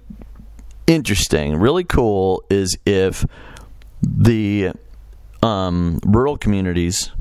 [0.88, 3.26] interesting, really cool, is if
[4.06, 4.72] the
[5.42, 7.12] um, rural communities,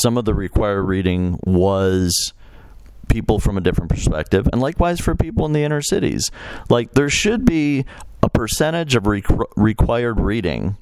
[0.00, 2.32] some of the required reading was
[3.08, 6.30] people from a different perspective, and likewise for people in the inner cities.
[6.68, 7.84] Like there should be
[8.22, 10.76] a percentage of requ- required reading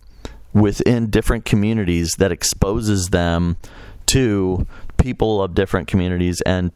[0.53, 3.57] within different communities that exposes them
[4.07, 4.67] to
[5.01, 6.71] people of different communities and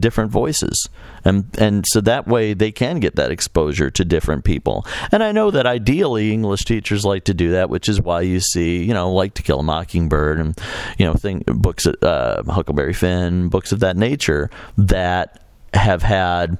[0.00, 0.88] different voices,
[1.24, 4.86] and and so that way they can get that exposure to different people.
[5.12, 8.40] And I know that ideally English teachers like to do that, which is why you
[8.40, 10.58] see you know like To Kill a Mockingbird and
[10.98, 15.42] you know thing books uh, Huckleberry Finn, books of that nature that
[15.74, 16.58] have had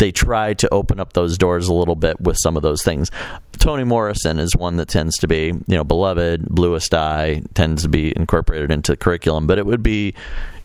[0.00, 3.10] they try to open up those doors a little bit with some of those things.
[3.58, 7.88] Toni Morrison is one that tends to be, you know, beloved, bluest eye tends to
[7.88, 10.14] be incorporated into curriculum, but it would be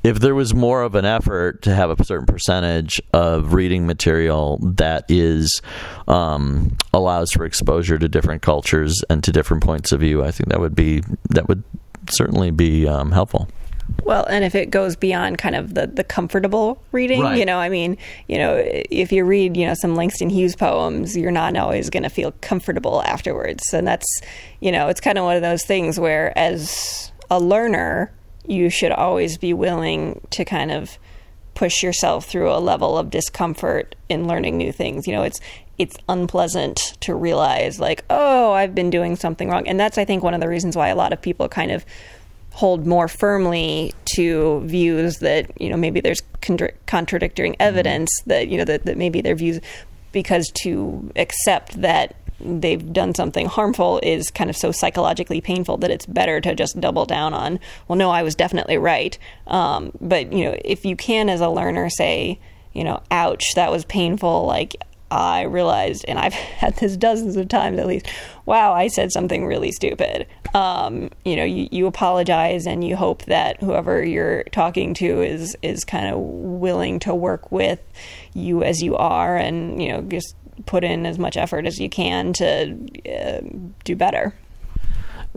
[0.04, 4.60] if there was more of an effort to have a certain percentage of reading material
[4.62, 5.62] that is
[6.08, 10.50] um, allows for exposure to different cultures and to different points of view, I think
[10.50, 11.02] that would be
[11.32, 11.64] that would
[12.10, 13.50] certainly be um, helpful.
[14.04, 17.38] Well, and if it goes beyond kind of the, the comfortable reading, right.
[17.38, 17.98] you know, I mean,
[18.28, 22.04] you know, if you read, you know, some Langston Hughes poems, you're not always going
[22.04, 23.74] to feel comfortable afterwards.
[23.74, 24.22] And that's,
[24.60, 28.12] you know, it's kind of one of those things where as a learner,
[28.48, 31.00] you should always be willing to kind of
[31.56, 35.08] push yourself through a level of discomfort in learning new things.
[35.08, 35.40] You know, it's
[35.78, 39.68] it's unpleasant to realize like, oh, I've been doing something wrong.
[39.68, 41.86] And that's I think one of the reasons why a lot of people kind of
[42.56, 47.62] hold more firmly to views that you know maybe there's contra- contradicting mm-hmm.
[47.62, 49.60] evidence that you know that, that maybe their views
[50.14, 55.92] because to accept that they've done something harmful is kind of so psychologically painful that
[55.92, 57.60] it's better to just double down on
[57.90, 59.18] well no i was definitely right
[59.48, 62.40] um, but you know if you can as a learner say
[62.72, 64.76] you know ouch that was painful like
[65.16, 68.08] I realized, and I've had this dozens of times at least,
[68.46, 70.28] wow, I said something really stupid.
[70.54, 75.58] Um, you know, you, you apologize and you hope that whoever you're talking to is
[75.62, 77.80] is kind of willing to work with
[78.34, 80.36] you as you are, and you know, just
[80.66, 82.78] put in as much effort as you can to
[83.10, 83.42] uh,
[83.84, 84.34] do better.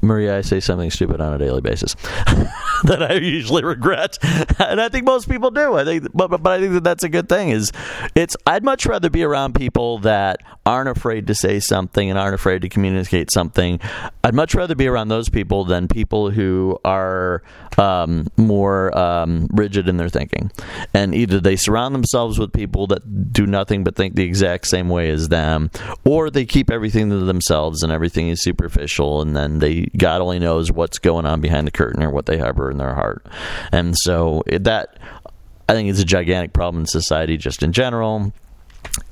[0.03, 1.95] Maria, I say something stupid on a daily basis
[2.85, 4.19] that I usually regret,
[4.59, 5.75] and I think most people do.
[5.75, 7.51] I think, but, but I think that that's a good thing.
[7.51, 7.73] Is
[8.15, 12.35] it's I'd much rather be around people that aren't afraid to say something and aren't
[12.35, 13.81] afraid to communicate something.
[14.23, 17.43] I'd much rather be around those people than people who are
[17.77, 20.53] um, more um, rigid in their thinking,
[20.95, 24.89] and either they surround themselves with people that do nothing but think the exact same
[24.89, 25.70] way as them,
[26.05, 30.39] or they keep everything to themselves and everything is superficial, and then they God only
[30.39, 33.27] knows what's going on behind the curtain or what they harbor in their heart.
[33.73, 34.98] And so that
[35.69, 38.32] I think is a gigantic problem in society just in general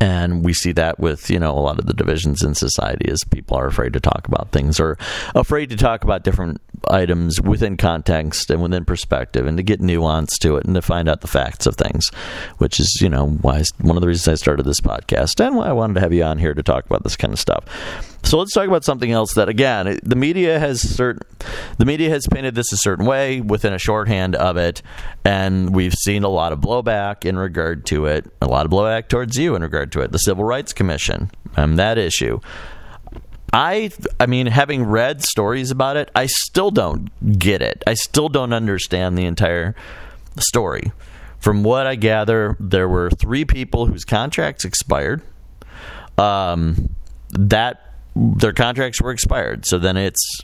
[0.01, 3.24] and we see that with you know a lot of the divisions in society as
[3.24, 4.98] people are afraid to talk about things or
[5.35, 6.61] afraid to talk about different
[6.91, 11.09] items within context and within perspective and to get nuance to it and to find
[11.09, 12.09] out the facts of things
[12.59, 15.69] which is you know why one of the reasons I started this podcast and why
[15.69, 17.65] I wanted to have you on here to talk about this kind of stuff.
[18.25, 21.23] So let's talk about something else that again the media has certain
[21.79, 24.83] the media has painted this a certain way within a shorthand of it
[25.25, 29.09] and we've seen a lot of blowback in regard to it a lot of blowback
[29.09, 30.13] towards you in regard to it.
[30.13, 32.41] The civil rights commission and that issue
[33.52, 33.90] I
[34.20, 38.52] I mean having read stories about it I still don't get it I still don't
[38.52, 39.74] understand the entire
[40.39, 40.93] story
[41.39, 45.23] from what I gather there were 3 people whose contracts expired
[46.18, 46.90] um
[47.31, 47.86] that
[48.16, 49.66] their contracts were expired.
[49.66, 50.40] So then it's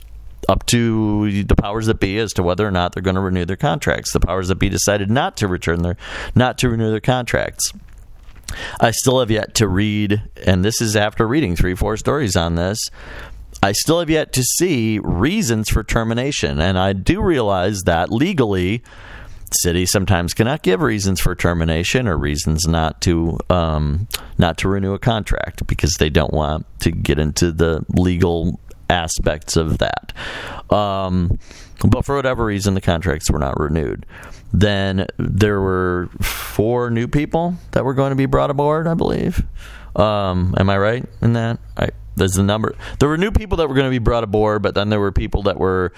[0.49, 3.45] up to the powers that be as to whether or not they're going to renew
[3.45, 4.11] their contracts.
[4.13, 5.97] The powers that be decided not to return their
[6.35, 7.71] not to renew their contracts.
[8.79, 12.55] I still have yet to read, and this is after reading three, four stories on
[12.55, 12.79] this.
[13.61, 18.83] I still have yet to see reasons for termination, and I do realize that legally
[19.61, 24.07] city sometimes cannot give reasons for termination or reasons not to um,
[24.37, 28.59] not to renew a contract because they don't want to get into the legal
[28.89, 30.13] aspects of that.
[30.69, 31.39] Um,
[31.85, 34.05] but for whatever reason, the contracts were not renewed.
[34.53, 39.43] Then there were four new people that were going to be brought aboard, I believe.
[39.95, 41.59] Um, am I right in that?
[41.75, 42.75] I, there's the number.
[42.99, 45.11] There were new people that were going to be brought aboard, but then there were
[45.11, 45.91] people that were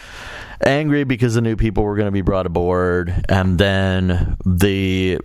[0.61, 5.19] angry because the new people were going to be brought aboard, and then the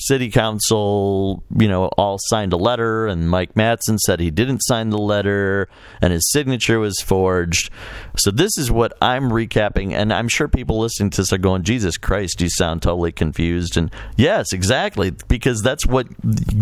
[0.00, 4.90] city council, you know, all signed a letter, and Mike Matson said he didn't sign
[4.90, 5.68] the letter,
[6.00, 7.70] and his signature was forged.
[8.16, 11.62] So this is what I'm recapping, and I'm sure people listening to this are going,
[11.62, 16.06] "Jesus Christ, you sound totally confused." And yes, exactly, because that's what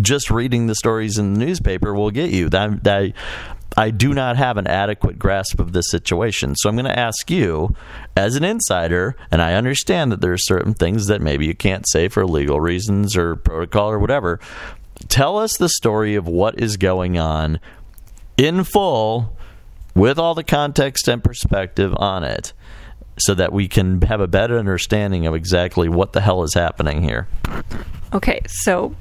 [0.02, 2.48] just reading the stories in the newspaper will get you.
[2.48, 3.12] That, that
[3.76, 6.54] I do not have an adequate grasp of this situation.
[6.56, 7.74] So I'm going to ask you,
[8.16, 11.88] as an insider, and I understand that there are certain things that maybe you can't
[11.88, 14.40] say for legal reasons or protocol or whatever.
[15.08, 17.60] Tell us the story of what is going on
[18.36, 19.36] in full
[19.94, 22.52] with all the context and perspective on it
[23.18, 27.02] so that we can have a better understanding of exactly what the hell is happening
[27.02, 27.28] here.
[28.12, 28.94] Okay, so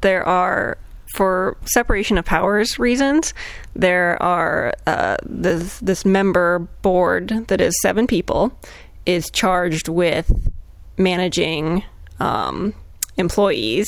[0.00, 0.78] there are
[1.14, 3.34] for separation of powers reasons,
[3.76, 8.58] there are uh, this this member board that is seven people
[9.06, 10.50] is charged with
[10.98, 11.84] managing
[12.18, 12.74] um,
[13.16, 13.86] employees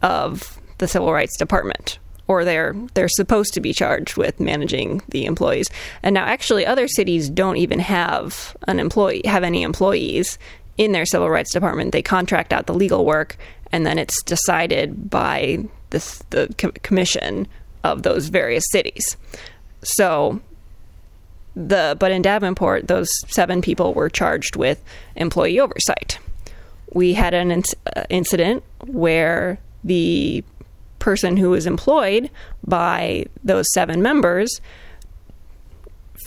[0.00, 5.26] of the civil rights department or they're they're supposed to be charged with managing the
[5.26, 5.68] employees.
[6.02, 10.38] And now actually other cities don't even have an employee have any employees
[10.78, 11.92] in their civil rights department.
[11.92, 13.36] They contract out the legal work
[13.72, 17.46] and then it's decided by this the co- commission
[17.84, 19.16] of those various cities.
[19.82, 20.40] So
[21.54, 24.82] the but in Davenport those seven people were charged with
[25.16, 26.18] employee oversight.
[26.92, 30.44] We had an inc- uh, incident where the
[30.98, 32.30] person who was employed
[32.64, 34.60] by those seven members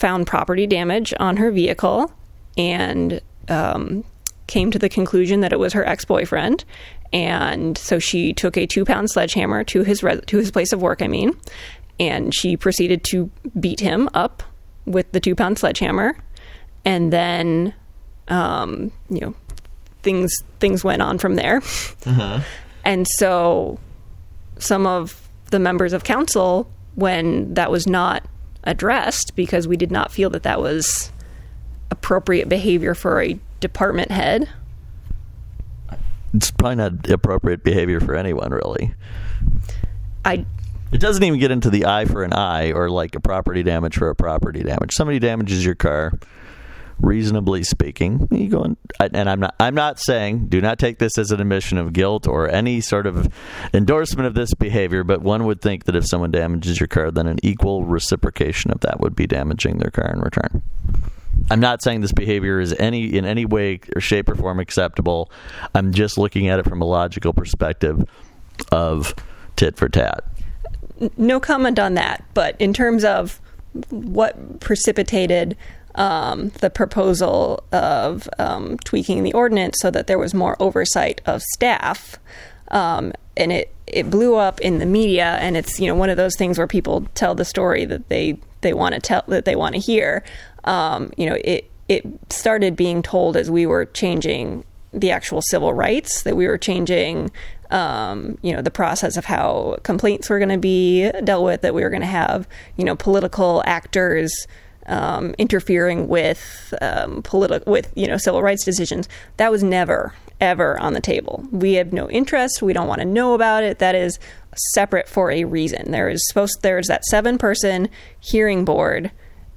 [0.00, 2.12] found property damage on her vehicle
[2.58, 4.04] and um,
[4.46, 6.64] came to the conclusion that it was her ex-boyfriend
[7.12, 11.02] and so she took a two-pound sledgehammer to his res- to his place of work
[11.02, 11.32] i mean
[11.98, 14.42] and she proceeded to beat him up
[14.84, 16.16] with the two-pound sledgehammer
[16.84, 17.74] and then
[18.28, 19.34] um, you know
[20.02, 21.58] things things went on from there
[22.06, 22.40] uh-huh.
[22.84, 23.78] and so
[24.58, 28.24] some of the members of council when that was not
[28.64, 31.12] addressed because we did not feel that that was
[31.90, 34.48] appropriate behavior for a department head.
[36.34, 38.94] It's probably not appropriate behavior for anyone, really.
[40.24, 40.44] I.
[40.92, 43.96] It doesn't even get into the eye for an eye or like a property damage
[43.96, 44.94] for a property damage.
[44.94, 46.12] Somebody damages your car
[47.00, 51.18] reasonably speaking, you go and, and I'm not I'm not saying do not take this
[51.18, 53.32] as an admission of guilt or any sort of
[53.74, 57.26] endorsement of this behavior, but one would think that if someone damages your car, then
[57.26, 60.62] an equal reciprocation of that would be damaging their car in return.
[61.50, 65.30] I'm not saying this behavior is any in any way or shape or form acceptable.
[65.74, 68.08] I'm just looking at it from a logical perspective
[68.72, 69.14] of
[69.56, 70.24] tit for tat.
[71.16, 73.40] No comment on that, but in terms of
[73.90, 75.56] what precipitated
[75.96, 81.42] um, the proposal of um, tweaking the ordinance so that there was more oversight of
[81.42, 82.16] staff.
[82.68, 86.16] Um, and it, it blew up in the media, and it's you know one of
[86.16, 89.56] those things where people tell the story that they they want to tell that they
[89.56, 90.24] want to hear.
[90.66, 95.72] Um, you know, it it started being told as we were changing the actual civil
[95.72, 97.30] rights that we were changing
[97.70, 101.74] um, you know the process of how complaints were going to be dealt with that
[101.74, 104.46] we were going to have you know political actors
[104.86, 107.22] um, interfering with um,
[107.66, 109.08] with you know civil rights decisions.
[109.36, 111.44] That was never ever on the table.
[111.50, 112.62] We have no interest.
[112.62, 113.78] We don't want to know about it.
[113.78, 114.18] That is
[114.74, 115.90] separate for a reason.
[115.90, 117.88] There is supposed there's that seven person
[118.20, 119.10] hearing board,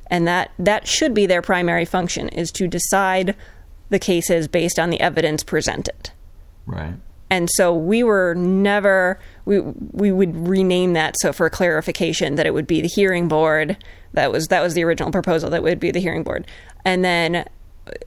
[0.10, 3.36] and that that should be their primary function is to decide
[3.90, 6.11] the cases based on the evidence presented.
[6.65, 6.95] Right.
[7.30, 12.53] And so we were never we we would rename that so for clarification that it
[12.53, 13.77] would be the hearing board
[14.14, 16.48] that was that was the original proposal that would be the hearing board.
[16.86, 17.45] And then uh,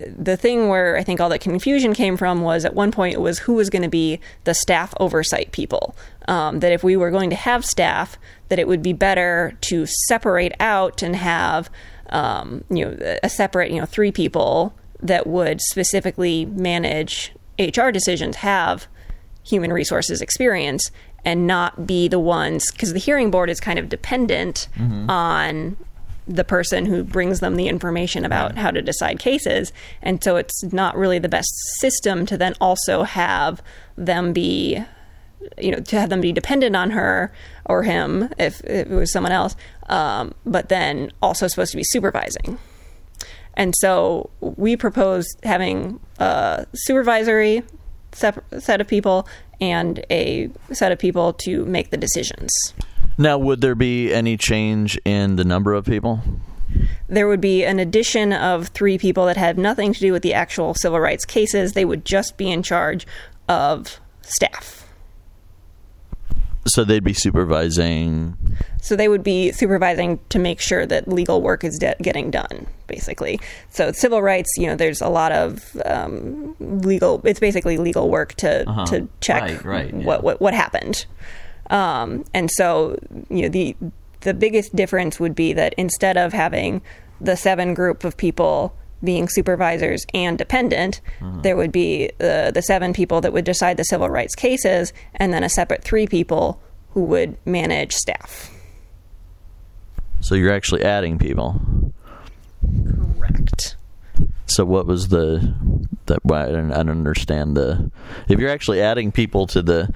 [0.01, 3.21] the thing where I think all that confusion came from was at one point it
[3.21, 5.95] was who was going to be the staff oversight people.
[6.27, 8.19] Um, that if we were going to have staff,
[8.49, 11.71] that it would be better to separate out and have
[12.13, 18.37] um, you know a separate you know three people that would specifically manage HR decisions
[18.37, 18.87] have
[19.45, 20.91] human resources experience
[21.25, 25.11] and not be the ones because the hearing board is kind of dependent mm-hmm.
[25.11, 25.77] on
[26.27, 29.73] the person who brings them the information about how to decide cases.
[30.03, 33.61] And so it's not really the best system to then also have
[33.97, 34.85] them be,
[35.59, 37.33] you know, to have them be dependent on her
[37.67, 39.57] or him if, if it was someone else,
[39.89, 42.59] um, but then also supposed to be supervising.
[43.55, 47.63] And so we proposed having a supervisory
[48.13, 49.27] set of people
[49.61, 52.51] and a set of people to make the decisions.
[53.19, 56.21] Now, would there be any change in the number of people?
[57.09, 60.33] There would be an addition of three people that had nothing to do with the
[60.33, 61.75] actual civil rights cases.
[61.75, 63.07] They would just be in charge
[63.49, 64.82] of staff.
[66.67, 68.37] So they'd be supervising.
[68.81, 72.67] So they would be supervising to make sure that legal work is de- getting done,
[72.87, 73.41] basically.
[73.71, 77.21] So civil rights, you know, there's a lot of um, legal.
[77.25, 78.87] It's basically legal work to uh-huh.
[78.87, 80.05] to check right, right, yeah.
[80.05, 81.07] what, what what happened.
[81.71, 82.99] Um, and so,
[83.29, 83.77] you know, the
[84.21, 86.81] the biggest difference would be that instead of having
[87.21, 91.41] the seven group of people being supervisors and dependent, uh-huh.
[91.43, 95.33] there would be uh, the seven people that would decide the civil rights cases, and
[95.33, 96.61] then a separate three people
[96.91, 98.51] who would manage staff.
[100.21, 101.61] So you're actually adding people.
[103.17, 103.77] Correct.
[104.47, 105.55] So what was the
[106.07, 106.21] that?
[106.31, 107.91] I don't, I don't understand the.
[108.29, 109.93] If you're actually adding people to the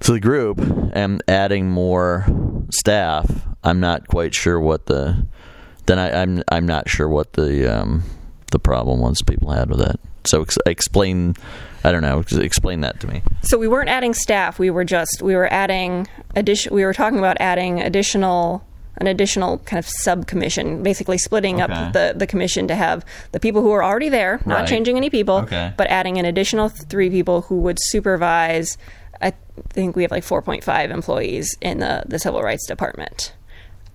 [0.00, 0.58] to the group
[0.92, 2.26] and adding more
[2.70, 3.28] staff,
[3.64, 5.26] I'm not quite sure what the
[5.88, 8.04] then I, am I'm, I'm not sure what the um,
[8.52, 9.98] the problem was people had with that.
[10.24, 11.34] So ex- explain.
[11.84, 12.22] I don't know.
[12.40, 13.22] Explain that to me.
[13.42, 14.58] So we weren't adding staff.
[14.58, 16.06] We were just we were adding
[16.36, 16.74] addition.
[16.74, 18.64] We were talking about adding additional
[19.00, 21.72] an additional kind of sub commission, basically splitting Okay.
[21.72, 24.68] up the, the commission to have the people who are already there, not Right.
[24.68, 25.72] changing any people, Okay.
[25.76, 28.76] but adding an additional three people who would supervise.
[29.22, 29.34] I
[29.70, 33.34] think we have like 4.5 employees in the, the civil rights department.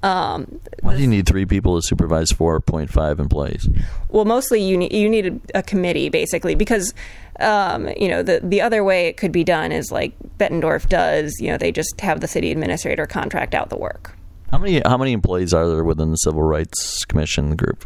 [0.04, 3.68] Um, Why do you need three people to supervise four point five employees?
[4.10, 6.94] well, mostly you need you need a, a committee basically because
[7.40, 11.34] um, you know the the other way it could be done is like Bettendorf does.
[11.40, 14.16] You know, they just have the city administrator contract out the work.
[14.52, 17.86] How many how many employees are there within the Civil Rights Commission group?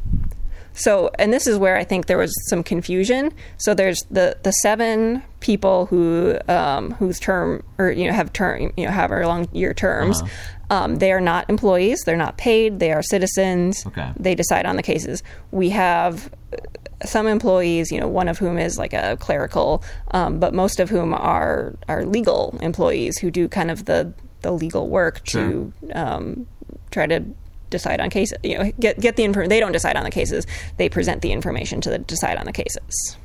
[0.78, 3.34] So, and this is where I think there was some confusion.
[3.58, 8.72] So, there's the the seven people who um, whose term or you know have term
[8.78, 10.22] you know have however long year terms.
[10.70, 12.02] Um, they are not employees.
[12.06, 12.80] They're not paid.
[12.80, 13.86] They are citizens.
[13.86, 14.12] Okay.
[14.20, 15.24] They decide on the cases.
[15.52, 16.58] We have uh,
[17.06, 20.90] some employees, you know, one of whom is like a clerical, um, but most of
[20.90, 26.46] whom are are legal employees who do kind of the the legal work to um,
[26.92, 27.24] try to
[27.70, 28.38] decide on cases.
[28.44, 29.50] You know, get get the information.
[29.50, 30.46] They don't decide on the cases.
[30.78, 33.18] They present the information to the, decide on the cases.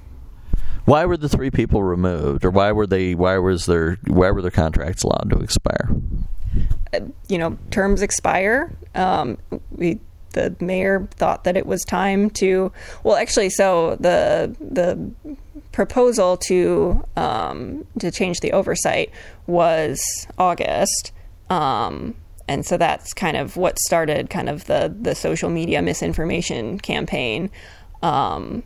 [0.85, 3.15] Why were the three people removed, or why were they?
[3.15, 3.99] Why was their?
[4.07, 5.89] Why were their contracts allowed to expire?
[7.29, 8.77] you know, terms expire.
[8.95, 9.39] Um,
[9.71, 10.01] we
[10.33, 12.73] the mayor thought that it was time to.
[13.05, 15.39] Well, actually, so the the
[15.73, 19.11] proposal to um, to change the oversight
[19.47, 21.13] was August.
[21.51, 22.15] Um,
[22.53, 27.51] and so that's kind of what started kind of the, the social media misinformation campaign.
[28.03, 28.63] Um,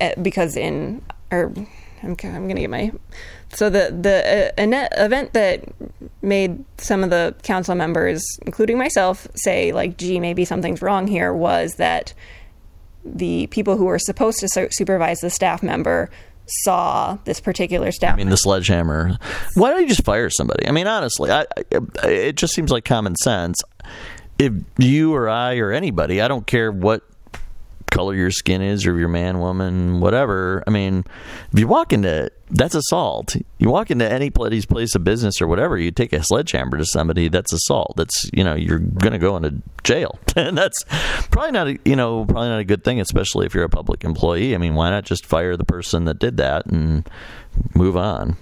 [0.00, 1.00] eh, because in
[1.30, 1.52] or
[2.02, 2.90] I'm, I'm going to get my
[3.50, 5.64] so the the uh, event that
[6.22, 11.32] made some of the council members, including myself, say like, "Gee, maybe something's wrong here,"
[11.32, 12.12] was that
[13.04, 16.10] the people who were supposed to su- supervise the staff member
[16.48, 18.14] saw this particular staff.
[18.14, 19.18] I mean, the sledgehammer.
[19.54, 20.66] Why don't you just fire somebody?
[20.66, 21.46] I mean, honestly, I,
[22.02, 23.60] I, it just seems like common sense.
[24.38, 27.02] If you or I or anybody, I don't care what
[27.90, 30.62] color your skin is or if you're man, woman, whatever.
[30.66, 31.04] I mean,
[31.52, 33.36] if you walk into that's assault.
[33.58, 36.84] You walk into any place, place of business or whatever, you take a sledgehammer to
[36.86, 37.94] somebody, that's assault.
[37.96, 40.84] That's you know you're going to go into jail, and that's
[41.30, 44.04] probably not a, you know probably not a good thing, especially if you're a public
[44.04, 44.54] employee.
[44.54, 47.08] I mean, why not just fire the person that did that and
[47.74, 48.36] move on?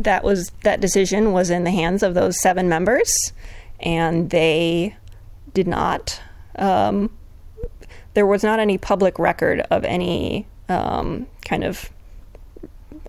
[0.00, 3.32] that was that decision was in the hands of those seven members,
[3.80, 4.96] and they
[5.54, 6.20] did not.
[6.56, 7.10] Um,
[8.16, 11.90] there was not any public record of any um, kind of.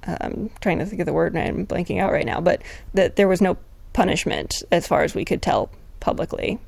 [0.04, 2.62] I'm trying to think of the word and I'm blanking out right now, but
[2.94, 3.58] that there was no
[3.94, 5.70] punishment as far as we could tell
[6.02, 6.60] publicly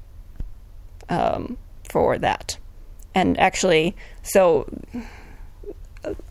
[1.09, 1.57] um,
[1.89, 2.57] for that.
[3.13, 3.93] And actually,
[4.23, 4.69] so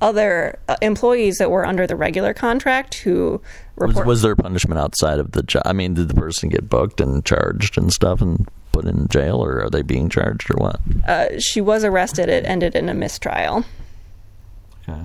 [0.01, 3.41] other uh, employees that were under the regular contract who
[3.77, 5.63] Was, was there punishment outside of the job?
[5.67, 9.45] I mean, did the person get booked and charged and stuff and put in jail,
[9.45, 10.81] or are they being charged or what?
[11.07, 12.29] uh, she was arrested.
[12.29, 13.65] It ended in a mistrial.
[14.89, 15.03] Okay.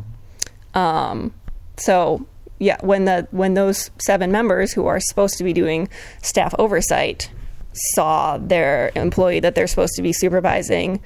[0.73, 1.33] Um,
[1.77, 2.25] so
[2.59, 5.89] yeah, when the when those seven members who are supposed to be doing
[6.21, 7.29] staff oversight
[7.73, 11.01] saw their employee that they're supposed to be supervising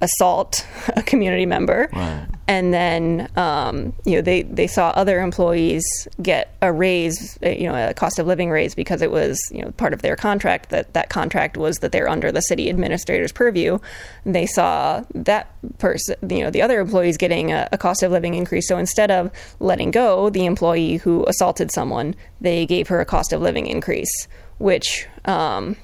[0.00, 0.66] assault
[0.96, 2.26] a community member, Right.
[2.46, 5.84] and then um, you know they they saw other employees
[6.20, 9.62] get a raise, uh, you know, a cost of living raise because it was you
[9.62, 13.32] know part of their contract that that contract was that they're under the city administrator's
[13.32, 13.78] purview.
[14.26, 18.34] They saw that person, you know, the other employees getting a, a cost of living
[18.34, 18.68] increase.
[18.68, 23.32] So instead of letting go the employee who assaulted someone, they gave her a cost
[23.32, 24.28] of living increase,
[24.58, 25.06] which.
[25.24, 25.76] Um,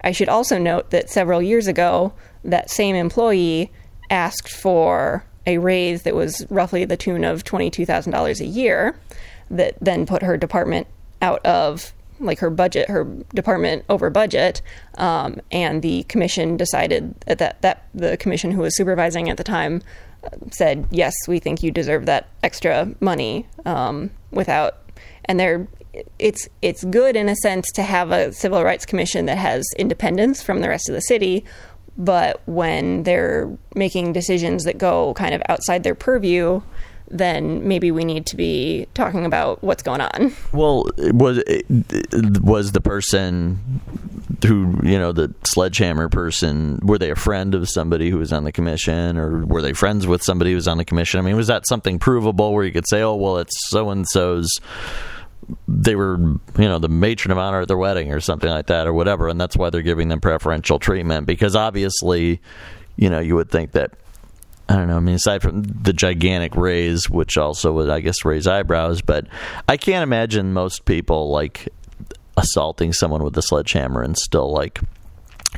[0.00, 2.12] I should also note that several years ago,
[2.44, 3.70] that same employee
[4.10, 8.98] asked for a raise that was roughly the tune of $22,000 a year,
[9.50, 10.86] that then put her department
[11.22, 13.04] out of like her budget, her
[13.34, 14.60] department over budget,
[14.96, 19.82] um, and the commission decided that that the commission who was supervising at the time
[20.24, 24.78] uh, said, "Yes, we think you deserve that extra money." Um, without,
[25.26, 25.68] and they're
[26.18, 30.42] it's it's good in a sense to have a civil rights commission that has independence
[30.42, 31.44] from the rest of the city
[31.98, 36.60] but when they're making decisions that go kind of outside their purview
[37.10, 41.42] then maybe we need to be talking about what's going on Well, was
[42.42, 43.80] was the person
[44.46, 46.78] who you know the sledgehammer person?
[46.82, 50.06] Were they a friend of somebody who was on the commission, or were they friends
[50.06, 51.18] with somebody who was on the commission?
[51.18, 54.06] I mean, was that something provable where you could say, "Oh, well, it's so and
[54.08, 54.48] so's."
[55.66, 58.86] They were, you know, the matron of honor at their wedding, or something like that,
[58.86, 61.26] or whatever, and that's why they're giving them preferential treatment.
[61.26, 62.40] Because obviously,
[62.96, 63.92] you know, you would think that
[64.68, 64.96] I don't know.
[64.96, 69.26] I mean, aside from the gigantic raise, which also would, I guess, raise eyebrows, but
[69.66, 71.68] I can't imagine most people like
[72.36, 74.80] assaulting someone with a sledgehammer and still like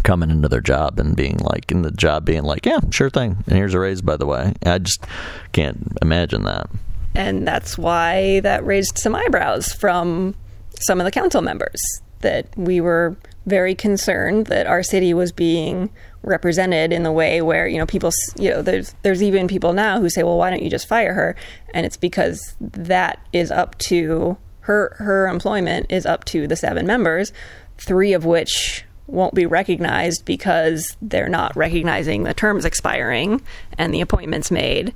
[0.04, 3.36] coming into their job and being like in the job being like yeah sure thing
[3.46, 5.04] and here's a raise by the way i just
[5.52, 6.70] can't imagine that
[7.14, 10.34] and that's why that raised some eyebrows from
[10.80, 11.80] some of the council members
[12.20, 13.16] that we were
[13.46, 15.90] very concerned that our city was being
[16.22, 19.98] represented in the way where you know people you know there's there's even people now
[19.98, 21.34] who say well why don't you just fire her
[21.72, 26.86] and it's because that is up to her her employment is up to the seven
[26.86, 27.32] members
[27.78, 33.42] three of which won't be recognized because they're not recognizing the terms expiring
[33.76, 34.94] and the appointments made.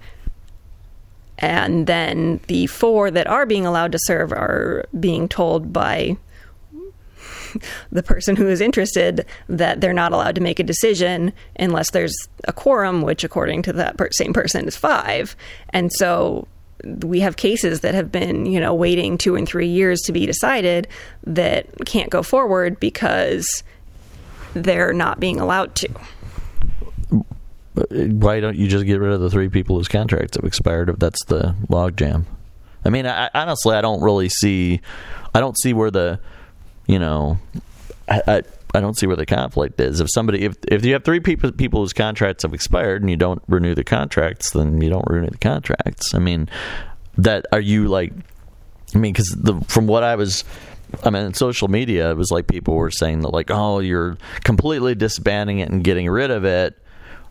[1.39, 6.17] And then the four that are being allowed to serve are being told by
[7.93, 12.17] the person who is interested that they're not allowed to make a decision unless there's
[12.47, 15.37] a quorum, which according to that per- same person is five.
[15.71, 16.47] And so
[17.03, 20.27] we have cases that have been, you know, waiting two and three years to be
[20.27, 20.89] decided
[21.25, 23.63] that can't go forward because
[24.55, 25.89] they're not being allowed to.
[27.77, 30.89] Uh, why don't you just get rid of the three people whose contracts have expired
[30.89, 32.25] if that's the logjam?
[32.85, 34.81] I mean, I, honestly, I don't really see.
[35.35, 36.21] I don't see where the,
[36.87, 37.39] you know,
[38.09, 38.43] I, I,
[38.75, 40.01] I don't see where the conflict is.
[40.01, 43.17] If somebody, if if you have three people people whose contracts have expired and you
[43.17, 46.15] don't renew the contracts, then you don't renew the contracts.
[46.15, 46.49] I mean,
[47.17, 48.13] that are you like?
[48.95, 49.37] I mean, because
[49.67, 50.45] from what I was
[51.03, 54.95] I mean, social media, it was like people were saying that, like, oh, you're completely
[54.95, 56.79] disbanding it and getting rid of it,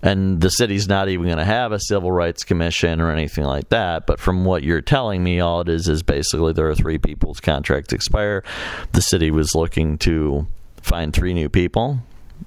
[0.04, 3.70] and the city's not even going to have a civil rights commission or anything like
[3.70, 4.06] that.
[4.06, 7.40] But from what you're telling me, all it is is basically there are three people's
[7.40, 8.44] contracts expire.
[8.92, 10.46] The city was looking to
[10.82, 12.00] find three new people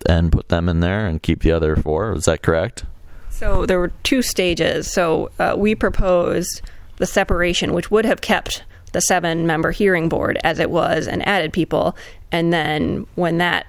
[0.04, 2.12] and put them in there and keep the other four.
[2.12, 2.84] Is that correct?
[3.30, 4.92] So there were two stages.
[4.92, 6.60] So uh, we proposed
[6.98, 11.26] the separation, which would have kept the seven member hearing board as it was and
[11.26, 11.96] added people.
[12.30, 13.66] And then when that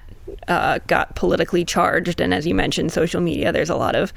[0.48, 4.14] uh, got politically charged, and as you mentioned, social media, there's a lot of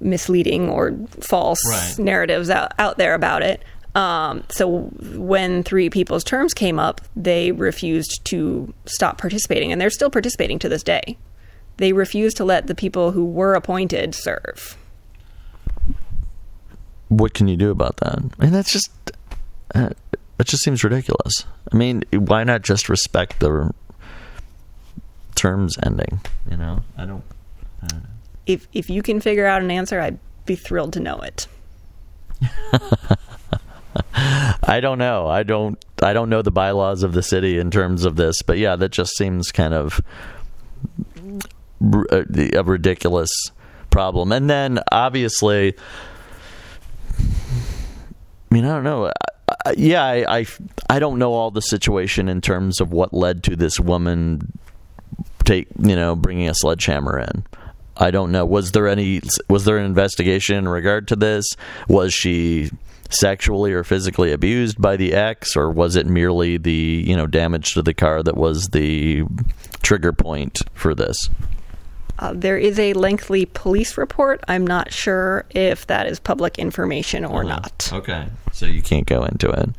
[0.00, 1.98] misleading or false right.
[1.98, 3.62] narratives out, out there about it.
[3.94, 9.90] Um, so when three people's terms came up, they refused to stop participating, and they're
[9.90, 11.16] still participating to this day.
[11.78, 14.76] They refused to let the people who were appointed serve.
[17.08, 18.18] What can you do about that?
[18.38, 18.90] I mean, that's just.
[19.74, 19.90] Uh,
[20.38, 21.44] it just seems ridiculous.
[21.72, 23.72] I mean, why not just respect the
[25.38, 26.20] terms ending?
[26.50, 27.24] You know, I don't.
[27.82, 28.08] I don't know.
[28.46, 31.46] If if you can figure out an answer, I'd be thrilled to know it.
[34.14, 35.26] I don't know.
[35.26, 35.82] I don't.
[36.02, 38.90] I don't know the bylaws of the city in terms of this, but yeah, that
[38.90, 40.00] just seems kind of
[42.12, 42.24] uh,
[42.54, 43.30] a ridiculous
[43.90, 44.32] problem.
[44.32, 45.74] And then obviously,
[47.18, 47.22] I
[48.50, 49.12] mean, I don't know
[49.76, 50.46] yeah, I, I,
[50.90, 54.52] I don't know all the situation in terms of what led to this woman
[55.48, 57.44] take you know bringing a sledgehammer in.
[57.96, 58.44] I don't know.
[58.44, 59.20] Was there any?
[59.48, 61.44] Was there an investigation in regard to this?
[61.88, 62.70] Was she
[63.10, 67.74] sexually or physically abused by the ex, or was it merely the you know damage
[67.74, 69.24] to the car that was the
[69.82, 71.28] trigger point for this?
[72.20, 74.42] Uh, there is a lengthy police report.
[74.48, 77.60] I'm not sure if that is public information or uh-huh.
[77.60, 77.90] not.
[77.92, 79.70] Okay, so you can't go into it.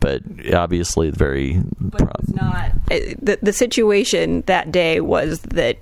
[0.00, 0.22] But
[0.54, 1.60] obviously, very.
[1.80, 5.78] But prob- not the the situation that day was that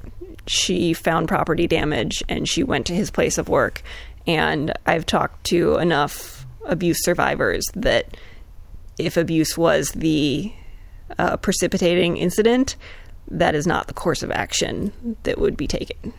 [0.47, 3.83] she found property damage and she went to his place of work.
[4.27, 8.17] And I've talked to enough abuse survivors that
[8.99, 10.53] if abuse was the
[11.19, 12.77] uh, precipitating incident,
[13.31, 16.13] that is not the course of action that would be taken.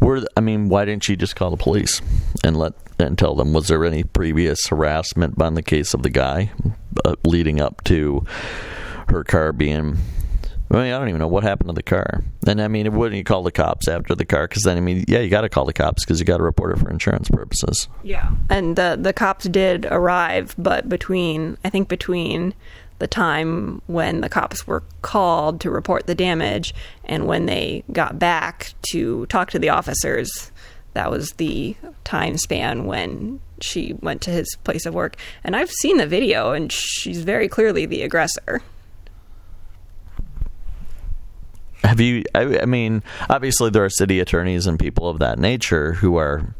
[0.00, 2.00] Were I mean, why didn't she just call the police
[2.42, 3.52] and let and tell them?
[3.52, 6.52] Was there any previous harassment on the case of the guy
[7.04, 8.24] uh, leading up to
[9.08, 9.96] her car being?
[10.70, 12.24] I mean, I don't even know what happened to the car.
[12.46, 14.48] And I mean, wouldn't you call the cops after the car?
[14.48, 16.42] Because then, I mean, yeah, you got to call the cops because you got to
[16.42, 17.88] report it for insurance purposes.
[18.02, 22.54] Yeah, and the the cops did arrive, but between I think between
[22.98, 28.18] the time when the cops were called to report the damage and when they got
[28.18, 30.52] back to talk to the officers
[30.94, 35.16] that was the time span when she went to his place of work.
[35.42, 38.62] And i've seen the video and she's very clearly the aggressor.
[41.82, 46.16] Have you i, mean obviously there are city attorneys and people of that nature who
[46.16, 46.54] are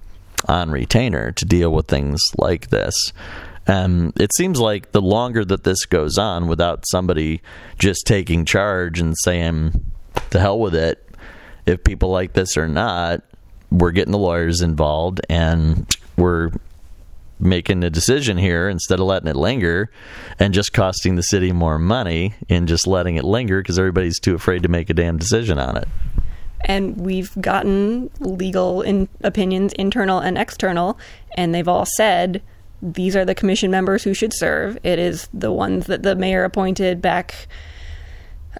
[0.47, 3.13] on retainer to deal with things like this
[3.67, 7.41] um, it seems like the longer that this goes on without somebody
[7.79, 9.85] just taking charge and saying,
[10.31, 11.01] to hell with it,
[11.67, 13.23] if people like this or not,
[13.71, 16.51] we're getting the lawyers involved and we're
[17.41, 19.91] making a decision here instead of letting it linger
[20.39, 24.35] and just costing the city more money and just letting it linger because everybody's too
[24.35, 25.89] afraid to make a damn decision on it.
[26.67, 30.99] And we've gotten legal in opinions, internal and external,
[31.37, 32.41] and they've all said
[32.85, 34.79] these are the commission members who should serve.
[34.83, 37.49] It is the ones that the mayor appointed back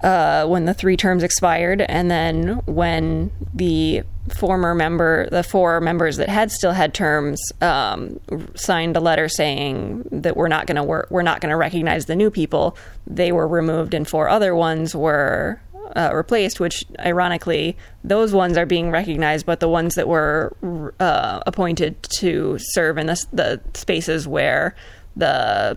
[0.03, 4.03] uh, when the three terms expired, and then when the
[4.35, 8.19] former member, the four members that had still had terms, um,
[8.55, 12.07] signed a letter saying that we're not going to work, we're not going to recognize
[12.07, 12.77] the new people.
[13.07, 15.61] They were removed, and four other ones were
[15.95, 16.61] uh, replaced.
[16.61, 20.55] Which, ironically, those ones are being recognized, but the ones that were
[21.01, 24.75] uh, appointed to serve in the, the spaces where
[25.17, 25.77] the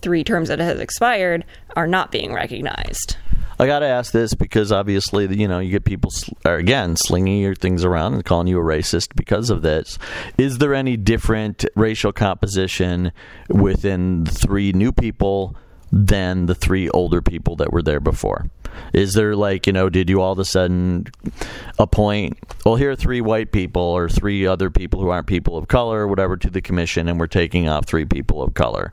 [0.00, 1.44] three terms that has expired
[1.76, 3.16] are not being recognized.
[3.58, 6.10] I got to ask this because obviously, you know, you get people
[6.44, 9.98] again slinging your things around and calling you a racist because of this.
[10.36, 13.12] Is there any different racial composition
[13.48, 15.56] within three new people
[15.94, 18.46] than the three older people that were there before?
[18.92, 21.06] Is there like, you know, did you all of a sudden
[21.78, 25.68] appoint, well, here are three white people or three other people who aren't people of
[25.68, 28.92] color or whatever to the commission and we're taking off three people of color?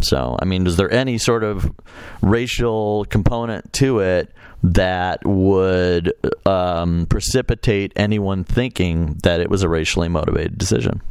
[0.00, 1.72] So, I mean, is there any sort of
[2.22, 4.32] racial component to it
[4.62, 6.12] that would
[6.46, 11.02] um, precipitate anyone thinking that it was a racially motivated decision?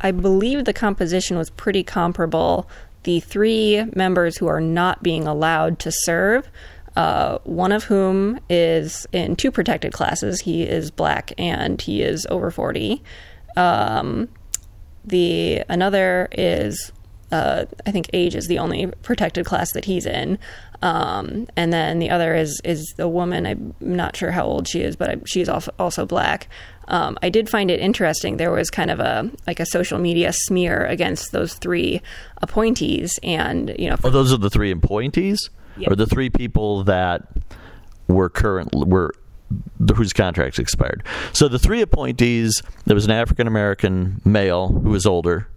[0.00, 2.66] I believe the composition was pretty comparable.
[3.04, 6.48] The three members who are not being allowed to serve,
[6.96, 10.40] uh, one of whom is in two protected classes.
[10.42, 13.02] He is black and he is over 40.
[13.56, 14.28] Um,
[15.04, 16.92] the another is
[17.32, 20.38] uh, I think age is the only protected class that he's in.
[20.82, 23.46] Um, and then the other is is the woman.
[23.46, 26.48] I'm not sure how old she is, but I, she's also, black.
[26.88, 28.38] Um, I did find it interesting.
[28.38, 32.00] There was kind of a like a social media smear against those three
[32.38, 35.90] appointees, and you know, for, oh, those are the three appointees, yep.
[35.90, 37.28] or the three people that
[38.08, 39.12] were current were
[39.94, 41.02] whose contracts expired.
[41.32, 45.48] So the three appointees, there was an African American male who was older.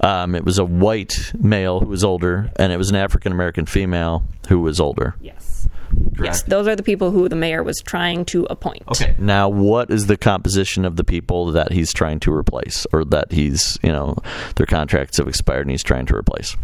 [0.00, 3.66] Um, it was a white male who was older, and it was an African American
[3.66, 5.14] female who was older.
[5.20, 5.68] Yes.
[6.16, 6.20] Correct.
[6.22, 8.82] Yes, those are the people who the mayor was trying to appoint.
[8.88, 9.14] Okay.
[9.18, 13.32] Now, what is the composition of the people that he's trying to replace, or that
[13.32, 14.16] he's, you know,
[14.56, 16.56] their contracts have expired and he's trying to replace?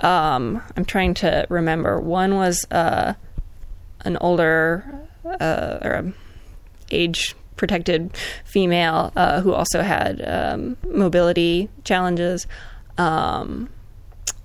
[0.00, 2.00] Um, I'm trying to remember.
[2.00, 3.14] One was uh,
[4.04, 4.84] an older
[5.40, 6.12] uh, or a
[6.90, 12.46] age protected female uh, who also had um, mobility challenges.
[12.98, 13.68] Um,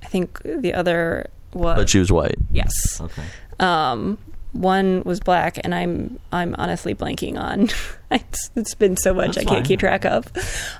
[0.01, 1.77] I think the other was.
[1.77, 2.37] But she was white.
[2.51, 2.99] Yes.
[2.99, 3.23] Okay.
[3.59, 4.17] Um,
[4.53, 7.69] one was black, and I'm I'm honestly blanking on.
[8.11, 10.27] it's, it's been so much That's I can't keep track of.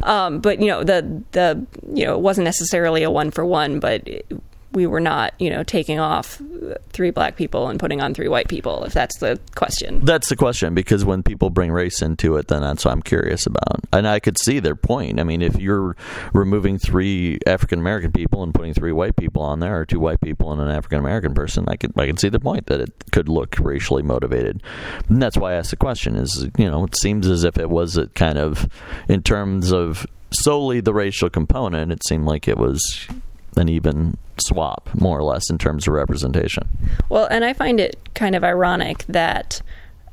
[0.03, 3.80] Um, but you know the the you know it wasn't necessarily a one for one,
[3.80, 4.26] but it,
[4.73, 6.41] we were not, you know, taking off
[6.89, 10.03] three black people and putting on three white people, if that's the question.
[10.06, 13.45] That's the question, because when people bring race into it, then that's what I'm curious
[13.45, 13.81] about.
[13.91, 15.19] And I could see their point.
[15.19, 15.95] I mean, if you're
[16.34, 20.22] removing three African American people and putting three white people on there, or two white
[20.22, 22.93] people and an African American person, I could I can see the point that it
[23.11, 24.64] could look racially motivated.
[25.10, 26.15] And that's why I asked the question.
[26.15, 28.68] Is you know, it seems as if it was a kind of
[29.10, 33.07] in terms of solely the racial component, it seemed like it was
[33.56, 36.68] an even swap, more or less, in terms of representation.
[37.10, 39.61] Well, and I find it kind of ironic that,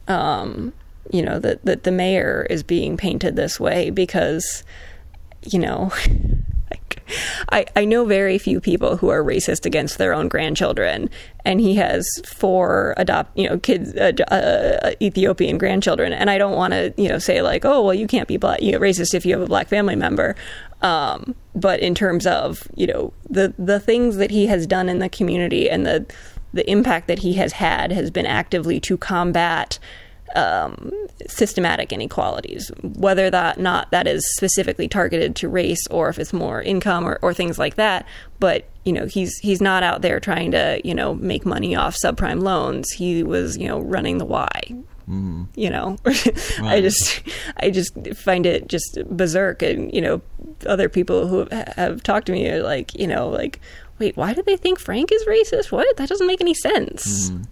[0.06, 0.73] um,
[1.10, 4.65] you know, that, that the mayor is being painted this way because,
[5.43, 5.93] you know,
[7.51, 11.09] I, I know very few people who are racist against their own grandchildren,
[11.44, 16.56] and he has four adopt you know kids uh, uh, Ethiopian grandchildren, and I don't
[16.56, 19.15] want to you know say like oh well you can't be black you know, racist
[19.15, 20.36] if you have a black family member,
[20.82, 24.98] um, but in terms of you know the the things that he has done in
[24.98, 26.06] the community and the
[26.52, 29.78] the impact that he has had has been actively to combat
[30.36, 30.92] um,
[31.26, 36.62] systematic inequalities, whether that not that is specifically targeted to race or if it's more
[36.62, 38.06] income or, or things like that.
[38.38, 41.96] But you know, he's he's not out there trying to you know make money off
[41.96, 42.90] subprime loans.
[42.92, 44.50] He was you know running the Y
[45.09, 45.48] Mm.
[45.55, 46.60] You know, right.
[46.60, 47.22] I just
[47.56, 50.20] I just find it just berserk, and you know,
[50.66, 53.60] other people who have talked to me are like, you know, like,
[53.98, 55.72] wait, why do they think Frank is racist?
[55.72, 55.97] What?
[55.97, 57.30] That doesn't make any sense.
[57.30, 57.47] Mm.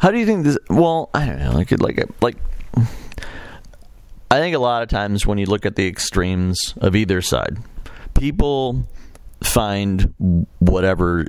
[0.00, 0.58] How do you think this?
[0.68, 1.52] Well, I don't know.
[1.52, 2.36] Like, like, like.
[4.32, 7.58] I think a lot of times when you look at the extremes of either side,
[8.14, 8.88] people
[9.44, 10.14] find
[10.58, 11.26] whatever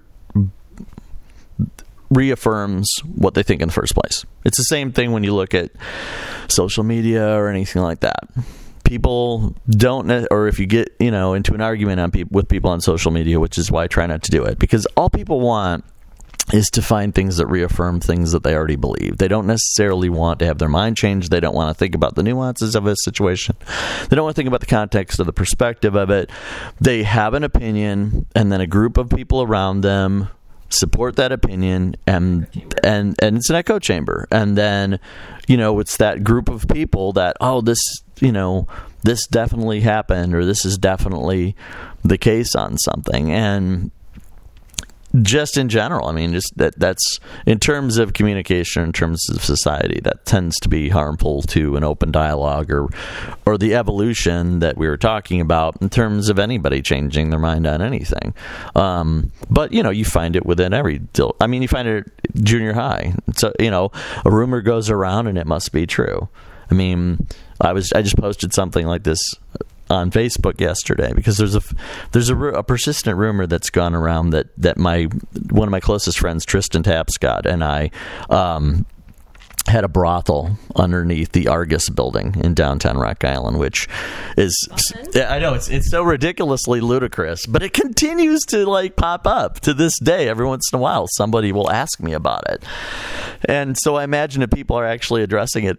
[2.14, 4.26] reaffirms what they think in the first place.
[4.46, 5.72] It's the same thing when you look at
[6.48, 8.30] social media or anything like that.
[8.84, 12.70] People don't, or if you get you know into an argument on pe- with people
[12.70, 15.40] on social media, which is why I try not to do it, because all people
[15.40, 15.86] want
[16.52, 19.18] is to find things that reaffirm things that they already believe.
[19.18, 21.32] They don't necessarily want to have their mind changed.
[21.32, 23.56] They don't want to think about the nuances of a situation.
[24.10, 26.30] They don't want to think about the context or the perspective of it.
[26.82, 30.28] They have an opinion, and then a group of people around them
[30.74, 32.48] support that opinion and
[32.84, 34.28] and and it's an echo chamber.
[34.32, 35.00] And then
[35.48, 37.80] you know it's that group of people that oh this
[38.20, 38.68] you know
[39.04, 41.56] this definitely happened or this is definitely
[42.04, 43.32] the case on something.
[43.32, 43.92] And
[45.22, 46.08] just in general.
[46.08, 50.60] I mean, just that that's in terms of communication, in terms of society, that tends
[50.62, 52.90] to be harmful to an open dialogue or
[53.46, 57.68] or the evolution that we were talking about in terms of anybody changing their mind
[57.68, 58.34] on anything.
[58.76, 61.02] Um, but you know, you find it within every.
[61.40, 62.12] I mean, you find it
[62.42, 63.14] junior high.
[63.36, 63.92] So you know,
[64.26, 66.28] a rumor goes around and it must be true.
[66.72, 67.28] I mean,
[67.62, 69.22] I was I just posted something like this
[69.94, 71.62] on Facebook yesterday because there's a
[72.12, 75.04] there's a, a, persistent rumor that's gone around that that my
[75.50, 77.92] one of my closest friends Tristan Tapscott and I
[78.30, 78.86] um,
[79.68, 83.88] had a brothel underneath the Argus building in downtown Rock Island, which
[84.38, 84.54] is
[85.16, 89.74] I know it's it's so ridiculously ludicrous, but it continues to like pop up to
[89.74, 90.28] this day.
[90.28, 92.64] Every once in a while, somebody will ask me about it,
[93.46, 95.78] and so I imagine if people are actually addressing it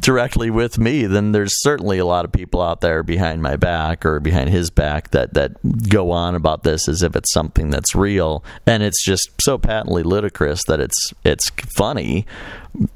[0.00, 4.06] directly with me, then there's certainly a lot of people out there behind my back
[4.06, 5.56] or behind his back that that
[5.88, 10.02] go on about this as if it's something that's real, and it's just so patently
[10.02, 12.24] ludicrous that it's it's funny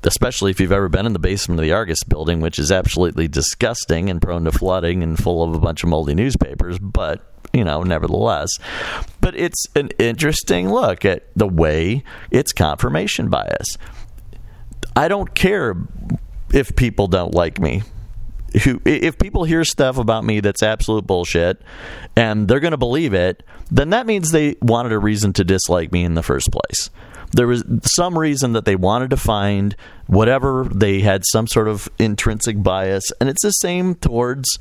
[0.02, 3.28] especially if you've ever been in the basement of the Argus building, which is absolutely
[3.28, 7.64] disgusting and prone to flooding and full of a bunch of moldy newspapers, but you
[7.64, 8.50] know, nevertheless.
[9.20, 13.76] But it's an interesting look at the way it's confirmation bias.
[14.96, 15.76] I don't care
[16.52, 17.82] if people don't like me.
[18.64, 21.62] Who, if people hear stuff about me that's absolute bullshit
[22.16, 25.92] and they're going to believe it, then that means they wanted a reason to dislike
[25.92, 26.90] me in the first place
[27.32, 29.76] there was some reason that they wanted to find
[30.06, 34.58] whatever they had some sort of intrinsic bias, and it's the same towards.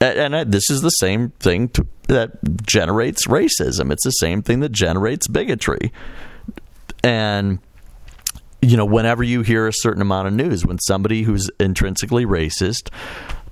[0.00, 3.90] And I, this is the same thing to, that generates racism.
[3.90, 5.92] It's the same thing that generates bigotry.
[7.02, 7.58] And
[8.60, 12.90] you know, whenever you hear a certain amount of news, when somebody who's intrinsically racist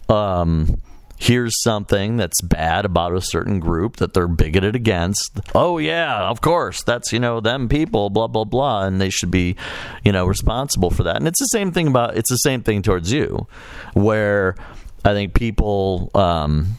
[0.09, 0.81] um,
[1.19, 6.41] hears something that's bad about a certain group that they're bigoted against, oh yeah, of
[6.41, 9.57] course, that's you know them people, blah blah blah, and they should be,
[10.05, 11.17] you know, responsible for that.
[11.17, 13.47] And it's the same thing about it's the same thing towards you,
[13.95, 14.57] where
[15.05, 16.79] I think people um,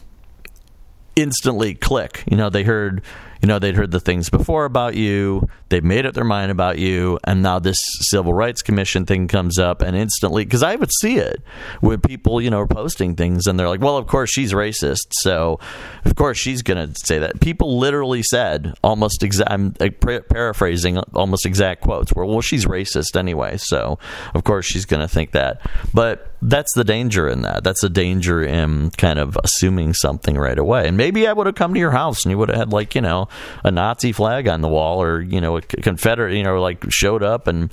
[1.16, 2.24] instantly click.
[2.30, 3.02] You know, they heard
[3.42, 5.48] you know they'd heard the things before about you.
[5.68, 7.18] They've made up their mind about you.
[7.24, 7.78] And now this
[8.10, 11.42] civil rights commission thing comes up and instantly because i would see it
[11.80, 15.08] when people you know are posting things and they're like well of course she's racist.
[15.12, 15.60] So
[16.04, 17.40] of course she's going to say that.
[17.40, 23.56] People literally said almost exact i'm paraphrasing almost exact quotes where well she's racist anyway.
[23.56, 23.98] So
[24.34, 25.60] of course she's going to think that.
[25.94, 27.64] But that's the danger in that.
[27.64, 30.86] That's the danger in kind of assuming something right away.
[30.86, 32.94] And maybe i would have come to your house and you would have had like
[32.94, 33.27] you know
[33.64, 37.22] a Nazi flag on the wall or you know a Confederate you know like showed
[37.22, 37.70] up and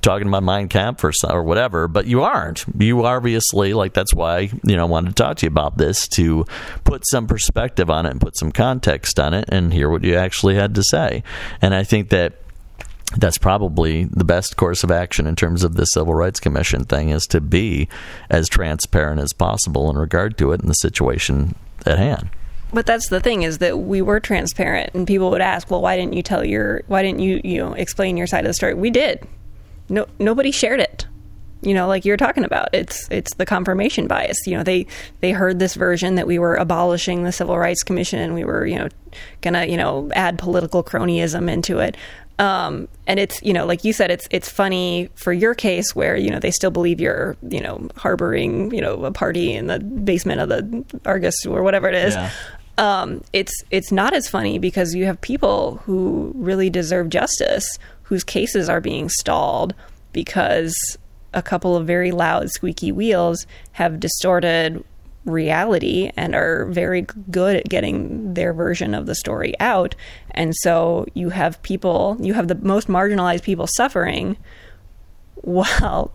[0.00, 2.64] talking about Mein Kampf or, or whatever, but you aren't.
[2.78, 6.08] You obviously, like, that's why, you know, I wanted to talk to you about this
[6.08, 6.44] to
[6.84, 10.16] put some perspective on it and put some context on it and hear what you
[10.16, 11.22] actually had to say.
[11.60, 12.34] And I think that
[13.16, 17.10] that's probably the best course of action in terms of the Civil Rights Commission thing
[17.10, 17.88] is to be
[18.28, 21.54] as transparent as possible in regard to it and the situation
[21.84, 22.30] at hand.
[22.72, 25.96] But that's the thing is that we were transparent, and people would ask, "Well, why
[25.96, 26.82] didn't you tell your?
[26.88, 29.26] Why didn't you you know explain your side of the story?" We did.
[29.88, 31.06] No, nobody shared it.
[31.62, 34.36] You know, like you're talking about, it's it's the confirmation bias.
[34.46, 34.86] You know, they
[35.20, 38.66] they heard this version that we were abolishing the Civil Rights Commission and we were
[38.66, 38.88] you know
[39.40, 41.96] gonna you know add political cronyism into it.
[42.38, 46.16] Um, and it's you know like you said it's it's funny for your case where
[46.16, 49.78] you know they still believe you're you know harboring you know a party in the
[49.78, 52.14] basement of the Argus or whatever it is.
[52.14, 52.30] Yeah.
[52.78, 57.66] Um, it's it's not as funny because you have people who really deserve justice
[58.02, 59.74] whose cases are being stalled
[60.12, 60.74] because
[61.32, 64.84] a couple of very loud squeaky wheels have distorted
[65.26, 69.94] reality and are very good at getting their version of the story out.
[70.30, 74.36] And so you have people, you have the most marginalized people suffering
[75.36, 76.12] while,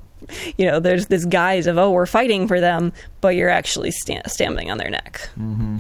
[0.58, 4.28] you know, there's this guise of, oh, we're fighting for them, but you're actually sta-
[4.28, 5.30] stamping on their neck.
[5.38, 5.80] Mm-hmm.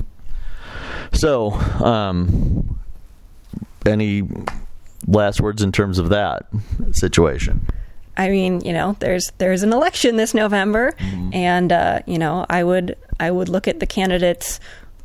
[1.13, 1.51] So,
[1.83, 2.79] um,
[3.85, 4.23] any
[5.07, 6.47] last words in terms of that
[6.91, 7.67] situation?
[8.17, 11.33] I mean, you know, there's there's an election this November, mm-hmm.
[11.33, 14.59] and uh, you know, I would I would look at the candidates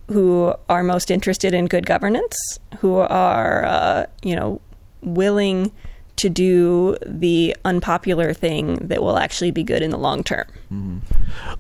[0.09, 2.36] who are most interested in good governance,
[2.78, 4.60] who are uh, you know
[5.02, 5.70] willing
[6.16, 10.47] to do the unpopular thing that will actually be good in the long term.
[10.72, 10.98] Mm-hmm.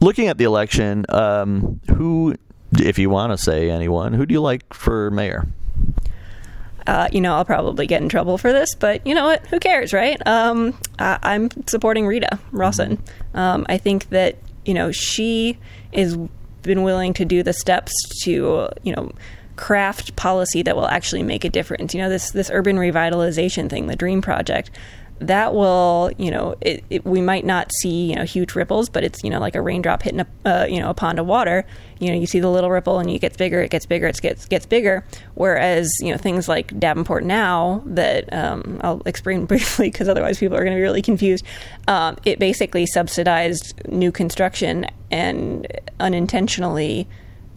[0.00, 2.34] Looking at the election, um, who,
[2.78, 5.46] if you want to say anyone, who do you like for mayor?
[6.86, 9.46] Uh, you know, I'll probably get in trouble for this, but you know what?
[9.48, 10.24] Who cares, right?
[10.26, 12.96] Um, I- am supporting Rita Rawson.
[12.96, 13.38] Mm-hmm.
[13.38, 15.58] Um, I think that you know she
[15.92, 16.16] is
[16.66, 19.12] been willing to do the steps to you know
[19.56, 21.94] craft policy that will actually make a difference.
[21.94, 24.70] You know, this this urban revitalization thing, the Dream Project,
[25.18, 29.02] that will, you know, it, it, we might not see, you know, huge ripples, but
[29.02, 31.64] it's, you know, like a raindrop hitting a, uh, you know, a pond of water.
[31.98, 34.20] You know, you see the little ripple and it gets bigger, it gets bigger, it
[34.20, 35.04] gets gets bigger.
[35.34, 40.56] Whereas, you know, things like Davenport now that um, I'll explain briefly because otherwise people
[40.56, 41.44] are going to be really confused.
[41.88, 45.66] Um, it basically subsidized new construction and
[45.98, 47.08] unintentionally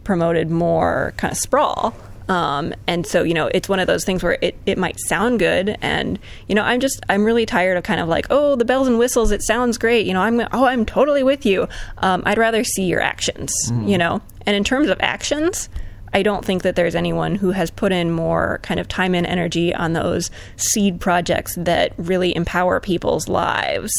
[0.05, 1.93] promoted more kind of sprawl.
[2.29, 5.39] Um, and so, you know, it's one of those things where it, it might sound
[5.39, 5.77] good.
[5.81, 8.87] And, you know, I'm just, I'm really tired of kind of like, oh, the bells
[8.87, 10.05] and whistles, it sounds great.
[10.05, 11.67] You know, I'm, oh, I'm totally with you.
[11.97, 13.89] Um, I'd rather see your actions, mm.
[13.89, 14.21] you know?
[14.45, 15.69] And in terms of actions,
[16.13, 19.25] I don't think that there's anyone who has put in more kind of time and
[19.25, 23.91] energy on those seed projects that really empower people's lives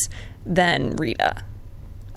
[0.46, 1.44] than Rita.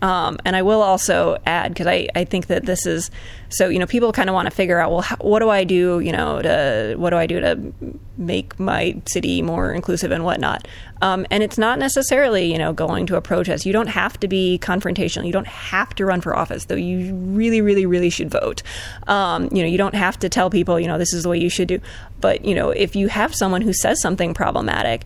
[0.04, 3.10] Um, and I will also add because I, I think that this is
[3.48, 5.64] so you know people kind of want to figure out well how, what do I
[5.64, 7.74] do you know to what do I do to
[8.18, 10.68] make my city more inclusive and whatnot?
[11.02, 13.66] Um, and it's not necessarily you know going to a protest.
[13.66, 15.26] You don't have to be confrontational.
[15.26, 18.62] You don't have to run for office though you really really really should vote.
[19.08, 21.40] Um, you know you don't have to tell people you know this is the way
[21.40, 21.80] you should do.
[22.20, 25.06] But you know if you have someone who says something problematic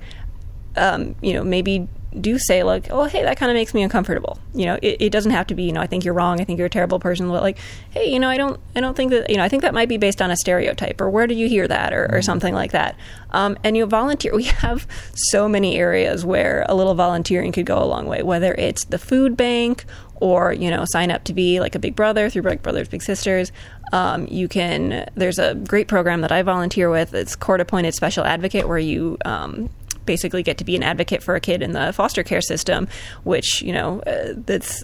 [0.76, 1.88] um, you know maybe
[2.20, 4.40] do say like, oh, hey, that kind of makes me uncomfortable.
[4.54, 6.40] You know, it, it, doesn't have to be, you know, I think you're wrong.
[6.40, 7.30] I think you're a terrible person.
[7.30, 7.58] But like,
[7.92, 9.90] hey, you know, I don't, I don't think that, you know, I think that might
[9.90, 12.22] be based on a stereotype or where did you hear that or, or mm-hmm.
[12.22, 12.96] something like that.
[13.32, 14.32] Um, and you volunteer.
[14.38, 18.22] We have so many areas where a little volunteering could go a long way.
[18.22, 19.84] Whether it's the food bank
[20.20, 23.02] or you know, sign up to be like a big brother through Big Brothers Big
[23.02, 23.52] Sisters.
[23.94, 25.10] Um, you can.
[25.16, 27.14] There's a great program that I volunteer with.
[27.14, 29.70] It's court appointed special advocate, where you um,
[30.08, 32.88] basically get to be an advocate for a kid in the foster care system,
[33.24, 34.84] which you know uh, that's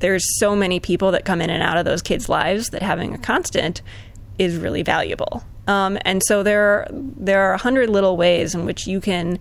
[0.00, 3.14] there's so many people that come in and out of those kids' lives that having
[3.14, 3.80] a constant
[4.38, 5.44] is really valuable.
[5.68, 9.38] Um, and so there are, there are a hundred little ways in which you can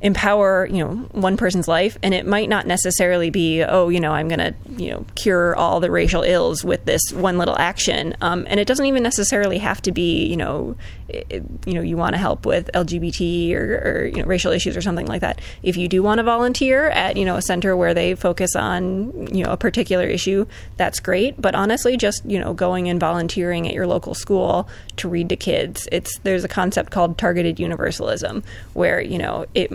[0.00, 4.12] empower you know one person's life and it might not necessarily be oh you know
[4.12, 8.14] i'm going to you know cure all the racial ills with this one little action
[8.20, 10.76] um, and it doesn't even necessarily have to be you know
[11.08, 14.82] you know you want to help with lgbt or, or, you know racial issues or
[14.82, 15.40] something like that.
[15.62, 19.34] If you do want to volunteer at you know a center where they focus on
[19.34, 21.40] you know a particular issue that's great.
[21.40, 25.36] But honestly just you know going and volunteering at your local school to read to
[25.36, 28.42] kids it's there's a concept called targeted universalism
[28.74, 29.72] where you know it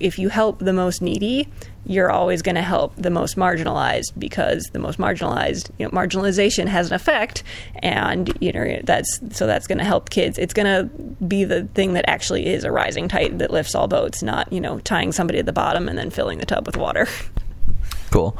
[0.00, 1.48] if you help the most needy,
[1.84, 6.66] you're always going to help the most marginalized because the most marginalized, you know, marginalization
[6.66, 7.42] has an effect,
[7.76, 10.38] and you know that's so that's going to help kids.
[10.38, 10.94] It's going to
[11.24, 14.60] be the thing that actually is a rising tide that lifts all boats, not you
[14.60, 17.06] know tying somebody at the bottom and then filling the tub with water.
[18.10, 18.36] Cool,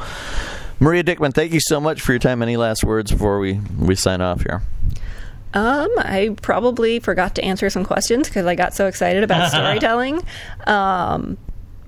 [0.78, 1.32] Maria Dickmann.
[1.32, 2.42] Thank you so much for your time.
[2.42, 4.62] Any last words before we we sign off here?
[5.54, 10.22] Um, I probably forgot to answer some questions because I got so excited about storytelling.
[10.66, 11.36] Um,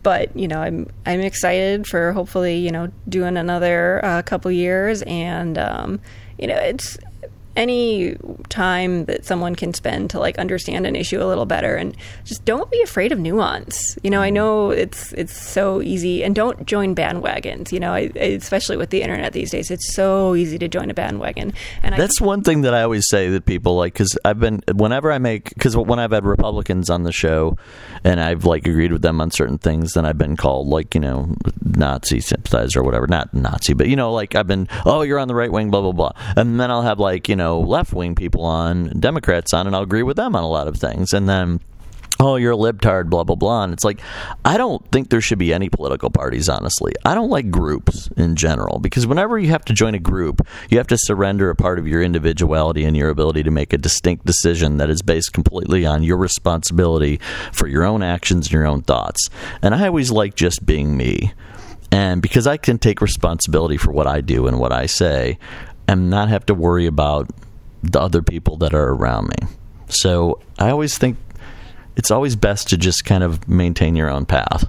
[0.05, 5.03] but you know, I'm I'm excited for hopefully you know doing another uh, couple years,
[5.03, 5.99] and um,
[6.39, 6.97] you know, it's
[7.57, 8.17] any
[8.49, 11.77] time that someone can spend to like understand an issue a little better.
[11.77, 13.97] And just don't be afraid of nuance.
[14.03, 14.35] You know i mm-hmm.
[14.35, 16.25] know it's it's so easy.
[16.25, 17.73] And don't join bandwagons.
[17.73, 20.95] You know I, especially with the internet these days it's so easy to join a
[20.95, 21.53] bandwagon.
[21.83, 24.63] And that's I, one thing that i always say that people like because i've been
[24.73, 27.57] whenever i make because when i've had republicans on the show
[28.03, 31.01] and i've like agreed with them on certain things then i've been called like you
[31.01, 33.07] know nazi sympathizer or whatever.
[33.07, 35.81] Not nazi but you know like i've been oh you're on the right wing blah
[35.81, 36.13] blah blah.
[36.37, 39.77] And then i'll have like you know know left wing people on, Democrats on, and
[39.77, 41.13] I'll agree with them on a lot of things.
[41.13, 41.61] And then
[42.21, 43.65] oh, you're a libtard, blah, blah, blah.
[43.65, 44.01] And it's like,
[44.45, 46.93] I don't think there should be any political parties, honestly.
[47.05, 50.79] I don't like groups in general because whenever you have to join a group, you
[50.79, 54.25] have to surrender a part of your individuality and your ability to make a distinct
[54.25, 57.21] decision that is based completely on your responsibility
[57.53, 59.29] for your own actions and your own thoughts.
[59.61, 61.33] And I always like just being me.
[61.91, 65.39] And because I can take responsibility for what I do and what I say,
[65.87, 67.29] and not have to worry about
[67.83, 69.49] the other people that are around me.
[69.89, 71.19] So I always think
[71.97, 74.67] it's always best to just kind of maintain your own path.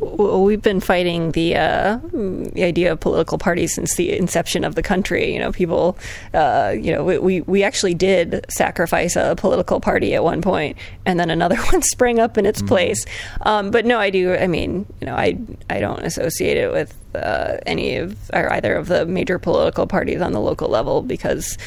[0.00, 4.82] We've been fighting the, uh, the idea of political parties since the inception of the
[4.82, 5.32] country.
[5.32, 5.98] You know, people,
[6.32, 11.20] uh, you know, we, we actually did sacrifice a political party at one point, and
[11.20, 12.68] then another one sprang up in its mm-hmm.
[12.68, 13.04] place.
[13.42, 14.34] Um, but no, I do.
[14.34, 18.74] I mean, you know, I I don't associate it with uh, any of or either
[18.74, 21.58] of the major political parties on the local level because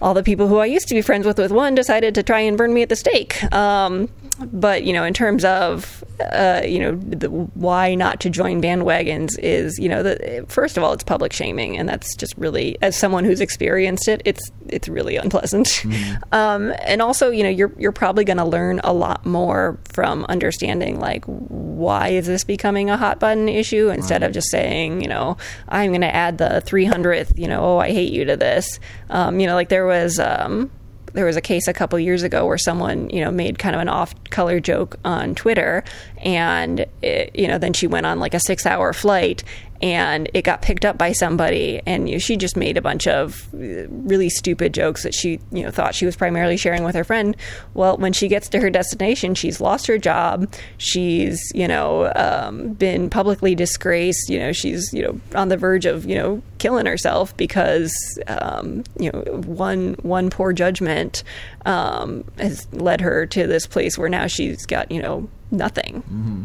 [0.00, 2.40] all the people who I used to be friends with with one decided to try
[2.40, 3.42] and burn me at the stake.
[3.52, 8.60] Um, but you know, in terms of uh, you know the, why not to join
[8.60, 12.76] bandwagons is you know the, first of all it's public shaming, and that's just really
[12.82, 15.66] as someone who's experienced it, it's it's really unpleasant.
[15.66, 16.16] Mm-hmm.
[16.32, 20.24] Um, and also, you know, you're you're probably going to learn a lot more from
[20.28, 24.28] understanding like why is this becoming a hot button issue instead right.
[24.28, 25.36] of just saying you know
[25.68, 28.80] I'm going to add the 300th you know oh I hate you to this.
[29.08, 30.18] Um, you know, like there was.
[30.18, 30.70] Um,
[31.16, 33.80] there was a case a couple years ago where someone you know made kind of
[33.80, 35.82] an off-color joke on Twitter,
[36.22, 39.42] and it, you know then she went on like a six-hour flight
[39.82, 43.06] and it got picked up by somebody and you know, she just made a bunch
[43.06, 47.04] of really stupid jokes that she you know thought she was primarily sharing with her
[47.04, 47.36] friend.
[47.74, 50.52] Well when she gets to her destination she's lost her job.
[50.78, 54.28] She's you know um, been publicly disgraced.
[54.28, 57.94] You know she's you know on the verge of you know killing herself because
[58.28, 61.22] um, you know one one poor judgment
[61.64, 66.02] um, has led her to this place where now she's got you know nothing.
[66.02, 66.44] Mm-hmm.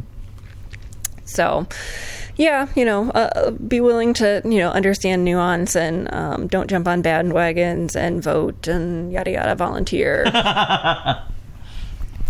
[1.32, 1.68] So
[2.38, 6.88] yeah, you know, uh, be willing to, you know, understand nuance and um, don't jump
[6.88, 10.26] on bandwagons and vote and yada yada volunteer.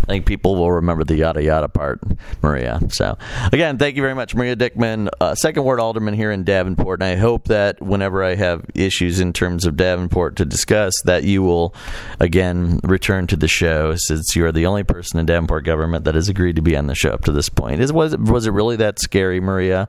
[0.02, 2.00] I think people will remember the yada yada part,
[2.42, 2.80] Maria.
[2.90, 3.16] So,
[3.52, 7.00] again, thank you very much, Maria Dickmann, uh, second ward alderman here in Davenport.
[7.02, 11.24] And I hope that whenever I have issues in terms of Davenport to discuss, that
[11.24, 11.74] you will
[12.18, 16.14] again return to the show, since you are the only person in Davenport government that
[16.14, 17.80] has agreed to be on the show up to this point.
[17.80, 19.88] Is was it, was it really that scary, Maria?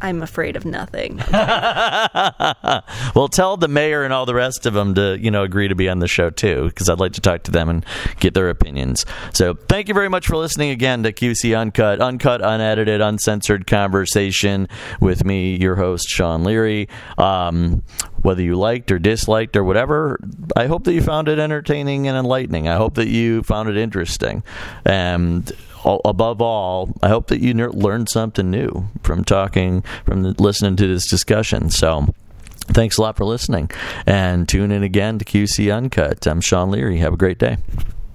[0.00, 1.16] I'm afraid of nothing.
[1.32, 5.74] well, tell the mayor and all the rest of them to, you know, agree to
[5.74, 7.84] be on the show too, because I'd like to talk to them and
[8.20, 9.06] get their opinions.
[9.32, 14.68] So, thank you very much for listening again to QC Uncut, uncut, unedited, uncensored conversation
[15.00, 16.88] with me, your host Sean Leary.
[17.16, 17.82] Um,
[18.26, 20.18] whether you liked or disliked or whatever,
[20.56, 22.66] I hope that you found it entertaining and enlightening.
[22.66, 24.42] I hope that you found it interesting.
[24.84, 25.50] And
[25.84, 31.08] above all, I hope that you learned something new from talking, from listening to this
[31.08, 31.70] discussion.
[31.70, 32.12] So,
[32.66, 33.70] thanks a lot for listening,
[34.06, 36.26] and tune in again to QC Uncut.
[36.26, 36.98] I'm Sean Leary.
[36.98, 37.58] Have a great day.